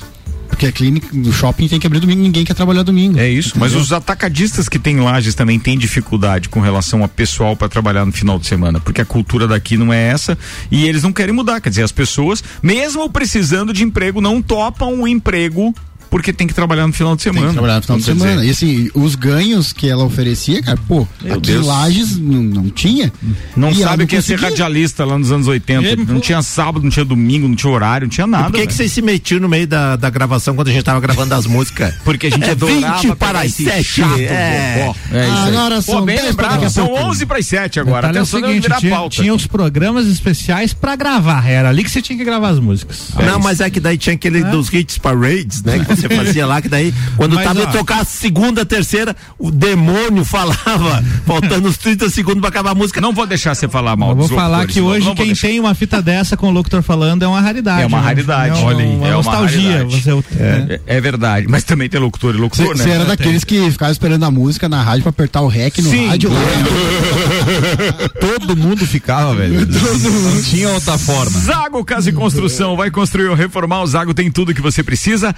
Porque 0.54 0.68
a 0.68 0.72
clínica 0.72 1.08
do 1.12 1.34
shopping 1.34 1.68
tem 1.68 1.80
que 1.80 1.88
abrir 1.88 2.00
domingo, 2.00 2.22
ninguém 2.22 2.46
quer 2.46 2.54
trabalhar 2.54 2.84
domingo. 2.84 3.18
É 3.18 3.28
isso, 3.28 3.54
mas 3.58 3.72
Entendeu? 3.72 3.82
os 3.86 3.92
atacadistas 3.92 4.70
que 4.70 4.78
têm 4.78 5.00
lajes 5.00 5.34
também 5.34 5.60
têm 5.60 5.76
dificuldade 5.76 6.48
com 6.48 6.60
relação 6.60 7.04
a 7.04 7.08
pessoal 7.08 7.56
para 7.56 7.68
trabalhar 7.68 8.06
no 8.06 8.12
final 8.12 8.38
de 8.38 8.46
semana, 8.46 8.80
porque 8.80 9.02
a 9.02 9.06
cultura 9.06 9.48
daqui 9.48 9.78
não 9.78 9.92
é 9.92 10.10
essa 10.10 10.38
e 10.70 10.86
eles 10.86 11.02
não 11.02 11.12
querem 11.12 11.34
mudar. 11.34 11.60
Quer 11.60 11.70
dizer, 11.70 11.82
as 11.82 11.92
pessoas, 11.92 12.44
mesmo 12.62 13.10
precisando 13.10 13.74
de 13.74 13.84
emprego, 13.84 14.22
não 14.22 14.44
topam 14.44 15.02
o 15.02 15.08
emprego 15.08 15.74
porque 16.14 16.32
tem 16.32 16.46
que 16.46 16.54
trabalhar 16.54 16.86
no 16.86 16.94
final 16.94 17.16
de 17.16 17.24
semana. 17.24 17.48
Tem 17.48 17.50
que 17.50 17.54
trabalhar 17.56 17.76
no 17.78 17.82
final 17.82 17.98
de 17.98 18.04
semana. 18.04 18.32
dizer, 18.34 18.46
E 18.48 18.50
assim, 18.52 18.92
os 18.94 19.16
ganhos 19.16 19.74
que 19.74 19.90
ela 19.90 20.04
oferecia, 20.04 20.62
cara, 20.62 20.78
pô, 20.88 21.08
Meu 21.20 21.34
aqui 21.38 21.52
em. 21.54 21.58
Lages 21.58 22.20
não, 22.20 22.44
não 22.44 22.70
tinha. 22.70 23.12
Não 23.58 23.72
E 23.72 23.76
sabe 23.78 24.04
o 24.04 24.08
que 24.08 24.16
é 24.18 24.22
ser 24.22 24.34
conseguia. 24.34 24.50
radialista 24.52 25.04
lá 25.06 25.18
nos 25.18 25.32
anos 25.32 25.48
80. 25.48 25.96
não 26.14 26.20
tinha 26.20 26.40
sábado, 26.44 26.84
não 26.84 26.92
tinha 26.92 27.04
domingo, 27.04 27.48
não 27.48 27.56
tinha 27.56 27.74
horário, 27.74 28.06
não 28.06 28.12
tinha 28.12 28.28
nada. 28.28 28.52
Por 28.52 28.60
que, 28.60 28.68
que 28.68 28.74
vocês 28.76 28.92
se 28.92 29.02
metiam 29.02 29.40
no 29.40 29.50
meio 29.50 29.66
da, 29.66 29.96
da 29.96 30.08
gravação 30.12 30.54
quando 30.54 30.68
a 30.68 30.72
gente 30.72 30.84
tava 30.84 31.00
gravando 31.00 31.34
as 31.34 31.48
músicas? 31.48 31.96
Porque 32.06 32.28
a 32.28 32.30
gente 32.30 32.48
é 32.48 32.52
adorava 32.52 33.02
20 33.02 33.16
para 33.16 33.28
pegar 33.28 33.40
as 33.40 33.46
esse 33.48 33.64
7. 33.64 33.84
chato, 33.84 34.20
é. 34.20 34.94
É 35.12 35.28
isso 35.28 35.38
aí. 35.42 35.48
Agora 35.48 35.76
Pô, 35.78 35.82
são 35.82 36.06
bem 36.06 36.16
10 36.18 36.28
lembrado, 36.28 36.60
para 36.60 36.70
são 36.70 36.86
pouco. 36.86 37.04
11 37.06 37.26
para 37.26 37.40
as 37.40 37.48
7 37.48 37.80
agora. 37.80 38.08
Detalhe 38.08 38.18
é 38.18 38.20
o 38.20 38.24
Atenção, 38.24 38.40
seguinte, 38.40 38.80
tinha, 38.80 38.96
pauta. 38.96 39.16
tinha 39.16 39.34
os 39.34 39.48
programas 39.48 40.06
especiais 40.06 40.74
pra 40.76 40.96
gravar. 40.96 41.50
Era 41.50 41.70
ali 41.70 41.84
que 41.84 41.90
você 41.90 42.04
tinha 42.04 42.16
que 42.16 42.24
gravar 42.24 42.50
as 42.50 42.60
músicas. 42.60 43.10
Não, 43.26 43.40
mas 43.40 43.62
é 43.62 43.70
que 43.72 43.80
daí 43.80 43.98
tinha 43.98 44.14
aquele 44.14 44.44
dos 44.44 44.72
hits 44.72 45.00
parades, 45.00 45.64
né? 45.64 45.84
Você 46.08 46.16
fazia 46.16 46.46
lá, 46.46 46.62
que 46.62 46.70
daí, 46.70 46.94
quando 47.16 47.36
Mas, 47.36 47.44
tava 47.46 47.60
ó. 47.60 47.64
ia 47.64 47.68
tocar 47.70 48.02
a 48.02 48.06
segunda, 48.06 48.66
terceira, 48.66 49.16
o 49.38 49.50
demônio 49.52 50.24
falava, 50.26 51.04
faltando 51.26 51.68
uns 51.70 51.78
30 51.78 52.10
segundos 52.10 52.40
pra 52.42 52.50
acabar 52.50 52.72
a 52.72 52.76
música. 52.76 53.00
Não 53.02 53.14
vou 53.14 53.26
deixar 53.26 53.56
você 53.56 53.68
falar 53.68 53.96
mal 53.96 54.10
Eu 54.12 54.16
vou 54.16 54.28
falar 54.28 54.60
locutores, 54.60 54.74
que 54.74 54.80
não- 54.82 54.88
hoje 54.88 55.00
não 55.08 55.16
vou 55.16 55.26
quem 55.26 55.34
tem 55.36 55.60
uma 55.60 55.74
fita 55.76 56.02
dessa 56.02 56.36
com 56.38 56.48
o 56.48 56.52
locutor 56.52 56.82
falando 56.82 57.24
é 57.24 57.28
uma 57.28 57.42
raridade. 57.42 57.82
É 57.84 57.86
uma 57.86 58.00
né? 58.00 58.04
raridade. 58.04 58.50
É 58.50 58.54
uma, 58.62 58.66
Olha 58.68 58.84
aí, 58.86 58.96
uma 58.96 59.08
é 59.08 59.10
uma 59.10 59.16
nostalgia. 59.18 59.78
raridade. 59.78 60.02
Você, 60.02 60.14
né? 60.14 60.80
É, 60.88 60.98
é 60.98 61.02
verdade, 61.02 61.48
mas 61.50 61.64
também 61.64 61.90
tem 61.90 62.00
locutor 62.00 62.34
e 62.36 62.38
locutor, 62.38 62.76
Você 62.78 62.86
né? 62.88 62.96
era 62.96 63.06
daqueles 63.06 63.44
que 63.44 63.70
ficava 63.72 63.92
esperando 63.92 64.24
a 64.24 64.32
música 64.32 64.68
na 64.70 64.82
rádio 64.82 65.04
pra 65.04 65.10
apertar 65.12 65.42
o 65.42 65.48
rec 65.48 65.78
no 65.80 65.90
Sim. 65.90 66.08
rádio. 66.08 66.30
Todo 68.20 68.56
mundo 68.56 68.86
ficava, 68.86 69.36
velho. 69.36 69.68
Não 69.68 70.42
tinha 70.44 70.70
outra 70.70 70.98
forma. 70.98 71.40
Zago 71.40 71.84
Casa 71.84 72.10
e 72.10 72.14
Construção 72.14 72.76
vai 72.76 72.90
construir 72.92 73.28
ou 73.28 73.36
reformar. 73.36 73.82
O 73.82 73.88
Zago 73.88 74.14
tem 74.14 74.32
tudo 74.32 74.54
que 74.54 74.62
você 74.62 74.84
precisa. 74.84 75.36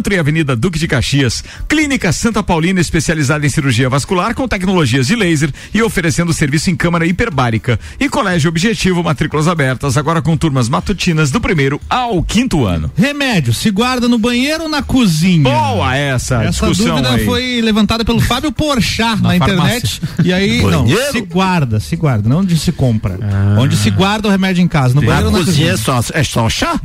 Centro 0.00 0.14
e 0.14 0.18
Avenida 0.18 0.56
Duque 0.56 0.78
de 0.78 0.88
Caxias. 0.88 1.44
Clínica 1.68 2.10
Santa 2.10 2.42
Paulina 2.42 2.80
especializada 2.80 3.44
em 3.44 3.50
cirurgia 3.50 3.86
vascular 3.86 4.34
com 4.34 4.48
tecnologias 4.48 5.06
de 5.06 5.14
laser 5.14 5.52
e 5.74 5.82
oferecendo 5.82 6.32
serviço 6.32 6.70
em 6.70 6.74
câmara 6.76 7.04
hiperbárica. 7.06 7.78
E 8.00 8.08
Colégio 8.08 8.48
Objetivo, 8.48 9.02
matrículas 9.02 9.46
abertas, 9.46 9.98
agora 9.98 10.22
com 10.22 10.34
turmas 10.38 10.70
matutinas 10.70 11.30
do 11.30 11.38
primeiro 11.38 11.78
ao 11.90 12.22
quinto 12.22 12.64
ano. 12.64 12.90
Remédio, 12.96 13.52
se 13.52 13.70
guarda 13.70 14.08
no 14.08 14.16
banheiro 14.18 14.62
ou 14.62 14.68
na 14.70 14.82
cozinha? 14.82 15.42
Boa 15.42 15.94
essa, 15.94 16.44
Essa 16.44 16.68
discussão 16.70 16.96
dúvida 16.96 17.10
aí. 17.16 17.24
foi 17.26 17.60
levantada 17.60 18.02
pelo 18.02 18.20
Fábio 18.22 18.50
Porchat 18.52 19.20
na, 19.20 19.36
internet. 19.36 20.00
E 20.24 20.32
aí, 20.32 20.62
não, 20.62 20.84
Banheiro? 20.84 21.12
se 21.12 21.20
guarda, 21.20 21.78
se 21.78 21.94
guarda, 21.94 22.26
não 22.26 22.38
onde 22.38 22.58
se 22.58 22.72
compra. 22.72 23.18
Onde 23.58 23.76
se 23.76 23.90
guarda 23.90 24.28
o 24.28 24.30
remédio 24.30 24.62
em 24.62 24.68
casa, 24.68 24.94
no 24.94 25.02
Na 25.02 25.06
banheiro 25.08 25.26
ou 25.26 25.32
na 25.32 25.38
cozinha 25.44 25.72
cozinha. 25.72 25.94
é 25.98 26.02
só, 26.02 26.18
é 26.18 26.24
só 26.24 26.48
chá? 26.48 26.80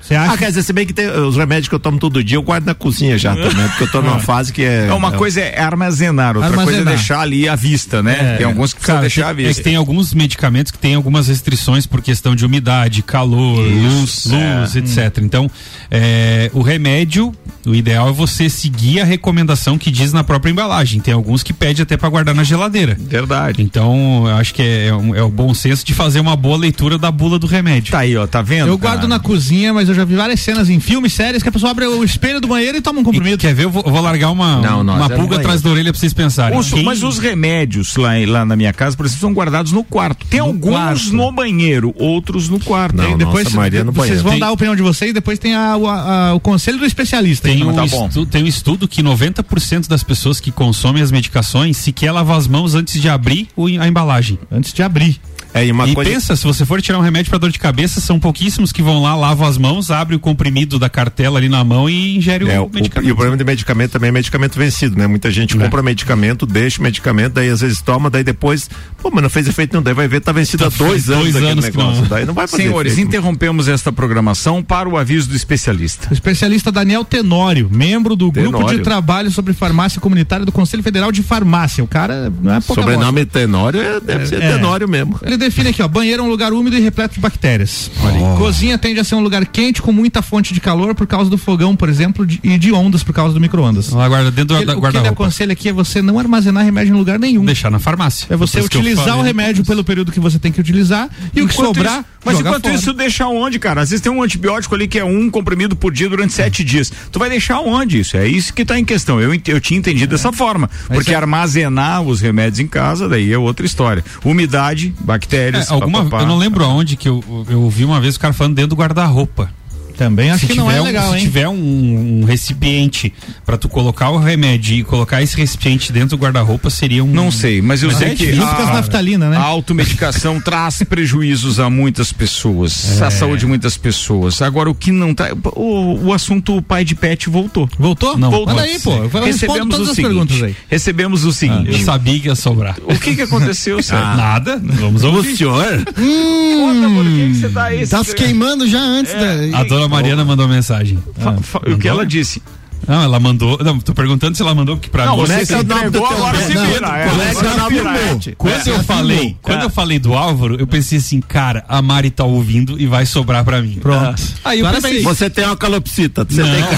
Você 0.00 0.14
acha? 0.14 0.32
Ah, 0.32 0.36
quer 0.36 0.48
dizer, 0.48 0.62
se 0.62 0.72
bem 0.72 0.86
que 0.86 0.92
tem 0.92 1.08
os 1.08 1.36
remédios 1.36 1.68
que 1.68 1.74
eu 1.74 1.78
tomo 1.80 1.98
todo 1.98 2.22
dia, 2.22 2.33
eu 2.34 2.42
guardo 2.42 2.66
na 2.66 2.74
cozinha 2.74 3.16
já 3.18 3.34
também, 3.34 3.68
porque 3.68 3.84
eu 3.84 3.90
tô 3.90 4.02
numa 4.02 4.18
fase 4.20 4.52
que 4.52 4.62
é. 4.62 4.86
É 4.88 4.92
uma 4.92 5.12
coisa 5.12 5.40
é 5.40 5.60
armazenar, 5.60 6.36
outra 6.36 6.50
coisa 6.52 6.60
é 6.62 6.74
Armazenar. 6.74 6.94
deixar 6.94 7.20
ali 7.20 7.48
à 7.48 7.54
vista, 7.54 8.02
né? 8.02 8.34
É. 8.34 8.36
Tem 8.38 8.46
alguns 8.46 8.72
que 8.72 8.80
precisam 8.80 8.96
Cara, 8.96 9.00
deixar 9.06 9.30
à 9.30 9.34
tem- 9.34 9.44
é 9.44 9.48
vista. 9.48 9.62
que 9.62 9.68
tem 9.68 9.76
alguns 9.76 10.12
medicamentos 10.14 10.72
que 10.72 10.78
têm 10.78 10.94
algumas 10.94 11.28
restrições 11.28 11.86
por 11.86 12.00
questão 12.02 12.34
de 12.34 12.44
umidade, 12.44 13.02
calor, 13.02 13.60
luz, 13.60 14.26
luz, 14.26 14.76
é. 14.76 14.78
etc. 14.78 15.18
Então, 15.22 15.50
é, 15.90 16.50
o 16.54 16.62
remédio, 16.62 17.32
o 17.66 17.74
ideal 17.74 18.08
é 18.08 18.12
você 18.12 18.48
seguir 18.48 19.00
a 19.00 19.04
recomendação 19.04 19.76
que 19.78 19.90
diz 19.90 20.12
na 20.12 20.24
própria 20.24 20.50
embalagem. 20.50 21.00
Tem 21.00 21.12
alguns 21.14 21.42
que 21.42 21.52
pede 21.52 21.82
até 21.82 21.96
para 21.96 22.08
guardar 22.08 22.34
na 22.34 22.42
geladeira. 22.44 22.96
Verdade. 22.98 23.62
Então, 23.62 24.24
eu 24.26 24.36
acho 24.36 24.54
que 24.54 24.62
é, 24.62 24.86
é 24.88 24.94
um- 24.94 25.14
é 25.14 25.22
o 25.22 25.28
bom 25.30 25.52
senso 25.54 25.84
de 25.84 25.92
fazer 25.94 26.20
uma 26.20 26.34
boa 26.36 26.56
leitura 26.56 26.96
da 26.98 27.10
bula 27.10 27.38
do 27.38 27.46
remédio. 27.46 27.92
Tá 27.92 28.00
aí, 28.00 28.16
ó, 28.16 28.26
tá 28.26 28.42
vendo? 28.42 28.68
Eu 28.68 28.78
guardo 28.78 28.96
cara? 29.02 29.08
na 29.08 29.18
cozinha 29.18 29.34
cozinha, 29.44 29.74
mas 29.74 29.88
eu 29.88 29.94
já 29.96 30.04
vi 30.04 30.14
várias 30.14 30.38
cenas 30.40 30.70
em 30.70 30.78
filmes, 30.78 31.12
séries, 31.12 31.42
que 31.42 31.48
a 31.48 31.52
pessoa 31.52 31.72
abre 31.72 31.84
o 31.86 32.04
espelho 32.04 32.23
do 32.40 32.48
banheiro 32.48 32.78
e 32.78 32.80
toma 32.80 33.00
um 33.00 33.04
comprimido. 33.04 33.38
Quer 33.38 33.54
ver? 33.54 33.64
Eu 33.64 33.70
vou, 33.70 33.82
eu 33.84 33.90
vou 33.92 34.00
largar 34.00 34.30
uma, 34.30 34.60
Não, 34.60 34.80
uma 34.82 35.06
é 35.06 35.08
no 35.08 35.16
pulga 35.16 35.36
atrás 35.36 35.60
da 35.62 35.70
orelha 35.70 35.92
pra 35.92 36.00
vocês 36.00 36.12
pensarem. 36.12 36.58
Mas 36.84 37.02
os 37.02 37.18
remédios 37.18 37.96
lá, 37.96 38.12
lá 38.26 38.44
na 38.44 38.56
minha 38.56 38.72
casa, 38.72 38.96
por 38.96 39.04
exemplo, 39.06 39.20
são 39.20 39.32
guardados 39.32 39.72
no 39.72 39.84
quarto. 39.84 40.26
Tem 40.26 40.40
alguns 40.40 40.72
quarto. 40.72 41.12
no 41.14 41.30
banheiro, 41.32 41.94
outros 41.98 42.48
no 42.48 42.58
quarto. 42.60 43.00
Aí 43.00 43.14
depois 43.16 43.48
vocês 43.48 44.22
vão 44.22 44.38
dar 44.38 44.46
a 44.48 44.52
opinião 44.52 44.74
de 44.74 44.82
vocês 44.82 45.10
e 45.10 45.14
depois 45.14 45.38
tem 45.38 45.54
a- 45.54 45.76
o- 45.76 45.86
a- 45.88 46.34
o 46.34 46.40
conselho 46.40 46.78
do 46.78 46.84
especialista. 46.84 47.48
Tem 47.48 47.58
Então, 47.58 47.70
um, 47.70 47.74
tá 47.74 47.86
bom. 47.86 48.06
estu- 48.08 48.26
tem 48.26 48.42
um 48.44 48.46
estudo 48.46 48.88
que 48.88 49.02
90% 49.02 49.88
das 49.88 50.02
pessoas 50.02 50.40
que 50.40 50.50
consomem 50.50 51.02
as 51.02 51.10
medicações 51.10 51.76
sequer 51.76 52.12
lavam 52.12 52.36
as 52.36 52.46
mãos 52.46 52.74
antes 52.74 53.00
de 53.00 53.08
abrir 53.08 53.48
o- 53.56 53.66
a 53.66 53.86
embalagem. 53.88 54.38
Antes 54.50 54.72
de 54.72 54.82
abrir. 54.82 55.20
É, 55.52 55.64
e 55.64 55.70
uma 55.70 55.86
e 55.88 55.94
coisa- 55.94 56.10
pensa, 56.10 56.34
se 56.34 56.42
você 56.44 56.66
for 56.66 56.82
tirar 56.82 56.98
um 56.98 57.02
remédio 57.02 57.30
para 57.30 57.38
dor 57.38 57.50
de 57.52 57.60
cabeça, 57.60 58.00
são 58.00 58.18
pouquíssimos 58.18 58.72
que 58.72 58.82
vão 58.82 59.00
lá, 59.00 59.14
lavam 59.14 59.46
as 59.46 59.56
mãos, 59.56 59.88
abre 59.88 60.16
o 60.16 60.18
comprimido 60.18 60.80
da 60.80 60.88
cartela 60.88 61.38
ali 61.38 61.48
na 61.48 61.62
mão 61.62 61.88
e 61.88 62.13
ingere 62.16 62.48
É, 62.50 62.60
o 62.60 62.64
o- 62.64 62.70
medicamento. 62.72 63.08
e 63.08 63.12
o 63.12 63.14
problema 63.14 63.36
de 63.36 63.44
medicamento 63.44 63.92
também 63.92 64.08
é 64.08 64.12
medicamento 64.12 64.58
vencido, 64.58 64.96
né? 64.98 65.06
Muita 65.06 65.30
gente 65.30 65.56
compra 65.56 65.82
medicamento, 65.82 66.46
deixa 66.46 66.80
o 66.80 66.82
medicamento, 66.82 67.32
daí 67.34 67.48
às 67.50 67.60
vezes 67.60 67.80
toma, 67.80 68.08
daí 68.10 68.24
depois, 68.24 68.68
pô, 69.00 69.10
mas 69.12 69.22
não 69.22 69.30
fez 69.30 69.46
efeito 69.48 69.74
não, 69.74 69.82
daí 69.82 69.94
vai 69.94 70.08
ver, 70.08 70.20
tá 70.20 70.32
vencido 70.32 70.64
há 70.64 70.68
dois 70.68 71.08
anos 71.10 71.22
dois 71.24 71.36
aquele 71.36 71.50
anos 71.52 71.64
negócio, 71.64 72.00
não- 72.02 72.08
daí 72.08 72.24
não 72.24 72.34
vai 72.34 72.46
fazer 72.46 72.64
Senhores, 72.64 72.92
efeito. 72.92 73.08
interrompemos 73.08 73.68
esta 73.68 73.92
programação 73.92 74.62
para 74.62 74.88
o 74.88 74.96
aviso 74.96 75.28
do 75.28 75.36
especialista. 75.36 76.08
O 76.10 76.12
especialista 76.14 76.70
Daniel 76.72 77.04
Tenório, 77.04 77.68
membro 77.70 78.14
do 78.16 78.30
grupo 78.30 78.56
Tenório. 78.58 78.78
de 78.78 78.84
trabalho 78.84 79.30
sobre 79.30 79.52
farmácia 79.52 80.00
comunitária 80.00 80.44
do 80.44 80.52
Conselho 80.52 80.82
Federal 80.82 81.10
de 81.12 81.22
Farmácia. 81.22 81.82
O 81.82 81.86
cara 81.88 82.32
não 82.42 82.54
é 82.54 82.60
pouca 82.60 82.82
Sobrenome 82.82 83.24
Tenório 83.24 83.80
é- 83.80 84.00
deve 84.00 84.26
ser 84.26 84.40
Tenório 84.40 84.88
mesmo. 84.88 85.18
Ele 85.22 85.36
define 85.36 85.70
aqui, 85.70 85.82
ó, 85.82 85.88
banheiro 85.88 86.22
é 86.22 86.26
um 86.26 86.28
lugar 86.28 86.52
úmido 86.52 86.76
e 86.76 86.80
repleto 86.80 87.14
de 87.14 87.20
bactérias. 87.20 87.90
Oh. 88.02 88.36
Cozinha 88.36 88.76
tende 88.78 89.00
a 89.00 89.04
ser 89.04 89.14
um 89.14 89.20
lugar 89.20 89.44
quente 89.46 89.80
com 89.80 89.92
muita 89.92 90.20
fonte 90.22 90.52
de 90.52 90.60
calor 90.60 90.94
por 90.94 91.06
causa 91.06 91.30
do 91.30 91.38
fogão, 91.38 91.74
por 91.74 91.88
exemplo, 91.88 92.03
de- 92.26 92.40
e 92.42 92.58
de 92.58 92.72
ondas 92.72 93.02
por 93.02 93.12
causa 93.12 93.34
do 93.34 93.40
micro-ondas. 93.40 93.90
Guarda 93.90 94.30
dentro 94.30 94.56
Ele- 94.56 94.66
da 94.66 94.76
o 94.76 94.80
que 94.90 94.96
ele 94.96 95.08
aconselha 95.08 95.52
aqui 95.52 95.68
é 95.68 95.72
você 95.72 96.02
não 96.02 96.18
armazenar 96.18 96.64
remédio 96.64 96.94
em 96.94 96.98
lugar 96.98 97.18
nenhum. 97.18 97.44
Deixar 97.44 97.70
na 97.70 97.78
farmácia. 97.78 98.26
É 98.30 98.36
você 98.36 98.60
Depois 98.60 98.66
utilizar 98.80 99.18
o 99.18 99.22
remédio 99.22 99.64
pelo 99.64 99.82
período 99.84 100.12
que 100.12 100.20
você 100.20 100.38
tem 100.38 100.50
que 100.52 100.60
utilizar 100.60 101.08
e 101.34 101.42
o 101.42 101.46
que 101.48 101.54
Enquanto 101.54 101.66
sobrar, 101.76 101.94
isso- 102.00 102.04
mas 102.24 102.40
enquanto 102.40 102.62
fora. 102.64 102.74
isso, 102.74 102.92
deixa 102.92 103.26
onde, 103.26 103.58
cara? 103.58 103.80
Às 103.82 103.90
vezes 103.90 104.02
tem 104.02 104.10
um 104.12 104.22
antibiótico 104.22 104.74
ali 104.74 104.86
que 104.88 104.98
é 104.98 105.04
um 105.04 105.30
comprimido 105.30 105.74
por 105.76 105.92
dia 105.92 106.08
durante 106.08 106.32
sete 106.32 106.62
dias. 106.64 106.92
Tu 107.10 107.18
vai 107.18 107.28
deixar 107.30 107.60
onde 107.60 108.00
isso? 108.00 108.16
É 108.16 108.26
isso 108.26 108.52
que 108.52 108.64
tá 108.64 108.78
em 108.78 108.84
questão. 108.84 109.20
Eu, 109.20 109.32
eu 109.46 109.60
tinha 109.60 109.78
entendido 109.78 110.10
dessa 110.14 110.32
forma. 110.32 110.68
Porque 110.88 111.12
é- 111.12 111.16
armazenar 111.16 112.02
os 112.02 112.20
remédios 112.20 112.60
em 112.60 112.66
casa, 112.66 113.08
daí 113.08 113.32
é 113.32 113.38
outra 113.38 113.64
história. 113.66 114.04
Umidade, 114.24 114.94
bactérias. 115.00 115.68
É, 115.70 115.72
alguma, 115.72 116.04
papapá. 116.04 116.22
eu 116.22 116.26
não 116.26 116.36
lembro 116.38 116.64
aonde 116.64 116.96
que 116.96 117.08
eu, 117.08 117.22
eu 117.48 117.60
ouvi 117.62 117.84
uma 117.84 118.00
vez 118.00 118.16
o 118.16 118.20
cara 118.20 118.32
falando 118.32 118.54
dentro 118.54 118.70
do 118.70 118.76
guarda-roupa. 118.76 119.50
Também 119.96 120.30
acho 120.30 120.46
se 120.46 120.52
que 120.52 120.58
não 120.58 120.70
é 120.70 120.80
um- 120.80 120.84
legal, 120.84 121.10
Se 121.12 121.16
hein? 121.18 121.22
tiver 121.24 121.48
um, 121.48 122.20
um 122.20 122.24
recipiente 122.24 123.12
pra 123.44 123.56
tu 123.56 123.68
colocar 123.68 124.10
o 124.10 124.18
remédio 124.18 124.76
e 124.76 124.84
colocar 124.84 125.22
esse 125.22 125.36
recipiente 125.36 125.92
dentro 125.92 126.16
do 126.16 126.22
guarda-roupa 126.22 126.68
seria 126.70 127.02
um. 127.04 127.06
Não 127.08 127.30
sei, 127.30 127.62
mas 127.62 127.82
eu 127.82 127.90
sei 127.90 128.08
é 128.08 128.14
que 128.14 128.32
a, 128.38 129.38
a 129.38 129.42
automedicação 129.42 130.40
traz 130.42 130.82
prejuízos 130.88 131.58
a 131.60 131.68
muitas 131.70 132.12
pessoas, 132.12 133.00
É. 133.00 133.04
à 133.06 133.10
saúde 133.10 133.40
de 133.40 133.46
muitas 133.46 133.76
pessoas. 133.76 134.40
Agora 134.42 134.70
o 134.70 134.74
que 134.74 134.90
não 134.92 135.14
tá, 135.14 135.28
o, 135.56 136.06
o 136.06 136.12
assunto 136.12 136.60
pai 136.62 136.84
de 136.84 136.94
pet 136.94 137.28
voltou. 137.28 137.68
Voltou? 137.78 138.16
Não 138.18 138.30
voltou. 138.30 138.54
Manda 138.54 138.66
aí, 138.66 138.78
pô. 138.78 138.92
Eu 138.94 139.08
Recebemos 139.24 139.68
todas 139.74 139.88
o 139.88 139.90
as 139.90 139.96
seguinte, 139.96 140.08
perguntas 140.14 140.42
aí. 140.42 140.56
Recebemos 140.68 141.24
o 141.24 141.32
seguinte. 141.32 141.70
eu 141.72 141.78
sabia 141.84 142.18
que 142.20 142.28
ia 142.28 142.34
sobrar. 142.34 142.76
O 142.84 142.98
que 142.98 143.14
que 143.14 143.22
aconteceu, 143.22 143.80
Sérgio? 143.82 144.04
Ah, 144.06 144.16
Nada, 144.16 144.60
vamos 144.62 145.02
ouvir. 145.04 145.32
O 145.32 145.36
senhor? 145.36 145.84
Conta, 145.84 146.88
mano, 146.88 147.10
o 147.10 147.14
que 147.14 147.28
que 147.28 147.34
você 147.34 147.48
tá 147.48 147.64
aí? 147.64 147.86
Tá 147.86 147.98
Você- 147.98 148.10
se 148.10 148.16
queimando 148.16 148.66
já 148.68 148.80
antes 148.80 149.12
É. 149.14 149.48
da. 149.48 149.58
A 149.58 149.64
dona 149.64 149.83
Mariana 149.88 150.24
mandou 150.24 150.46
mensagem. 150.48 150.98
Fa- 151.18 151.36
fa- 151.42 151.60
o 151.66 151.78
que 151.78 151.88
ela 151.88 152.04
disse? 152.06 152.42
Não, 152.86 153.02
ela 153.02 153.18
mandou. 153.18 153.56
Não, 153.64 153.78
tô 153.80 153.94
perguntando 153.94 154.36
se 154.36 154.42
ela 154.42 154.54
mandou 154.54 154.76
que 154.76 154.90
pra 154.90 155.06
Não, 155.06 155.16
mim. 155.16 155.22
você 155.26 155.46
se 155.46 155.54
entregou, 155.54 156.04
agora 156.06 156.36
se 156.38 156.48
vira. 156.52 156.64
é, 156.98 157.30
é 157.30 157.34
que 157.34 157.46
agora 157.46 157.62
é 157.62 157.68
vira, 157.70 157.90
é. 157.96 158.34
Quando 158.36 158.66
eu 158.68 158.84
falei, 158.84 159.36
quando 159.40 159.62
eu 159.62 159.70
falei 159.70 159.98
do 159.98 160.12
Álvaro, 160.12 160.56
eu 160.60 160.66
pensei 160.66 160.98
assim, 160.98 161.18
cara, 161.22 161.64
a 161.66 161.80
Mari 161.80 162.10
tá 162.10 162.24
ouvindo 162.24 162.78
e 162.78 162.86
vai 162.86 163.06
sobrar 163.06 163.42
pra 163.42 163.62
mim. 163.62 163.78
Pronto. 163.80 164.22
Aí 164.44 164.60
eu 164.60 164.70
pensei, 164.70 165.02
Você 165.02 165.30
tem 165.30 165.46
uma 165.46 165.56
calopsita, 165.56 166.26
você 166.28 166.42
Não. 166.42 166.50
tem 166.50 166.62
que 166.62 166.74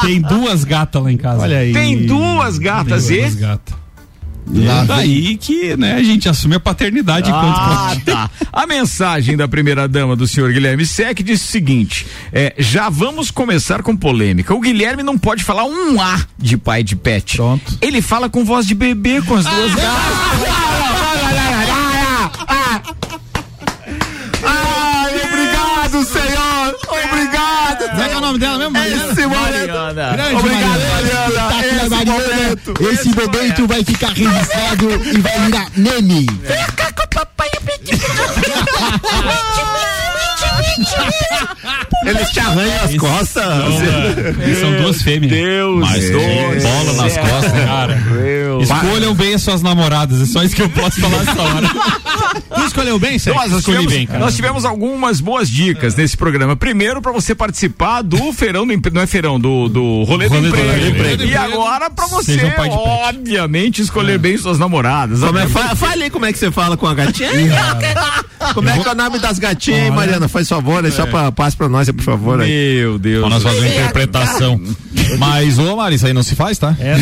tem 0.06 0.20
duas 0.20 0.64
gatas 0.64 1.00
lá 1.00 1.12
em 1.12 1.16
casa. 1.16 1.42
Olha 1.42 1.58
aí. 1.58 1.72
Tem 1.72 2.04
duas 2.04 2.58
gatas 2.58 3.06
Tem 3.06 3.18
e? 3.18 3.20
duas 3.20 3.34
gatas. 3.36 3.83
Daí 4.86 5.36
que, 5.36 5.76
né, 5.76 5.94
a 5.94 6.02
gente 6.02 6.28
assume 6.28 6.56
a 6.56 6.60
paternidade 6.60 7.30
Ah, 7.32 7.96
tá. 8.04 8.30
A 8.52 8.66
mensagem 8.66 9.36
da 9.36 9.48
primeira 9.48 9.88
dama 9.88 10.14
do 10.14 10.26
senhor 10.28 10.52
Guilherme 10.52 10.84
Sec 10.86 11.20
disse 11.22 11.44
o 11.44 11.50
seguinte: 11.50 12.06
é, 12.32 12.54
já 12.58 12.88
vamos 12.90 13.30
começar 13.30 13.82
com 13.82 13.96
polêmica. 13.96 14.54
O 14.54 14.60
Guilherme 14.60 15.02
não 15.02 15.18
pode 15.18 15.42
falar 15.42 15.64
um 15.64 16.00
A 16.00 16.20
de 16.38 16.56
pai 16.56 16.82
de 16.82 16.94
pet. 16.94 17.36
Pronto. 17.36 17.78
Ele 17.80 18.02
fala 18.02 18.28
com 18.28 18.44
voz 18.44 18.66
de 18.66 18.74
bebê 18.74 19.22
com 19.22 19.34
as 19.34 19.44
duas 19.44 19.74
gatas. 19.74 19.84
Ai, 20.46 21.03
nome 28.24 28.38
dela 28.38 28.70
mesmo? 28.70 28.78
Esse. 28.78 29.26
Mariana. 29.26 30.12
Grande 30.12 30.36
Obrigado, 30.36 30.80
Mariana. 30.80 31.50
Mariana! 31.50 31.60
Esse 31.60 31.84
Esse 31.84 32.04
momento! 32.04 32.74
Esse 32.90 33.08
momento 33.08 33.66
vai 33.66 33.84
ficar 33.84 34.08
registrado 34.08 34.88
e 35.12 35.20
vai 35.20 35.38
virar 35.40 35.66
meme. 35.76 36.26
Eles 42.06 42.30
te 42.30 42.40
arranham 42.40 42.84
as 42.84 42.96
costas. 42.96 43.44
Eles 44.42 44.58
são 44.58 44.72
duas 44.76 45.02
fêmeas. 45.02 45.32
Deus, 45.32 45.80
Mas 45.80 46.04
Deus 46.10 46.62
bola 46.62 46.92
nas 47.02 47.16
costas, 47.16 47.52
cara. 47.64 47.96
Meu. 47.96 48.60
Escolham 48.60 49.14
bem 49.14 49.34
as 49.34 49.42
suas 49.42 49.62
namoradas, 49.62 50.20
é 50.22 50.26
só 50.26 50.42
isso 50.42 50.54
que 50.54 50.62
eu 50.62 50.68
posso 50.70 51.00
falar 51.00 51.18
nessa 51.24 51.42
hora. 51.42 51.68
Tu 52.54 52.64
escolheu 52.66 52.98
bem, 52.98 53.18
Sérgio? 53.18 53.40
Nós, 53.40 53.50
nós, 53.50 53.60
Escolhi 53.60 53.78
tivemos, 53.78 53.92
bem, 53.98 54.06
cara. 54.06 54.18
nós 54.20 54.36
tivemos 54.36 54.64
algumas 54.64 55.20
boas 55.20 55.48
dicas 55.50 55.94
nesse 55.96 56.16
programa. 56.16 56.54
Primeiro, 56.56 57.02
para 57.02 57.12
você 57.12 57.34
participar 57.34 58.02
do 58.02 58.32
feirão 58.32 58.66
do 58.66 58.72
emprego, 58.72 58.94
não 58.96 59.02
é 59.02 59.06
feirão, 59.06 59.38
do, 59.40 59.68
do 59.68 60.04
rolê, 60.04 60.28
do 60.28 60.34
Rolê 60.34 60.48
do 60.50 60.56
emprego. 60.56 60.86
emprego. 60.96 61.22
E 61.24 61.36
agora, 61.36 61.90
para 61.90 62.06
você, 62.06 62.34
Seja 62.34 62.46
um 62.46 62.50
pai 62.52 62.68
de 62.68 62.76
pet. 62.76 62.88
obviamente, 63.08 63.82
escolher 63.82 64.18
bem 64.18 64.36
suas 64.36 64.58
namoradas. 64.58 65.20
Como 65.20 65.38
é, 65.38 65.46
fa- 65.48 65.74
fale 65.74 66.04
aí 66.04 66.10
como 66.10 66.24
é 66.26 66.32
que 66.32 66.38
você 66.38 66.50
fala 66.50 66.76
com 66.76 66.86
a 66.86 66.94
gatinha. 66.94 67.30
Como 68.52 68.68
é 68.68 68.78
que 68.78 68.86
é 68.86 68.92
o 68.92 68.94
nome 68.94 69.18
das 69.20 69.38
gatinhas, 69.38 69.84
hein, 69.86 69.90
Mariana? 69.90 70.28
Faz 70.28 70.48
favor, 70.64 70.84
aí 70.84 70.90
só 70.90 71.06
pra, 71.06 71.30
passe 71.30 71.56
pra 71.56 71.68
nós, 71.68 71.88
aí, 71.88 71.94
por 71.94 72.02
favor. 72.02 72.40
Aí. 72.40 72.78
Meu 72.78 72.98
Deus. 72.98 73.20
Pra 73.20 73.28
nós 73.28 73.42
fazer 73.42 73.58
uma 73.58 73.68
interpretação. 73.68 74.60
Mas, 75.18 75.58
ô, 75.58 75.76
Mari, 75.76 75.96
isso 75.96 76.06
aí 76.06 76.12
não 76.12 76.22
se 76.22 76.34
faz, 76.34 76.58
tá? 76.58 76.76
É, 76.80 76.96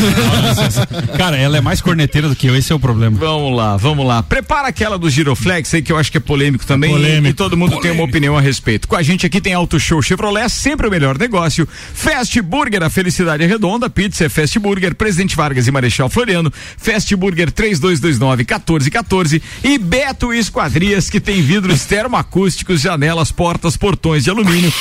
Cara, 1.16 1.36
ela 1.36 1.56
é 1.56 1.60
mais 1.60 1.80
corneteira 1.80 2.28
do 2.28 2.34
que 2.36 2.46
eu, 2.46 2.56
esse 2.56 2.72
é 2.72 2.74
o 2.74 2.80
problema. 2.80 3.16
Vamos 3.18 3.56
lá, 3.56 3.76
vamos 3.76 4.06
lá. 4.06 4.22
Prepara 4.22 4.68
aquela 4.68 4.98
do 4.98 5.08
Giroflex 5.08 5.74
aí 5.74 5.82
que 5.82 5.92
eu 5.92 5.98
acho 5.98 6.10
que 6.10 6.18
é 6.18 6.20
polêmico 6.20 6.66
também 6.66 6.90
Polêmico. 6.90 7.28
e 7.28 7.32
todo 7.32 7.56
mundo 7.56 7.78
tem 7.80 7.90
uma 7.90 8.04
opinião 8.04 8.36
a 8.36 8.40
respeito. 8.40 8.88
Com 8.88 8.96
a 8.96 9.02
gente 9.02 9.24
aqui 9.26 9.40
tem 9.40 9.54
Auto 9.54 9.78
Show 9.78 10.02
Chevrolet, 10.02 10.48
sempre 10.50 10.86
o 10.86 10.90
melhor 10.90 11.16
negócio. 11.18 11.68
Fast 11.94 12.40
Burger, 12.42 12.82
a 12.82 12.90
felicidade 12.90 13.42
é 13.42 13.46
redonda. 13.46 13.88
Pizza 13.88 14.24
é 14.24 14.28
Fast 14.28 14.58
Burger, 14.58 14.94
Presidente 14.94 15.36
Vargas 15.36 15.66
e 15.66 15.70
Marechal 15.70 16.08
Floriano. 16.08 16.52
Fast 16.76 17.14
Burger 17.14 17.50
3229 17.50 18.42
1414 18.42 19.42
e 19.62 19.78
Beto 19.78 20.32
Esquadrias 20.32 21.08
que 21.08 21.20
tem 21.20 21.42
vidros 21.42 21.84
termoacústicos, 21.84 22.80
janelas, 22.80 23.30
portas, 23.30 23.51
portões 23.76 24.24
de 24.24 24.30
alumínio. 24.30 24.72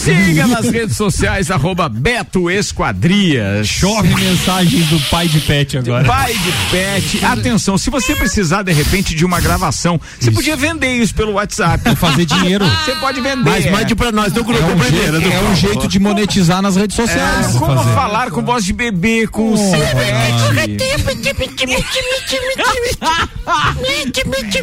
Siga 0.00 0.46
nas 0.46 0.68
redes 0.68 0.96
sociais 0.96 1.50
arroba 1.50 1.88
Beto 1.88 2.50
Esquadrias. 2.50 3.66
Chove 3.66 4.14
mensagens 4.14 4.86
do 4.86 4.98
pai 5.10 5.28
de 5.28 5.40
pet 5.40 5.78
agora. 5.78 6.04
Pai 6.06 6.32
de 6.34 6.52
pet. 6.70 7.24
Atenção, 7.24 7.78
se 7.78 7.90
você 7.90 8.14
precisar 8.14 8.62
de 8.62 8.72
repente 8.72 9.14
de 9.14 9.24
uma 9.24 9.40
gravação, 9.40 10.00
você 10.18 10.30
podia 10.30 10.56
vender 10.56 10.94
isso 10.96 11.14
pelo 11.14 11.32
WhatsApp. 11.32 11.82
Vou 11.84 11.96
fazer 11.96 12.24
dinheiro. 12.24 12.64
Você 12.84 12.92
pode 12.96 13.20
vender. 13.20 13.44
Mas 13.44 13.70
mande 13.70 13.94
pra 13.94 14.12
nós 14.12 14.32
do 14.32 14.44
grupo 14.44 14.62
É 14.62 14.66
um, 14.66 14.78
primeiro. 14.78 15.20
jeito, 15.20 15.20
do 15.20 15.32
é 15.32 15.50
um 15.50 15.56
jeito 15.56 15.88
de 15.88 15.98
monetizar 15.98 16.60
nas 16.62 16.76
redes 16.76 16.96
sociais. 16.96 17.54
É, 17.54 17.58
como 17.58 17.76
fazer. 17.76 17.94
falar 17.94 18.30
com 18.30 18.42
voz 18.44 18.64
de 18.64 18.72
bebê 18.72 19.26
com 19.26 19.52
o 19.52 19.56
seu 19.56 19.70
pet. 19.70 20.56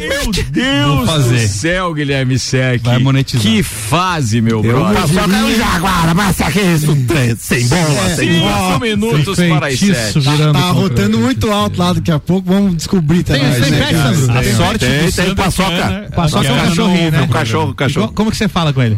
Meu 0.00 0.32
Deus 0.50 0.96
Vou 0.96 1.06
fazer. 1.06 1.40
do 1.42 1.48
céu, 1.48 1.94
Guilherme 1.94 2.38
Sec. 2.38 2.82
Vai 2.82 2.98
monetizar. 2.98 3.43
Que 3.44 3.62
fase, 3.62 4.40
meu 4.40 4.62
brother. 4.62 5.06
Só 5.06 5.24
que 5.28 5.34
é 5.34 5.44
um 5.44 5.54
jaguar, 5.54 6.14
mas 6.14 6.40
aqui 6.40 6.60
isso 6.60 6.96
tem- 7.06 7.36
sem 7.36 7.68
bola, 7.68 8.16
sem 8.16 8.40
bola. 8.40 8.68
Cinco 8.72 8.80
minutos 8.80 9.36
para 9.36 9.66
as 9.66 9.78
Feitiço 9.78 10.22
sete. 10.22 10.24
Tá 10.24 10.32
contra- 10.46 10.60
rotando 10.72 11.18
muito 11.18 11.50
alto 11.52 11.78
lá, 11.78 11.92
daqui 11.92 12.10
a 12.10 12.18
pouco 12.18 12.50
vamos 12.50 12.76
descobrir 12.76 13.22
Tem, 13.22 13.38
também. 13.38 13.60
tem 13.60 13.72
pet, 13.78 13.92
Sandro? 13.94 14.38
A 14.38 14.44
sorte 14.56 14.78
Tem, 14.86 15.04
do 15.06 15.12
tem 15.12 15.34
paçoca. 15.34 15.70
Cana- 15.76 16.08
Paçoca 16.16 16.42
que 16.42 16.46
é 16.48 16.52
um 16.52 16.56
cachorrinho, 16.68 17.10
né? 17.10 17.20
Um 17.22 17.28
cachorro, 17.28 17.74
cachorro. 17.74 18.08
co- 18.08 18.14
Como 18.14 18.30
que 18.30 18.36
você 18.38 18.48
fala 18.48 18.72
com 18.72 18.82
ele? 18.82 18.96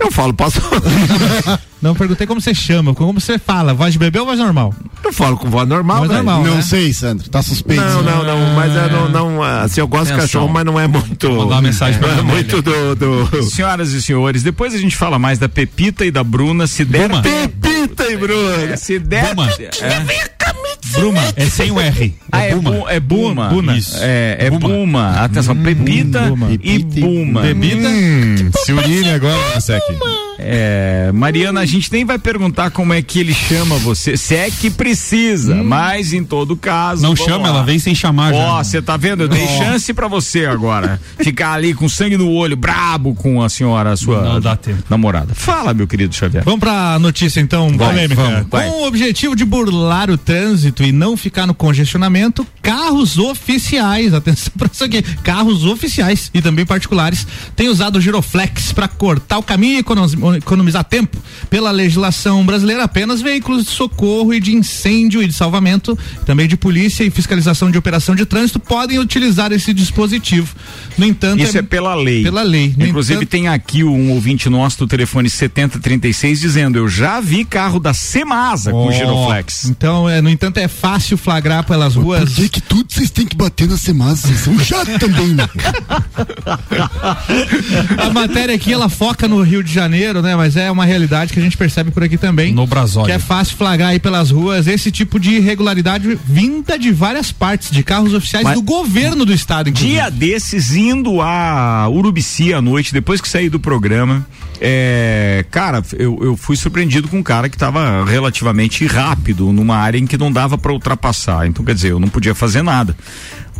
Eu 0.00 0.12
falo, 0.12 0.32
posso. 0.32 0.60
Não 1.82 1.96
perguntei 1.96 2.28
como 2.28 2.40
você 2.40 2.54
chama, 2.54 2.94
como 2.94 3.20
você 3.20 3.38
fala, 3.40 3.74
voz 3.74 3.92
de 3.92 3.98
bebê 3.98 4.20
ou 4.20 4.24
voz 4.24 4.38
normal? 4.38 4.72
Eu 5.04 5.12
falo 5.12 5.36
com 5.36 5.50
voz 5.50 5.68
normal, 5.68 5.98
Voz 5.98 6.10
normal, 6.12 6.44
Não 6.44 6.54
né? 6.54 6.62
sei, 6.62 6.92
Sandro. 6.92 7.28
Tá 7.28 7.42
suspeito. 7.42 7.82
Não, 7.82 8.02
não, 8.02 8.22
não, 8.22 8.54
mas 8.54 8.74
é, 8.76 8.88
não, 8.88 9.08
não, 9.08 9.42
assim, 9.42 9.80
eu 9.80 9.88
gosto 9.88 10.12
de 10.12 10.20
cachorro, 10.20 10.48
mas 10.48 10.64
não 10.64 10.78
é 10.78 10.86
muito. 10.86 11.28
Vou 11.28 11.46
dar 11.48 11.56
uma 11.56 11.62
mensagem 11.62 11.98
pra 11.98 12.08
não 12.12 12.18
é 12.20 12.22
mãe, 12.22 12.34
muito 12.34 12.62
do, 12.62 12.94
do. 12.94 13.42
Senhoras 13.50 13.90
e 13.90 14.00
senhores, 14.00 14.44
depois 14.44 14.74
a 14.74 14.78
gente 14.78 14.96
fala 14.96 15.18
mais 15.18 15.40
da 15.40 15.48
Pepita 15.48 16.04
e 16.06 16.10
da 16.12 16.22
Bruna, 16.22 16.68
se 16.68 16.84
der. 16.84 17.08
Buma. 17.08 17.20
Pepita 17.20 18.04
e 18.08 18.16
Bruno. 18.16 18.52
É, 18.72 18.76
se 18.76 19.00
der. 19.00 19.34
Buma. 19.34 19.50
É. 19.50 20.41
Bruma, 20.92 21.20
é 21.36 21.44
sem 21.46 21.70
o 21.70 21.80
R. 21.80 22.14
Ah, 22.30 22.44
É 22.44 22.50
é, 22.50 22.54
Buma. 22.54 22.70
bu, 22.70 22.88
é 22.88 23.00
Buma. 23.00 23.48
Buna. 23.48 23.76
Isso. 23.76 23.96
É, 24.00 24.36
é 24.40 24.50
Buma. 24.50 24.68
Buma. 24.68 25.10
Atenção, 25.20 25.56
Pepita 25.56 26.20
e 26.62 26.78
Buma. 27.00 27.40
Bebida? 27.42 27.88
Hum, 27.88 28.50
se 28.64 28.72
urine 28.72 29.10
agora, 29.10 29.60
Sec. 29.60 29.82
É, 30.44 31.12
Mariana, 31.14 31.60
a 31.60 31.64
gente 31.66 31.92
nem 31.92 32.04
vai 32.04 32.18
perguntar 32.18 32.70
como 32.72 32.92
é 32.92 33.00
que 33.00 33.20
ele 33.20 33.32
chama 33.32 33.76
você, 33.76 34.16
se 34.16 34.34
é 34.34 34.50
que 34.50 34.70
precisa, 34.70 35.54
mas 35.62 36.12
em 36.12 36.24
todo 36.24 36.56
caso. 36.56 37.02
Não 37.02 37.14
chama, 37.14 37.44
lá. 37.44 37.48
ela 37.48 37.62
vem 37.62 37.78
sem 37.78 37.94
chamar 37.94 38.32
Ó, 38.34 38.56
já. 38.58 38.64
você 38.64 38.82
tá 38.82 38.96
vendo? 38.96 39.22
Eu 39.22 39.28
dei 39.28 39.44
Ó. 39.44 39.58
chance 39.58 39.92
pra 39.94 40.08
você 40.08 40.46
agora. 40.46 41.00
Ficar 41.18 41.52
ali 41.52 41.72
com 41.74 41.88
sangue 41.88 42.16
no 42.16 42.28
olho, 42.28 42.56
brabo 42.56 43.14
com 43.14 43.40
a 43.40 43.48
senhora, 43.48 43.92
a 43.92 43.96
sua 43.96 44.20
Não 44.22 44.40
dá 44.40 44.56
tempo. 44.56 44.82
namorada. 44.90 45.32
Fala, 45.34 45.72
meu 45.72 45.86
querido 45.86 46.12
Xavier. 46.14 46.42
Vamos 46.44 46.58
pra 46.60 46.98
notícia 46.98 47.40
então, 47.40 47.70
Vai, 47.76 47.88
polêmica. 47.90 48.20
vamos, 48.22 48.46
vai. 48.50 48.68
Com 48.68 48.82
o 48.82 48.86
objetivo 48.88 49.36
de 49.36 49.44
burlar 49.44 50.10
o 50.10 50.18
trânsito 50.18 50.71
e 50.80 50.92
não 50.92 51.16
ficar 51.16 51.46
no 51.46 51.54
congestionamento, 51.54 52.46
carros 52.62 53.18
oficiais, 53.18 54.14
atenção 54.14 54.52
pra 54.56 54.68
isso 54.72 54.84
aqui, 54.84 55.02
carros 55.22 55.64
oficiais 55.64 56.30
e 56.32 56.40
também 56.40 56.64
particulares 56.64 57.26
têm 57.56 57.68
usado 57.68 57.96
o 57.96 58.00
giroflex 58.00 58.72
para 58.72 58.86
cortar 58.86 59.38
o 59.38 59.42
caminho 59.42 59.74
e 59.76 59.78
econo- 59.78 60.36
economizar 60.36 60.84
tempo. 60.84 61.18
Pela 61.50 61.70
legislação 61.70 62.44
brasileira, 62.46 62.84
apenas 62.84 63.20
veículos 63.20 63.64
de 63.64 63.70
socorro 63.70 64.32
e 64.32 64.40
de 64.40 64.54
incêndio 64.54 65.22
e 65.22 65.26
de 65.26 65.32
salvamento, 65.32 65.98
também 66.24 66.46
de 66.46 66.56
polícia 66.56 67.02
e 67.04 67.10
fiscalização 67.10 67.70
de 67.70 67.76
operação 67.78 68.14
de 68.14 68.24
trânsito 68.24 68.60
podem 68.60 68.98
utilizar 68.98 69.52
esse 69.52 69.74
dispositivo. 69.74 70.54
No 70.96 71.04
entanto, 71.06 71.42
Isso 71.42 71.58
é 71.58 71.62
pela 71.62 71.94
lei. 71.94 72.22
Pela 72.22 72.42
lei. 72.42 72.74
No 72.76 72.86
Inclusive 72.86 73.16
entanto- 73.16 73.30
tem 73.30 73.48
aqui 73.48 73.82
um 73.82 74.10
ouvinte 74.12 74.48
nosso 74.48 74.78
do 74.78 74.86
telefone 74.86 75.28
7036 75.28 76.40
dizendo: 76.40 76.78
Eu 76.78 76.88
já 76.88 77.20
vi 77.20 77.44
carro 77.44 77.80
da 77.80 77.92
Semasa 77.94 78.70
com 78.70 78.86
Ó, 78.88 78.92
giroflex. 78.92 79.64
Então, 79.66 80.08
é, 80.08 80.20
no 80.20 80.28
entanto, 80.28 80.58
é 80.58 80.61
fácil 80.68 81.16
flagrar 81.16 81.64
pelas 81.64 81.94
Por 81.94 82.02
ruas. 82.04 82.34
que, 82.34 82.48
que 82.48 82.60
tudo 82.60 82.86
vocês 82.92 83.10
têm 83.10 83.26
que 83.26 83.36
bater 83.36 83.68
na 83.68 83.76
semasa? 83.76 84.26
Vocês 84.28 84.40
são 84.40 84.58
chatos 84.58 84.94
também, 84.98 85.28
né? 85.28 85.48
A 87.98 88.10
matéria 88.10 88.54
aqui 88.54 88.72
ela 88.72 88.88
foca 88.88 89.26
no 89.28 89.42
Rio 89.42 89.62
de 89.62 89.72
Janeiro, 89.72 90.22
né? 90.22 90.34
Mas 90.36 90.56
é 90.56 90.70
uma 90.70 90.84
realidade 90.84 91.32
que 91.32 91.38
a 91.38 91.42
gente 91.42 91.56
percebe 91.56 91.90
por 91.90 92.02
aqui 92.02 92.16
também. 92.18 92.52
No 92.52 92.66
Brasólia. 92.66 93.06
Que 93.06 93.12
é 93.12 93.18
fácil 93.18 93.56
flagrar 93.56 93.90
aí 93.90 93.98
pelas 93.98 94.30
ruas 94.30 94.66
esse 94.66 94.90
tipo 94.90 95.18
de 95.18 95.30
irregularidade 95.32 96.18
vinda 96.24 96.78
de 96.78 96.90
várias 96.92 97.32
partes, 97.32 97.70
de 97.70 97.82
carros 97.82 98.14
oficiais 98.14 98.44
Mas- 98.44 98.54
do 98.54 98.62
governo 98.62 99.24
do 99.24 99.32
estado, 99.32 99.68
inclusive. 99.70 99.92
Dia 99.94 100.10
desses, 100.10 100.72
indo 100.74 101.20
a 101.20 101.88
Urubici 101.88 102.52
à 102.54 102.60
noite, 102.60 102.92
depois 102.92 103.20
que 103.20 103.28
saí 103.28 103.48
do 103.48 103.58
programa, 103.60 104.26
é, 104.64 105.44
cara, 105.50 105.82
eu, 105.98 106.16
eu 106.22 106.36
fui 106.36 106.54
surpreendido 106.56 107.08
com 107.08 107.18
um 107.18 107.22
cara 107.22 107.48
que 107.48 107.56
estava 107.56 108.04
relativamente 108.04 108.86
rápido 108.86 109.52
numa 109.52 109.76
área 109.76 109.98
em 109.98 110.06
que 110.06 110.16
não 110.16 110.30
dava 110.30 110.56
para 110.56 110.72
ultrapassar. 110.72 111.46
Então, 111.48 111.64
quer 111.64 111.74
dizer, 111.74 111.90
eu 111.90 111.98
não 111.98 112.08
podia 112.08 112.32
fazer 112.32 112.62
nada. 112.62 112.96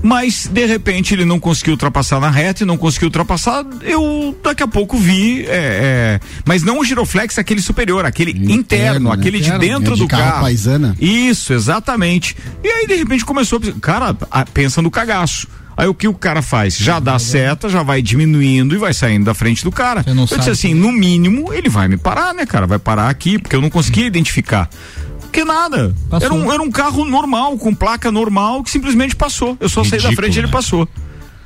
Mas, 0.00 0.48
de 0.52 0.64
repente, 0.66 1.14
ele 1.14 1.24
não 1.24 1.38
conseguiu 1.38 1.72
ultrapassar 1.74 2.18
na 2.20 2.28
reta 2.30 2.62
e 2.62 2.66
não 2.66 2.76
conseguiu 2.76 3.06
ultrapassar. 3.06 3.64
Eu, 3.82 4.36
daqui 4.42 4.62
a 4.62 4.68
pouco, 4.68 4.96
vi. 4.96 5.42
é, 5.46 5.48
é, 5.48 6.20
mas 6.44 6.62
não 6.62 6.78
o 6.80 6.84
giroflex, 6.84 7.36
aquele 7.38 7.60
superior, 7.60 8.04
aquele 8.04 8.32
interno, 8.52 9.10
né? 9.10 9.14
aquele 9.16 9.38
Interno, 9.38 9.58
de 9.60 9.66
dentro 9.68 9.92
é 9.92 9.96
de 9.96 10.02
do 10.02 10.08
carro 10.08 10.22
carro. 10.24 10.40
paisana. 10.42 10.96
Isso, 11.00 11.52
exatamente. 11.52 12.36
E 12.64 12.68
aí, 12.68 12.86
de 12.86 12.94
repente, 12.94 13.24
começou 13.24 13.60
a. 13.60 13.80
Cara, 13.80 14.16
a- 14.30 14.44
pensa 14.46 14.80
no 14.82 14.90
cagaço. 14.90 15.46
Aí 15.76 15.88
o 15.88 15.94
que 15.94 16.06
o 16.06 16.14
cara 16.14 16.42
faz? 16.42 16.76
Já 16.76 16.98
dá 17.00 17.18
seta, 17.18 17.68
já 17.68 17.82
vai 17.82 18.02
diminuindo 18.02 18.74
e 18.74 18.78
vai 18.78 18.92
saindo 18.92 19.24
da 19.24 19.34
frente 19.34 19.64
do 19.64 19.70
cara. 19.70 20.04
não 20.14 20.26
Eu 20.30 20.38
disse 20.38 20.50
assim, 20.50 20.74
no 20.74 20.92
mínimo, 20.92 21.52
ele 21.52 21.68
vai 21.68 21.88
me 21.88 21.96
parar, 21.96 22.34
né, 22.34 22.44
cara? 22.44 22.66
Vai 22.66 22.78
parar 22.78 23.08
aqui, 23.08 23.38
porque 23.38 23.56
eu 23.56 23.60
não 23.60 23.70
conseguia 23.70 24.06
identificar. 24.06 24.68
Que 25.32 25.44
nada. 25.44 25.94
Passou. 26.10 26.26
Era 26.26 26.34
um, 26.34 26.52
era 26.52 26.62
um 26.62 26.70
carro 26.70 27.04
normal, 27.06 27.56
com 27.56 27.74
placa 27.74 28.12
normal, 28.12 28.62
que 28.62 28.70
simplesmente 28.70 29.16
passou. 29.16 29.56
Eu 29.58 29.68
só 29.68 29.82
saí 29.82 29.92
da 29.92 30.08
Ridículo, 30.08 30.16
frente 30.16 30.36
e 30.36 30.38
ele 30.40 30.46
né? 30.46 30.52
passou. 30.52 30.86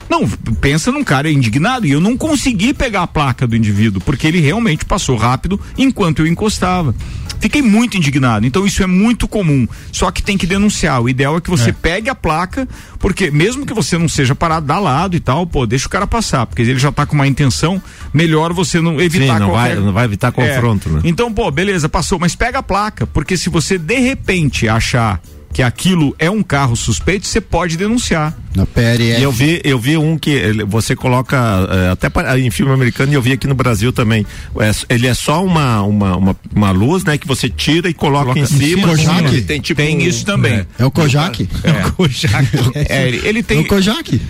Não, 0.08 0.28
pensa 0.60 0.92
num 0.92 1.02
cara 1.04 1.30
indignado 1.30 1.86
e 1.86 1.90
eu 1.90 2.00
não 2.00 2.16
consegui 2.16 2.72
pegar 2.72 3.02
a 3.02 3.06
placa 3.06 3.46
do 3.46 3.56
indivíduo, 3.56 4.00
porque 4.04 4.26
ele 4.26 4.40
realmente 4.40 4.84
passou 4.84 5.16
rápido 5.16 5.60
enquanto 5.76 6.20
eu 6.20 6.26
encostava. 6.26 6.94
Fiquei 7.38 7.60
muito 7.60 7.96
indignado. 7.98 8.46
Então 8.46 8.64
isso 8.66 8.82
é 8.82 8.86
muito 8.86 9.28
comum. 9.28 9.68
Só 9.92 10.10
que 10.10 10.22
tem 10.22 10.38
que 10.38 10.46
denunciar. 10.46 11.02
O 11.02 11.08
ideal 11.08 11.36
é 11.36 11.40
que 11.40 11.50
você 11.50 11.70
pegue 11.72 12.08
a 12.08 12.14
placa, 12.14 12.66
porque 12.98 13.30
mesmo 13.30 13.66
que 13.66 13.74
você 13.74 13.98
não 13.98 14.08
seja 14.08 14.34
parado, 14.34 14.66
dá 14.66 14.78
lado 14.78 15.14
e 15.16 15.20
tal, 15.20 15.46
pô, 15.46 15.66
deixa 15.66 15.86
o 15.86 15.90
cara 15.90 16.06
passar, 16.06 16.46
porque 16.46 16.62
ele 16.62 16.78
já 16.78 16.90
tá 16.90 17.04
com 17.04 17.14
uma 17.14 17.26
intenção, 17.26 17.80
melhor 18.12 18.52
você 18.54 18.80
não 18.80 18.98
evitar 19.00 19.34
Sim, 19.34 19.40
não 19.40 19.50
qualquer... 19.50 19.74
vai- 19.76 19.84
não 19.84 19.92
vai 19.92 20.04
evitar 20.06 20.32
confronto, 20.32 20.88
É. 20.88 20.92
né? 20.92 21.00
Então, 21.04 21.32
pô, 21.32 21.50
beleza, 21.50 21.88
passou, 21.88 22.18
mas 22.18 22.34
pega 22.34 22.60
a 22.60 22.62
placa, 22.62 23.06
porque 23.06 23.36
se 23.36 23.50
você 23.50 23.76
de 23.76 23.98
repente 23.98 24.66
achar 24.68 25.20
que 25.56 25.62
aquilo 25.62 26.14
é 26.18 26.30
um 26.30 26.42
carro 26.42 26.76
suspeito, 26.76 27.26
você 27.26 27.40
pode 27.40 27.78
denunciar. 27.78 28.36
Na 28.54 28.66
PRF. 28.66 29.18
E 29.18 29.22
eu 29.22 29.32
vi, 29.32 29.58
eu 29.64 29.78
vi 29.78 29.96
um 29.96 30.18
que 30.18 30.28
ele- 30.28 30.64
você 30.64 30.94
coloca 30.94 31.34
é, 31.70 31.88
até 31.92 32.10
em 32.38 32.50
filme 32.50 32.70
americano 32.74 33.10
e 33.10 33.14
eu 33.14 33.22
vi 33.22 33.32
aqui 33.32 33.46
no 33.46 33.54
Brasil 33.54 33.90
também. 33.90 34.26
É, 34.60 34.70
ele 34.94 35.06
é 35.06 35.14
só 35.14 35.42
uma, 35.42 35.80
uma, 35.80 36.14
uma, 36.14 36.36
uma 36.54 36.70
luz, 36.72 37.04
né, 37.04 37.16
que 37.16 37.26
você 37.26 37.48
tira 37.48 37.88
e 37.88 37.94
coloca, 37.94 38.38
em 38.38 38.44
cima. 38.44 38.88
Kojak? 38.88 39.28
Ele 39.28 39.40
tem 39.42 39.58
tipo 39.58 39.80
Tem 39.80 39.96
um- 39.96 40.00
isso 40.00 40.26
também. 40.26 40.66
É 40.78 40.84
o 40.84 40.90
Kojak? 40.90 41.48
É. 41.64 42.94
É, 42.98 43.08
ele, 43.08 43.26
ele 43.26 43.38
É 43.38 43.42
tem. 43.42 43.60
o 43.60 43.66
Kojak. 43.66 44.20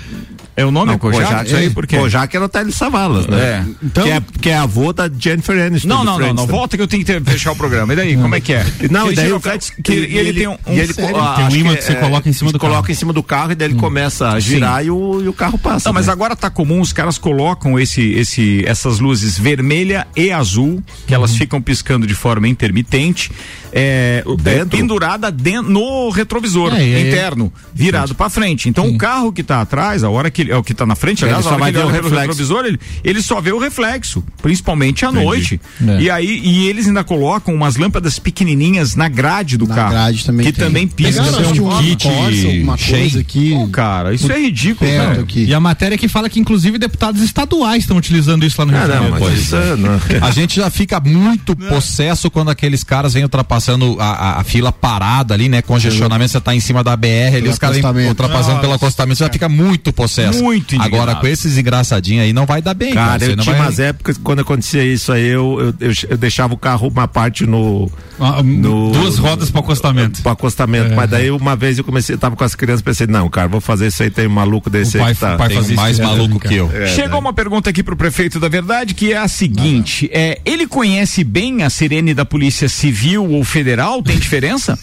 É 0.57 0.65
o 0.65 0.71
nome? 0.71 0.87
Não, 0.87 0.95
é 0.95 0.99
Kojak? 0.99 1.25
Kojak, 1.27 1.47
Isso 1.47 1.57
aí 1.57 1.71
por 1.71 1.87
quê? 1.87 1.99
Kojak 1.99 2.35
era 2.35 2.45
o 2.47 2.49
Teles 2.49 2.75
Savalas, 2.75 3.27
né? 3.27 3.39
É. 3.39 3.65
Então- 3.83 4.05
que, 4.05 4.11
é, 4.11 4.23
que 4.41 4.51
é 4.51 4.57
avô 4.57 4.91
da 4.93 5.07
Jennifer 5.07 5.67
Aniston. 5.67 5.87
Não, 5.87 6.03
não, 6.03 6.19
não, 6.19 6.33
não. 6.33 6.47
Volta 6.47 6.77
que 6.77 6.83
eu 6.83 6.89
tenho 6.89 7.05
que 7.05 7.13
ter- 7.13 7.23
fechar 7.23 7.53
o 7.53 7.57
programa. 7.57 7.93
E 7.93 7.97
daí, 7.97 8.17
como 8.17 8.35
é 8.35 8.41
que 8.41 8.55
é? 8.55 8.65
Não, 8.91 9.13
e 9.13 9.15
daí 9.15 9.31
o 9.33 9.39
cara- 9.41 9.59
que 9.59 9.93
ele, 9.93 10.07
e 10.07 10.19
ele 10.19 10.33
tem 10.33 10.49
um, 10.49 10.57
e 10.69 10.79
ele, 10.81 10.93
sério? 10.95 11.17
ah, 11.17 11.35
Tem 11.37 11.45
um 11.47 11.61
imã 11.61 11.77
que 11.77 11.85
você 11.85 11.95
coloca 11.97 12.29
em 12.29 12.33
cima 12.33 12.53
do 12.53 12.59
coloca 12.59 12.81
carro. 12.81 12.91
em 12.91 12.95
cima 12.95 13.13
do 13.13 13.23
carro 13.23 13.53
e 13.53 13.55
daí 13.55 13.69
ele 13.69 13.75
começa 13.79 14.31
a 14.31 14.41
girar 14.41 14.85
e 14.85 14.91
o, 14.91 15.21
e 15.23 15.29
o 15.29 15.33
carro 15.33 15.59
passa. 15.59 15.89
Não, 15.89 15.95
mas 15.95 16.07
né? 16.07 16.13
agora 16.13 16.35
tá 16.35 16.49
comum, 16.49 16.81
os 16.81 16.93
caras 16.93 17.19
colocam 17.19 17.79
esse, 17.79 18.13
esse, 18.13 18.65
essas 18.67 18.99
luzes 18.99 19.39
vermelha 19.39 20.07
e 20.17 20.31
azul, 20.33 20.83
que 21.07 21.15
elas 21.15 21.33
Uhum. 21.33 21.37
ficam 21.39 21.61
piscando 21.61 22.07
de 22.07 22.15
forma 22.15 22.49
intermitente, 22.49 23.31
é, 23.79 24.23
o- 24.25 24.33
é, 24.33 24.37
Dentro? 24.37 24.69
pendurada 24.79 25.31
dentro, 25.31 25.71
no 25.71 26.09
retrovisor 26.09 26.73
É, 26.75 27.01
interno, 27.09 27.53
virado 27.75 28.15
pra 28.15 28.31
frente. 28.31 28.69
Então 28.71 28.89
o 28.89 28.97
carro 28.97 29.31
que 29.33 29.43
tá 29.43 29.61
atrás, 29.61 30.03
a 30.03 30.09
hora 30.09 30.31
que 30.31 30.41
ele, 30.43 30.53
é 30.53 30.57
o 30.57 30.63
que 30.65 30.73
tá 30.73 30.87
na 30.87 30.95
frente, 30.97 31.23
Ele 31.25 31.31
aliás, 31.31 31.45
só 31.45 31.51
a 31.51 31.53
hora 31.55 31.61
vai 31.61 31.73
que 31.73 31.79
ele 31.79 31.85
ver 31.85 31.91
o 31.91 31.93
reflexo. 31.93 32.21
retrovisor, 32.21 32.65
ele, 32.65 32.81
ele 33.05 33.21
só 33.23 33.39
vê 33.41 33.53
o 33.53 33.59
reflexo, 33.59 34.25
principalmente 34.41 35.05
à 35.05 35.13
noite. 35.13 35.61
É. 35.87 36.01
E 36.01 36.11
aí, 36.11 36.41
e 36.43 36.69
eles 36.69 36.87
ainda 36.87 37.05
colocam 37.05 37.55
umas 37.55 37.77
lâmpadas 37.77 38.19
pequenininhas 38.19 38.95
na 38.97 39.09
grade 39.09 39.57
do 39.59 39.67
Na 39.67 39.75
carro. 39.75 39.91
grade 39.91 40.25
também 40.25 40.47
que 40.47 40.53
tem. 40.53 40.65
também 40.67 40.89
pisca. 40.89 41.23
Pegaram, 41.23 41.53
que 41.53 41.61
um 41.61 41.69
um 41.77 41.83
kit 41.83 42.09
Corsa, 42.09 42.33
cheio. 42.33 42.67
coisa 43.01 43.21
aqui. 43.21 43.51
Pô, 43.55 43.69
cara, 43.69 44.15
isso 44.15 44.33
é 44.33 44.41
ridículo, 44.41 44.91
cara. 44.91 45.21
aqui. 45.21 45.45
E 45.45 45.53
a 45.55 45.61
matéria 45.61 45.99
que 45.99 46.09
fala 46.09 46.29
que 46.31 46.41
inclusive 46.41 46.79
deputados 46.79 47.21
estaduais 47.23 47.83
estão 47.83 47.97
utilizando 47.99 48.45
isso 48.47 48.57
lá 48.61 48.65
no 48.67 48.73
Rio 48.73 48.81
de 48.83 48.93
Janeiro. 48.93 49.17
é, 49.57 49.77
não. 49.77 49.97
A 50.27 50.31
gente 50.31 50.57
já 50.57 50.71
fica 50.71 50.99
muito 51.01 51.55
possesso 51.55 52.31
quando 52.31 52.51
aqueles 52.51 52.83
caras 52.83 53.13
vêm 53.15 53.25
ultrapassando 53.67 53.97
a, 54.01 54.05
a- 54.37 54.41
a 54.41 54.45
fila 54.45 54.71
parada 54.73 55.35
ali, 55.35 55.49
né? 55.49 55.63
Congestionamento, 55.63 56.31
você 56.33 56.41
tá 56.41 56.55
em 56.55 56.61
cima 56.61 56.83
da 56.85 56.97
BR 56.97 57.07
ali, 57.33 57.41
Pelo 57.43 57.51
os 57.53 57.59
caras 57.59 57.79
ultrapassando 58.09 58.61
pelo 58.61 58.73
acostamento, 58.73 59.19
você 59.19 59.25
já 59.25 59.31
fica 59.33 59.49
muito 59.49 59.93
possesso. 59.93 60.43
Muito 60.43 60.75
indignado. 60.75 60.95
Agora, 60.95 61.15
com 61.17 61.27
esses 61.27 61.59
engraçadinhos 61.59 62.25
aí, 62.25 62.33
não 62.33 62.47
vai 62.47 62.63
dar 62.63 62.75
bem, 62.75 62.93
cara. 62.95 63.07
Cara, 63.07 63.19
Você 63.25 63.33
eu 63.33 63.37
não 63.37 63.45
tinha 63.45 63.57
vai... 63.57 63.67
umas 63.67 63.79
épocas 63.79 64.17
que 64.17 64.23
quando 64.23 64.41
acontecia 64.41 64.85
isso 64.85 65.13
aí, 65.13 65.27
eu, 65.27 65.75
eu, 65.81 65.89
eu, 65.89 65.93
eu 66.11 66.17
deixava 66.17 66.55
o 66.55 66.57
carro 66.59 66.89
uma 66.89 67.09
parte 67.09 67.47
no. 67.47 67.91
Ah, 68.19 68.43
no 68.43 68.93
Duas 68.93 69.19
rodas 69.19 69.51
pro 69.51 69.61
acostamento. 69.61 70.23
Pro 70.23 70.33
acostamento. 70.33 70.95
Mas 70.95 71.11
daí 71.11 71.31
uma 71.31 71.55
vez 71.57 71.77
eu 71.79 71.85
comecei, 71.85 72.15
eu 72.15 72.19
tava 72.19 72.35
com 72.37 72.45
as 72.45 72.55
crianças, 72.55 72.83
pensei, 72.83 73.07
não, 73.07 73.29
cara, 73.29 73.49
vou 73.49 73.61
fazer 73.61 73.89
isso 73.89 74.03
aí, 74.03 74.11
tem 74.11 74.27
um 74.27 74.31
maluco 74.31 74.71
desse 74.71 74.97
O 74.97 75.01
pai- 75.01 75.09
aí 75.11 75.15
que 75.15 75.21
tá. 75.21 75.35
o 75.35 75.39
pai 75.39 75.49
tem 75.49 75.57
fazia 75.59 75.75
um- 75.75 75.77
mais 75.81 75.99
isso 75.99 76.07
maluco 76.07 76.29
direto, 76.41 76.49
que 76.49 76.55
eu. 76.55 76.71
É, 76.83 76.87
Chegou 76.89 77.19
uma 77.21 77.33
pergunta 77.33 77.71
aqui 77.71 77.83
pro 77.83 77.97
prefeito 77.97 78.41
da 78.41 78.49
verdade 78.49 78.95
que 78.95 79.13
é 79.13 79.19
a 79.19 79.29
seguinte: 79.29 80.09
é, 80.13 80.41
ele 80.45 80.67
conhece 80.67 81.23
bem 81.25 81.63
a 81.63 81.71
sirene 81.71 82.15
da 82.15 82.25
Polícia 82.25 82.69
Civil 82.69 83.31
ou 83.31 83.45
Federal? 83.47 84.03
Tem 84.03 84.19
diferença? 84.19 84.79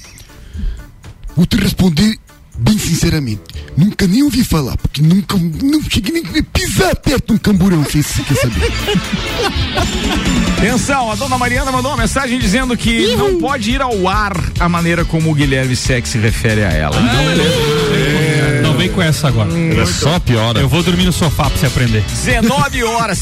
Vou 1.36 1.46
te 1.46 1.58
responder 1.58 2.18
bem 2.58 2.78
sinceramente. 2.78 3.42
Nunca 3.76 4.06
nem 4.06 4.22
ouvi 4.24 4.44
falar, 4.44 4.78
porque 4.78 5.02
nunca 5.02 5.36
não 5.38 5.82
cheguei 5.90 6.22
nem 6.22 6.40
a 6.40 6.44
pisar 6.44 6.96
perto 6.96 7.28
de 7.28 7.34
um 7.34 7.38
camburão, 7.38 7.84
se 7.84 8.04
você 8.04 8.22
quer 8.22 8.36
saber. 8.36 8.72
Atenção, 10.58 11.12
a 11.12 11.16
dona 11.16 11.38
Mariana 11.38 11.72
mandou 11.72 11.92
uma 11.92 11.98
mensagem 11.98 12.40
dizendo 12.40 12.78
que 12.78 13.16
não 13.16 13.40
pode 13.40 13.72
ir 13.72 13.82
ao 13.82 14.08
ar 14.08 14.34
a 14.60 14.70
maneira 14.70 15.04
como 15.04 15.32
o 15.32 15.34
Guilherme 15.34 15.76
Sex 15.76 16.10
se 16.10 16.20
refere 16.20 16.64
a 16.64 16.72
ela. 16.72 16.96
Então, 16.96 17.26
beleza. 17.26 17.93
Não 18.74 18.80
vem 18.80 18.90
com 18.90 19.02
essa 19.02 19.28
agora. 19.28 19.50
É 19.80 19.86
só 19.86 20.20
piora. 20.20 20.60
Eu 20.60 20.68
vou 20.68 20.82
dormir 20.82 21.06
no 21.06 21.14
sofá 21.14 21.44
pra 21.50 21.58
você 21.58 21.68
aprender. 21.68 22.04
19 22.08 22.84
horas. 22.84 23.22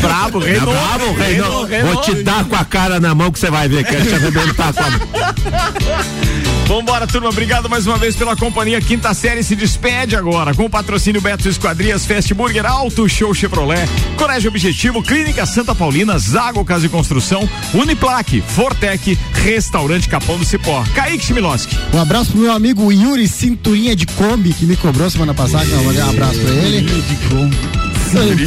Brabo, 0.00 0.42
É 0.44 0.52
Renault. 0.52 0.70
bravo, 0.78 1.12
Renault. 1.14 1.70
Renault. 1.70 1.94
Vou 1.94 2.02
te 2.02 2.22
dar 2.22 2.44
com 2.44 2.54
a 2.56 2.64
cara 2.64 3.00
na 3.00 3.14
mão 3.14 3.32
que 3.32 3.38
você 3.38 3.50
vai 3.50 3.68
ver 3.68 3.84
que 3.84 3.94
eu 3.94 4.02
te 4.06 4.14
arrebentar 4.14 4.72
com 4.74 4.80
a 4.82 4.90
Vambora, 6.68 7.06
turma. 7.06 7.28
Obrigado 7.28 7.68
mais 7.68 7.86
uma 7.86 7.98
vez 7.98 8.14
pela 8.16 8.34
companhia. 8.36 8.80
Quinta 8.80 9.12
série 9.12 9.42
se 9.42 9.54
despede 9.54 10.16
agora 10.16 10.54
com 10.54 10.64
o 10.64 10.70
patrocínio 10.70 11.20
Beto 11.20 11.46
Esquadrias, 11.48 12.06
Fast 12.06 12.32
Burger, 12.32 12.64
Auto 12.64 13.06
Show 13.08 13.34
Chevrolet, 13.34 13.86
Colégio 14.16 14.48
Objetivo, 14.48 15.02
Clínica 15.02 15.44
Santa 15.44 15.74
Paulina, 15.74 16.18
Zago 16.18 16.64
Casa 16.64 16.86
e 16.86 16.88
Construção, 16.88 17.46
Uniplaque, 17.74 18.42
Fortec, 18.46 19.18
Restaurante 19.44 20.08
Capão 20.08 20.38
do 20.38 20.44
Cipó. 20.46 20.82
Kaique 20.94 21.26
Chmiloski. 21.26 21.76
Um 21.92 22.00
abraço 22.00 22.30
pro 22.30 22.40
meu 22.40 22.52
amigo 22.52 22.90
Yuri 22.92 23.28
Cinturinha 23.28 23.94
de 23.94 24.06
Kombi, 24.06 24.54
que 24.54 24.64
me 24.64 24.76
cobrou 24.82 25.08
semana 25.08 25.32
passada. 25.32 25.64
Eu 25.64 25.84
mandei 25.84 26.02
um 26.02 26.10
abraço 26.10 26.40
pra 26.40 26.50
ele. 26.54 26.80
de 26.82 27.16
Kombi. 27.28 27.56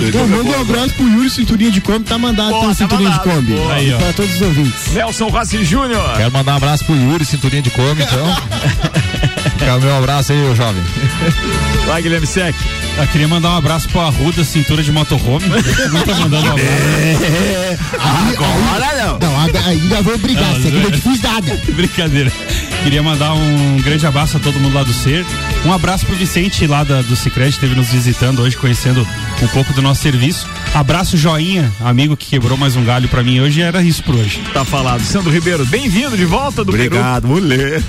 Então, 0.08 0.28
manda 0.28 0.50
um 0.50 0.62
abraço 0.62 0.94
pro 0.94 1.08
Yuri 1.08 1.30
Cinturinha 1.30 1.72
de 1.72 1.82
Kombi, 1.82 2.04
tá 2.06 2.20
mandado 2.20 2.52
Boa, 2.52 2.68
tá 2.68 2.74
Cinturinha 2.76 3.10
de 3.10 3.18
mandado. 3.18 3.36
Kombi. 3.36 3.54
Boa. 3.54 3.74
Aí, 3.74 3.94
ó. 3.94 3.98
Pra 3.98 4.14
todos 4.14 4.36
os 4.36 4.42
ouvintes. 4.42 4.94
Nelson 4.94 5.28
Rossi 5.30 5.64
Júnior. 5.64 6.18
Quero 6.18 6.32
mandar 6.32 6.54
um 6.54 6.58
abraço 6.58 6.86
pro 6.86 6.96
Yuri, 6.96 7.26
cinturinha 7.26 7.62
de 7.64 7.72
come, 7.72 8.04
então. 8.04 8.36
Quero 9.58 9.82
meu 9.82 9.98
abraço 9.98 10.34
aí, 10.34 10.52
ô 10.52 10.54
jovem. 10.54 10.84
Vai, 11.88 12.02
Guilherme 12.02 12.28
Sec. 12.28 12.54
Eu 12.98 13.08
queria 13.08 13.28
mandar 13.28 13.50
um 13.52 13.58
abraço 13.58 13.90
pro 13.90 14.02
Arruda, 14.02 14.44
cintura 14.44 14.84
de 14.84 14.92
motorhome. 14.92 15.46
Não 15.92 16.02
tá 16.02 16.16
mandando 16.16 16.48
um 16.48 16.52
abraço. 16.52 16.70
Agora 17.98 19.04
não. 19.06 19.20
Não, 19.20 19.35
aga- 19.46 19.66
ainda 19.68 20.02
vou 20.02 20.18
brigar, 20.18 20.43
Não, 20.54 20.62
você 20.62 20.70
não 20.72 20.91
te 20.91 21.02
fiz 21.02 21.22
nada. 21.22 21.62
Brincadeira. 21.76 22.32
Queria 22.84 23.02
mandar 23.02 23.34
um 23.34 23.78
grande 23.82 24.06
abraço 24.06 24.38
a 24.38 24.39
todo 24.39 24.60
mundo 24.60 24.76
lá 24.76 24.84
do 24.84 24.93
Ser. 24.93 25.26
Um 25.66 25.74
abraço 25.74 26.06
pro 26.06 26.16
Vicente 26.16 26.68
lá 26.68 26.84
da, 26.84 27.02
do 27.02 27.16
Cicred, 27.16 27.50
esteve 27.50 27.74
nos 27.74 27.88
visitando 27.88 28.41
hoje, 28.43 28.56
conhecendo 28.56 29.06
um 29.41 29.48
pouco 29.48 29.74
do 29.74 29.82
nosso 29.82 30.02
serviço. 30.04 30.48
Abraço 30.74 31.18
Joinha, 31.18 31.72
amigo 31.80 32.16
que 32.16 32.28
quebrou 32.28 32.56
mais 32.58 32.76
um 32.76 32.84
galho 32.84 33.08
pra 33.08 33.24
mim 33.24 33.39
hoje, 33.39 33.62
era 33.62 33.82
isso 33.82 34.04
por 34.04 34.14
hoje. 34.16 34.39
Tá 34.54 34.64
falado. 34.64 35.02
Sandro 35.02 35.32
Ribeiro, 35.32 35.66
bem-vindo 35.66 36.16
de 36.16 36.26
volta 36.26 36.64
do 36.64 36.70
Obrigado, 36.70 37.28
mulher. 37.28 37.82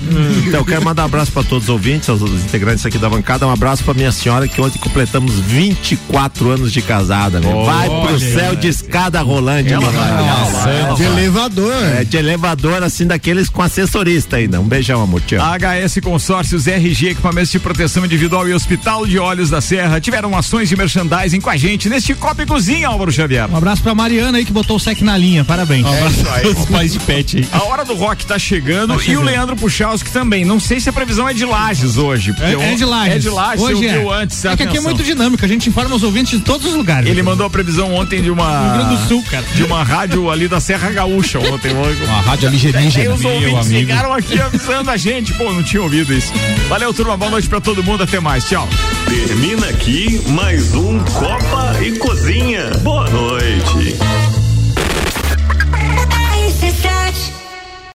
Então, 0.47 0.61
eu 0.61 0.65
quero 0.65 0.83
mandar 0.83 1.03
um 1.03 1.07
abraço 1.07 1.31
para 1.33 1.43
todos 1.43 1.65
os 1.65 1.69
ouvintes, 1.71 2.09
aos 2.09 2.23
integrantes 2.23 2.87
aqui 2.87 2.97
da 2.97 3.11
bancada. 3.11 3.47
Um 3.47 3.51
abraço 3.51 3.85
para 3.85 3.93
minha 3.93 4.13
senhora, 4.13 4.49
que 4.49 4.59
ontem 4.61 4.79
completamos 4.79 5.35
24 5.41 6.51
anos 6.51 6.73
de 6.73 6.81
casada. 6.81 7.39
Né? 7.41 7.53
Vai 7.65 7.89
pro 7.89 7.97
Olha, 8.15 8.19
céu 8.19 8.57
de 8.57 8.69
escada 8.69 9.21
rolante, 9.21 9.73
Ela 9.73 9.85
ela 9.87 10.09
ela 10.09 10.45
vai. 10.95 10.97
Elevador. 11.47 11.85
É, 12.01 12.05
de 12.05 12.17
elevador, 12.17 12.83
assim, 12.83 13.07
daqueles 13.07 13.49
com 13.49 13.63
assessorista 13.63 14.37
ainda. 14.37 14.61
Um 14.61 14.65
beijão, 14.65 15.03
amor. 15.03 15.23
Amo. 15.33 15.43
HS 15.87 15.99
Consórcios 16.03 16.67
RG, 16.67 17.09
equipamentos 17.11 17.51
de 17.51 17.59
proteção 17.59 18.05
individual 18.05 18.49
e 18.49 18.53
Hospital 18.55 19.07
de 19.07 19.19
Olhos 19.19 19.51
da 19.51 19.61
Serra 19.61 20.01
tiveram 20.01 20.37
ações 20.37 20.69
de 20.69 20.77
merchandising 20.77 21.41
com 21.41 21.49
a 21.51 21.57
gente 21.57 21.89
neste 21.89 22.15
Copa 22.15 22.43
e 22.43 22.47
Cozinha, 22.47 22.89
Álvaro 22.89 23.11
Xavier. 23.11 23.51
Um 23.51 23.57
abraço 23.57 23.83
pra 23.83 23.95
Mariana 23.95 24.39
aí 24.39 24.45
que 24.45 24.53
botou 24.53 24.77
o 24.77 24.81
sec 24.81 25.01
na 25.03 25.17
linha. 25.17 25.45
Parabéns. 25.45 25.85
Um 25.87 25.93
abraço 25.93 26.17
pra 26.25 26.49
Os 26.49 26.65
pais 26.67 26.93
de 26.93 27.01
pet 27.01 27.39
aí. 27.39 27.49
A 27.53 27.65
hora 27.65 27.85
do 27.85 27.95
rock 27.95 28.27
tá 28.27 28.39
chegando, 28.39 28.97
Tá 28.97 29.05
e 29.07 29.17
o. 29.17 29.23
Leandro 29.23 29.57
Puchalski 29.57 30.11
também. 30.11 30.45
Não 30.45 30.61
sei 30.61 30.79
se 30.81 30.89
a 30.89 30.93
previsão 30.93 31.29
é 31.29 31.35
de 31.35 31.45
Lages 31.45 31.97
hoje. 31.97 32.35
É, 32.41 32.55
eu- 32.55 32.63
é 32.63 32.75
de 32.75 32.85
Lages. 32.85 33.15
É 33.17 33.19
de 33.19 33.29
Lages, 33.29 33.65
Hoje 33.65 33.87
é. 33.87 34.07
antes. 34.13 34.45
É 34.45 34.57
que 34.57 34.63
aqui 34.63 34.77
é 34.79 34.81
muito 34.81 35.03
dinâmico, 35.03 35.45
a 35.45 35.49
gente 35.49 35.69
informa 35.69 35.95
os 35.97 36.03
ouvintes 36.03 36.39
de 36.39 36.45
todos 36.45 36.67
os 36.69 36.75
lugares. 36.75 37.09
Ele 37.09 37.23
mandou 37.23 37.47
a 37.47 37.51
previsão 37.51 37.93
ontem 37.95 38.23
de 38.23 38.31
uma. 38.31 38.47
Rio 38.47 38.73
Grande 38.85 39.03
do 39.03 39.09
Sul, 39.09 39.25
cara. 39.31 39.45
De 39.55 39.63
uma 39.65 39.83
rádio 39.83 40.31
ali 40.31 40.47
da 40.49 40.61
Serra 40.61 40.91
Gaúcha 40.91 41.36
ontem. 41.39 41.73
Uma 41.73 42.21
rádio 42.23 42.49
alienígena, 42.49 42.79
Aí 42.79 43.09
os 43.09 43.21
meu 43.21 43.33
ouvintes 43.33 43.67
amigo. 43.67 43.91
ficaram 43.91 44.13
aqui 44.13 44.41
avisando 44.41 44.91
a 44.91 44.97
gente. 44.97 45.33
Pô, 45.35 45.53
não 45.53 45.63
tinha 45.63 45.83
ouvido 45.83 46.13
isso. 46.13 46.33
Valeu, 46.69 46.93
turma. 46.93 47.17
Boa 47.17 47.31
noite 47.31 47.49
pra 47.49 47.61
todo 47.61 47.83
mundo. 47.83 48.03
Até 48.03 48.21
mais. 48.21 48.45
Tchau. 48.45 48.69
Termina 49.07 49.67
aqui 49.69 50.21
mais 50.29 50.75
um 50.75 50.99
Copa 51.01 51.77
e 51.83 51.93
Cozinha. 51.99 52.71
Boa 52.83 53.09
noite. 53.11 53.36